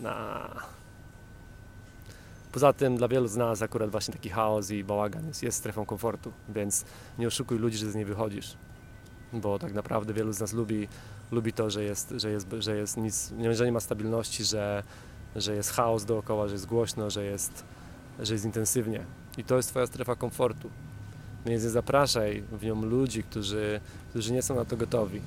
Na 0.02 0.50
Poza 2.54 2.74
tym 2.74 2.98
dla 2.98 3.08
wielu 3.08 3.28
z 3.28 3.36
nas 3.36 3.62
akurat 3.62 3.90
właśnie 3.90 4.14
taki 4.14 4.30
chaos 4.30 4.72
i 4.72 4.84
bałagan 4.84 5.28
jest, 5.28 5.44
jest 5.44 5.58
strefą 5.58 5.86
komfortu, 5.86 6.32
więc 6.50 6.86
nie 7.20 7.28
oszukuj 7.28 7.60
ludzi, 7.60 7.78
że 7.78 7.92
z 7.92 7.96
niej 7.96 8.06
wychodzisz, 8.06 8.58
bo 9.34 9.60
tak 9.60 9.74
naprawdę 9.74 10.14
wielu 10.14 10.34
z 10.34 10.40
nas 10.40 10.54
lubi, 10.54 10.88
lubi 11.32 11.54
to, 11.54 11.70
że 11.70 11.84
jest, 11.84 12.14
że 12.18 12.32
jest, 12.32 12.48
że 12.60 12.78
jest 12.78 12.98
nic, 12.98 13.34
że 13.52 13.66
nie 13.66 13.72
ma 13.72 13.80
stabilności, 13.80 14.44
że, 14.44 14.84
że 15.36 15.56
jest 15.56 15.72
chaos 15.72 16.06
dookoła, 16.06 16.48
że 16.48 16.54
jest 16.54 16.66
głośno, 16.66 17.10
że 17.10 17.26
jest, 17.26 17.64
że 18.20 18.34
jest 18.34 18.46
intensywnie 18.46 19.06
i 19.38 19.44
to 19.44 19.58
jest 19.58 19.70
Twoja 19.70 19.88
strefa 19.88 20.16
komfortu. 20.16 20.70
Więc 21.46 21.64
nie 21.64 21.70
zapraszaj 21.70 22.44
w 22.52 22.64
nią 22.64 22.86
ludzi, 22.86 23.24
którzy, 23.24 23.80
którzy 24.10 24.34
nie 24.34 24.42
są 24.42 24.56
na 24.56 24.66
to 24.66 24.78
gotowi, 24.78 25.22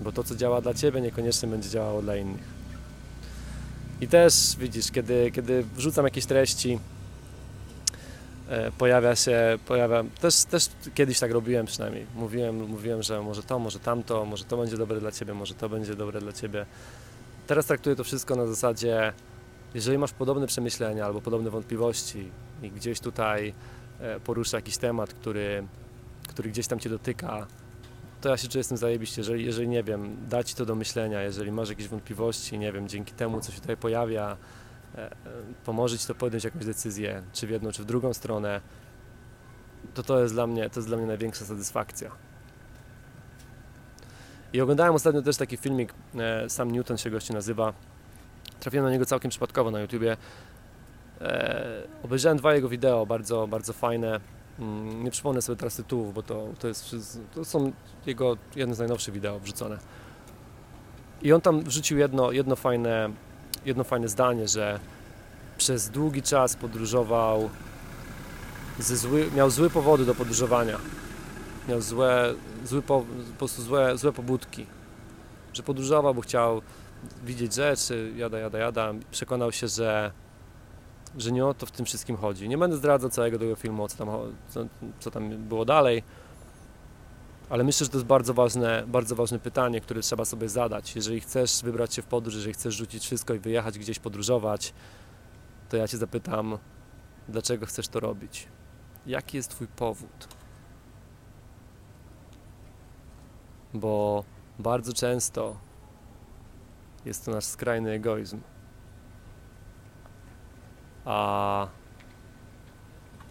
bo 0.00 0.12
to, 0.12 0.24
co 0.24 0.36
działa 0.36 0.60
dla 0.60 0.74
Ciebie, 0.74 1.00
niekoniecznie 1.00 1.48
będzie 1.48 1.70
działało 1.70 2.02
dla 2.02 2.16
innych. 2.16 2.56
I 4.00 4.08
też 4.08 4.56
widzisz, 4.58 4.90
kiedy, 4.90 5.30
kiedy 5.30 5.64
wrzucam 5.76 6.04
jakieś 6.04 6.26
treści, 6.26 6.78
e, 8.48 8.72
pojawia 8.72 9.16
się, 9.16 9.58
pojawia, 9.66 10.04
też, 10.20 10.44
też 10.44 10.68
kiedyś 10.94 11.18
tak 11.18 11.32
robiłem 11.32 11.66
przynajmniej, 11.66 12.06
mówiłem, 12.14 12.66
mówiłem, 12.68 13.02
że 13.02 13.22
może 13.22 13.42
to, 13.42 13.58
może 13.58 13.78
tamto, 13.78 14.24
może 14.24 14.44
to 14.44 14.56
będzie 14.56 14.76
dobre 14.76 15.00
dla 15.00 15.12
Ciebie, 15.12 15.34
może 15.34 15.54
to 15.54 15.68
będzie 15.68 15.96
dobre 15.96 16.20
dla 16.20 16.32
Ciebie. 16.32 16.66
Teraz 17.46 17.66
traktuję 17.66 17.96
to 17.96 18.04
wszystko 18.04 18.36
na 18.36 18.46
zasadzie, 18.46 19.12
jeżeli 19.74 19.98
masz 19.98 20.12
podobne 20.12 20.46
przemyślenia 20.46 21.06
albo 21.06 21.20
podobne 21.20 21.50
wątpliwości 21.50 22.30
i 22.62 22.70
gdzieś 22.70 23.00
tutaj 23.00 23.54
e, 24.00 24.20
porusza 24.20 24.56
jakiś 24.56 24.76
temat, 24.76 25.14
który, 25.14 25.66
który 26.28 26.50
gdzieś 26.50 26.66
tam 26.66 26.78
Cię 26.78 26.90
dotyka, 26.90 27.46
to 28.20 28.28
ja 28.28 28.36
się 28.36 28.48
czuję 28.48 28.64
tym 28.64 28.76
zajebiście, 28.76 29.20
jeżeli, 29.20 29.44
jeżeli 29.44 29.68
nie 29.68 29.82
wiem, 29.82 30.16
da 30.28 30.44
Ci 30.44 30.54
to 30.54 30.66
do 30.66 30.74
myślenia, 30.74 31.22
jeżeli 31.22 31.52
masz 31.52 31.68
jakieś 31.68 31.88
wątpliwości, 31.88 32.58
nie 32.58 32.72
wiem, 32.72 32.88
dzięki 32.88 33.12
temu, 33.12 33.40
co 33.40 33.52
się 33.52 33.60
tutaj 33.60 33.76
pojawia, 33.76 34.36
e, 34.94 35.10
e, 35.10 35.16
pomoże 35.64 35.98
Ci 35.98 36.06
to 36.06 36.14
podjąć 36.14 36.44
jakąś 36.44 36.64
decyzję, 36.64 37.22
czy 37.32 37.46
w 37.46 37.50
jedną, 37.50 37.72
czy 37.72 37.82
w 37.82 37.84
drugą 37.84 38.14
stronę, 38.14 38.60
to 39.94 40.02
to 40.02 40.22
jest 40.22 40.34
dla 40.34 40.46
mnie, 40.46 40.70
to 40.70 40.80
jest 40.80 40.88
dla 40.88 40.96
mnie 40.96 41.06
największa 41.06 41.44
satysfakcja. 41.44 42.10
I 44.52 44.60
oglądałem 44.60 44.94
ostatnio 44.94 45.22
też 45.22 45.36
taki 45.36 45.56
filmik, 45.56 45.94
e, 46.14 46.50
Sam 46.50 46.70
Newton 46.70 46.96
się 46.96 47.10
gości 47.10 47.32
nazywa, 47.32 47.72
trafiłem 48.60 48.86
na 48.86 48.92
niego 48.92 49.06
całkiem 49.06 49.30
przypadkowo 49.30 49.70
na 49.70 49.80
YouTubie, 49.80 50.16
obejrzałem 52.02 52.38
dwa 52.38 52.54
jego 52.54 52.68
wideo, 52.68 53.06
bardzo, 53.06 53.46
bardzo 53.46 53.72
fajne, 53.72 54.20
Mm, 54.58 55.04
nie 55.04 55.10
przypomnę 55.10 55.42
sobie 55.42 55.56
teraz 55.56 55.76
tytułów, 55.76 56.14
bo 56.14 56.22
to, 56.22 56.48
to, 56.58 56.68
jest, 56.68 56.96
to 57.34 57.44
są 57.44 57.72
jego 58.06 58.36
jedne 58.56 58.74
z 58.74 58.78
najnowszych 58.78 59.14
wideo 59.14 59.40
wrzucone. 59.40 59.78
I 61.22 61.32
on 61.32 61.40
tam 61.40 61.60
wrzucił 61.60 61.98
jedno, 61.98 62.32
jedno, 62.32 62.56
fajne, 62.56 63.10
jedno 63.64 63.84
fajne 63.84 64.08
zdanie, 64.08 64.48
że 64.48 64.80
przez 65.58 65.90
długi 65.90 66.22
czas 66.22 66.56
podróżował, 66.56 67.50
zły, 68.78 69.30
miał 69.36 69.50
złe 69.50 69.70
powody 69.70 70.04
do 70.04 70.14
podróżowania. 70.14 70.78
Miał 71.68 71.80
złe, 71.80 72.34
zły 72.64 72.82
po, 72.82 73.04
po 73.32 73.38
prostu 73.38 73.62
złe, 73.62 73.98
złe 73.98 74.12
pobudki. 74.12 74.66
Że 75.52 75.62
podróżował, 75.62 76.14
bo 76.14 76.20
chciał 76.20 76.62
widzieć 77.24 77.54
rzeczy, 77.54 78.12
jada, 78.16 78.38
jada, 78.38 78.58
jada. 78.58 78.92
Przekonał 79.10 79.52
się, 79.52 79.68
że 79.68 80.12
że 81.18 81.32
nie 81.32 81.46
o 81.46 81.54
to 81.54 81.66
w 81.66 81.70
tym 81.70 81.86
wszystkim 81.86 82.16
chodzi. 82.16 82.48
Nie 82.48 82.58
będę 82.58 82.76
zdradzał 82.76 83.10
całego 83.10 83.38
tego 83.38 83.56
filmu, 83.56 83.88
co 83.88 83.96
tam, 83.96 84.08
co, 84.48 84.66
co 85.00 85.10
tam 85.10 85.28
było 85.28 85.64
dalej, 85.64 86.02
ale 87.50 87.64
myślę, 87.64 87.84
że 87.84 87.90
to 87.90 87.98
jest 87.98 88.06
bardzo 88.06 88.34
ważne, 88.34 88.84
bardzo 88.86 89.16
ważne 89.16 89.38
pytanie, 89.38 89.80
które 89.80 90.00
trzeba 90.02 90.24
sobie 90.24 90.48
zadać. 90.48 90.96
Jeżeli 90.96 91.20
chcesz 91.20 91.62
wybrać 91.62 91.94
się 91.94 92.02
w 92.02 92.06
podróż, 92.06 92.34
jeżeli 92.34 92.54
chcesz 92.54 92.74
rzucić 92.74 93.04
wszystko 93.04 93.34
i 93.34 93.38
wyjechać 93.38 93.78
gdzieś 93.78 93.98
podróżować, 93.98 94.72
to 95.68 95.76
ja 95.76 95.88
Cię 95.88 95.98
zapytam, 95.98 96.58
dlaczego 97.28 97.66
chcesz 97.66 97.88
to 97.88 98.00
robić? 98.00 98.48
Jaki 99.06 99.36
jest 99.36 99.50
Twój 99.50 99.66
powód? 99.66 100.35
Bo 103.78 104.24
bardzo 104.58 104.92
często 104.92 105.56
jest 107.04 107.24
to 107.24 107.30
nasz 107.30 107.44
skrajny 107.44 107.90
egoizm. 107.90 108.40
A, 111.04 111.68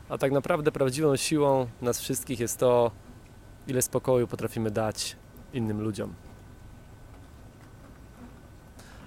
a 0.10 0.18
tak 0.18 0.32
naprawdę 0.32 0.72
prawdziwą 0.72 1.16
siłą 1.16 1.68
nas 1.82 2.00
wszystkich 2.00 2.40
jest 2.40 2.58
to, 2.60 2.92
ile 3.68 3.82
spokoju 3.82 4.28
potrafimy 4.28 4.72
dać 4.72 5.16
innym 5.54 5.82
ludziom. 5.82 6.14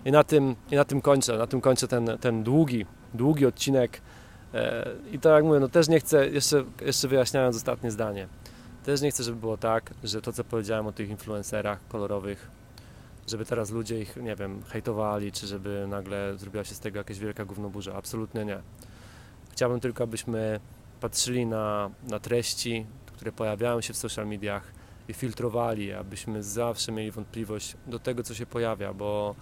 I 0.04 0.12
na 0.12 0.24
tym, 0.24 0.56
i 0.70 0.76
na 0.76 0.84
tym 0.84 1.00
kończę, 1.00 1.38
na 1.38 1.46
tym 1.46 1.60
kończę 1.60 1.88
ten, 1.88 2.18
ten 2.20 2.42
długi, 2.42 2.86
długi 3.14 3.46
odcinek. 3.46 4.00
E, 4.54 4.88
I 5.12 5.18
tak 5.18 5.32
jak 5.32 5.44
mówię, 5.44 5.60
no 5.60 5.68
też 5.68 5.88
nie 5.88 6.00
chcę, 6.00 6.28
jeszcze, 6.28 6.64
jeszcze 6.80 7.08
wyjaśniając 7.08 7.56
ostatnie 7.56 7.90
zdanie, 7.90 8.28
też 8.88 9.00
nie 9.00 9.10
chcę, 9.10 9.22
żeby 9.22 9.40
było 9.40 9.56
tak, 9.56 9.90
że 10.04 10.22
to 10.22 10.32
co 10.32 10.44
powiedziałem 10.44 10.86
o 10.86 10.92
tych 10.92 11.08
influencerach 11.08 11.88
kolorowych, 11.88 12.50
żeby 13.26 13.44
teraz 13.44 13.70
ludzie 13.70 14.00
ich, 14.00 14.16
nie 14.16 14.36
wiem, 14.36 14.62
hejtowali, 14.62 15.32
czy 15.32 15.46
żeby 15.46 15.86
nagle 15.88 16.38
zrobiła 16.38 16.64
się 16.64 16.74
z 16.74 16.80
tego 16.80 16.98
jakaś 16.98 17.18
wielka 17.18 17.44
gównoburza. 17.44 17.94
Absolutnie 17.94 18.44
nie. 18.44 18.58
Chciałbym 19.52 19.80
tylko, 19.80 20.04
abyśmy 20.04 20.60
patrzyli 21.00 21.46
na, 21.46 21.90
na 22.02 22.18
treści, 22.18 22.86
które 23.06 23.32
pojawiają 23.32 23.80
się 23.80 23.92
w 23.92 23.96
social 23.96 24.26
mediach 24.26 24.72
i 25.08 25.14
filtrowali, 25.14 25.92
abyśmy 25.92 26.42
zawsze 26.42 26.92
mieli 26.92 27.10
wątpliwość 27.10 27.76
do 27.86 27.98
tego, 27.98 28.22
co 28.22 28.34
się 28.34 28.46
pojawia, 28.46 28.94
bo 28.94 29.34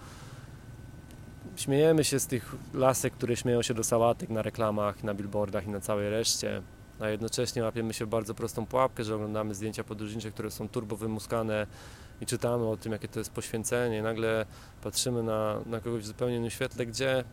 śmiejemy 1.55 2.03
się 2.03 2.19
z 2.19 2.27
tych 2.27 2.55
lasek, 2.73 3.13
które 3.13 3.35
śmieją 3.35 3.61
się 3.61 3.73
do 3.73 3.83
sałatek 3.83 4.29
na 4.29 4.41
reklamach, 4.41 5.03
na 5.03 5.13
billboardach 5.13 5.67
i 5.67 5.69
na 5.69 5.79
całej 5.79 6.09
reszcie, 6.09 6.61
a 6.99 7.07
jednocześnie 7.07 7.63
łapiemy 7.63 7.93
się 7.93 8.07
bardzo 8.07 8.33
prostą 8.33 8.65
pułapkę, 8.65 9.03
że 9.03 9.15
oglądamy 9.15 9.55
zdjęcia 9.55 9.83
podróżnicze, 9.83 10.31
które 10.31 10.51
są 10.51 10.69
turbo 10.69 10.95
wymuskane 10.95 11.67
i 12.21 12.25
czytamy 12.25 12.67
o 12.67 12.77
tym, 12.77 12.91
jakie 12.91 13.07
to 13.07 13.19
jest 13.19 13.31
poświęcenie 13.31 14.01
nagle 14.01 14.45
patrzymy 14.83 15.23
na, 15.23 15.59
na 15.65 15.79
kogoś 15.79 16.03
w 16.03 16.05
zupełnie 16.05 16.35
innym 16.35 16.49
świetle, 16.49 16.85
gdzie, 16.85 17.23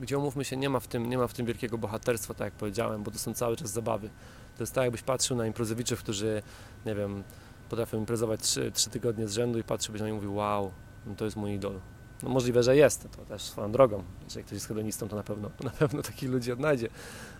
gdzie 0.00 0.18
umówmy 0.18 0.44
się, 0.44 0.56
nie 0.56 0.68
ma, 0.70 0.80
w 0.80 0.86
tym, 0.86 1.10
nie 1.10 1.18
ma 1.18 1.26
w 1.26 1.34
tym 1.34 1.46
wielkiego 1.46 1.78
bohaterstwa, 1.78 2.34
tak 2.34 2.44
jak 2.44 2.54
powiedziałem, 2.54 3.02
bo 3.02 3.10
to 3.10 3.18
są 3.18 3.34
cały 3.34 3.56
czas 3.56 3.70
zabawy. 3.70 4.10
To 4.56 4.62
jest 4.62 4.74
tak, 4.74 4.84
jakbyś 4.84 5.02
patrzył 5.02 5.36
na 5.36 5.46
improzowiczów, 5.46 6.02
którzy, 6.02 6.42
nie 6.86 6.94
wiem, 6.94 7.24
potrafią 7.68 7.98
imprezować 7.98 8.40
trzy, 8.40 8.72
trzy 8.72 8.90
tygodnie 8.90 9.28
z 9.28 9.32
rzędu 9.32 9.58
i 9.58 9.62
patrzyłbyś 9.62 10.00
na 10.00 10.06
nich 10.06 10.12
i 10.12 10.16
mówił, 10.16 10.34
wow, 10.34 10.72
no 11.06 11.14
to 11.14 11.24
jest 11.24 11.36
mój 11.36 11.52
idol. 11.52 11.80
No 12.22 12.28
możliwe, 12.28 12.62
że 12.62 12.76
jest, 12.76 13.08
to 13.16 13.24
też 13.24 13.42
swoją 13.42 13.72
drogą. 13.72 14.02
Jeżeli 14.24 14.44
ktoś 14.44 14.54
jest 14.54 14.68
hedonistą, 14.68 15.08
to 15.08 15.16
na 15.16 15.22
pewno, 15.22 15.50
na 15.64 15.70
pewno 15.70 16.02
takich 16.02 16.30
ludzi 16.30 16.52
odnajdzie 16.52 16.88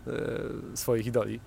e, 0.07 0.11
swoich 0.77 1.07
idoli. 1.07 1.41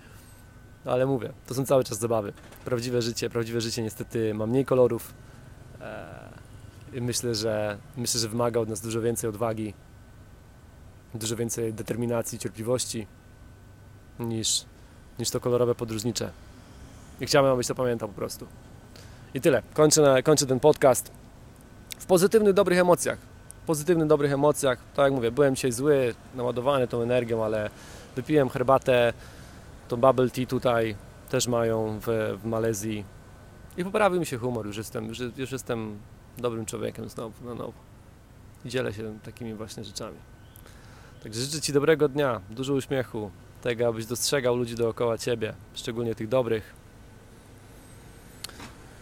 No 0.86 0.92
ale 0.92 1.06
mówię, 1.06 1.34
to 1.48 1.54
są 1.54 1.66
cały 1.66 1.84
czas 1.84 2.00
zabawy. 2.00 2.34
Prawdziwe 2.66 3.02
życie, 3.02 3.30
prawdziwe 3.30 3.62
życie 3.62 3.84
niestety 3.84 4.34
ma 4.34 4.46
mniej 4.46 4.66
kolorów. 4.66 5.14
I 6.94 7.02
myślę, 7.02 7.36
że 7.36 7.78
myślę, 7.98 8.20
że 8.20 8.30
wymaga 8.30 8.60
od 8.60 8.70
nas 8.70 8.82
dużo 8.82 9.02
więcej 9.02 9.30
odwagi, 9.30 9.74
dużo 11.14 11.36
więcej 11.36 11.74
determinacji, 11.74 12.40
cierpliwości 12.40 13.08
niż, 14.20 14.66
niż 15.20 15.30
to 15.30 15.40
kolorowe 15.40 15.76
podróżnicze. 15.76 16.32
I 17.22 17.26
chciałem, 17.26 17.54
abyś 17.54 17.68
to 17.68 17.76
pamiętał 17.76 18.10
po 18.10 18.16
prostu. 18.16 18.48
I 19.34 19.42
tyle. 19.42 19.62
Kończę, 19.74 20.02
na, 20.02 20.22
kończę 20.22 20.46
ten 20.46 20.60
podcast 20.60 21.12
w 22.04 22.06
pozytywnych, 22.06 22.54
dobrych 22.54 22.80
emocjach. 22.80 23.18
W 23.64 23.66
pozytywnych, 23.66 24.08
dobrych 24.08 24.32
emocjach. 24.32 24.80
Tak 24.96 25.04
jak 25.04 25.14
mówię, 25.14 25.32
byłem 25.32 25.56
dzisiaj 25.56 25.72
zły, 25.72 26.16
naładowany 26.36 26.88
tą 26.88 27.02
energią, 27.02 27.44
ale 27.46 27.70
wypiłem 28.16 28.50
herbatę, 28.50 29.14
to 29.88 29.98
bubble 29.98 30.30
tea 30.30 30.46
tutaj 30.46 30.96
też 31.30 31.48
mają 31.48 32.00
w, 32.00 32.38
w 32.42 32.46
Malezji 32.46 33.06
i 33.78 33.84
poprawił 33.84 34.20
mi 34.20 34.26
się 34.26 34.38
humor. 34.38 34.66
Już 34.66 34.78
jestem, 34.78 35.06
już, 35.08 35.20
już 35.38 35.52
jestem 35.52 36.00
dobrym 36.38 36.66
człowiekiem 36.66 37.10
znowu, 37.10 37.46
na 37.46 37.56
nowo. 37.56 37.74
I 38.66 38.70
dzielę 38.70 38.94
się 38.94 39.20
takimi 39.24 39.54
właśnie 39.54 39.84
rzeczami. 39.84 40.18
Także 41.24 41.42
życzę 41.42 41.62
Ci 41.62 41.74
dobrego 41.74 42.10
dnia, 42.10 42.42
dużo 42.50 42.74
uśmiechu, 42.74 43.32
tego, 43.62 43.88
abyś 43.88 44.06
dostrzegał 44.06 44.56
ludzi 44.56 44.76
dookoła 44.76 45.18
Ciebie, 45.18 45.54
szczególnie 45.74 46.16
tych 46.16 46.28
dobrych. 46.28 46.74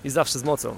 I 0.04 0.10
zawsze 0.10 0.39
z 0.39 0.43
mocą. 0.43 0.76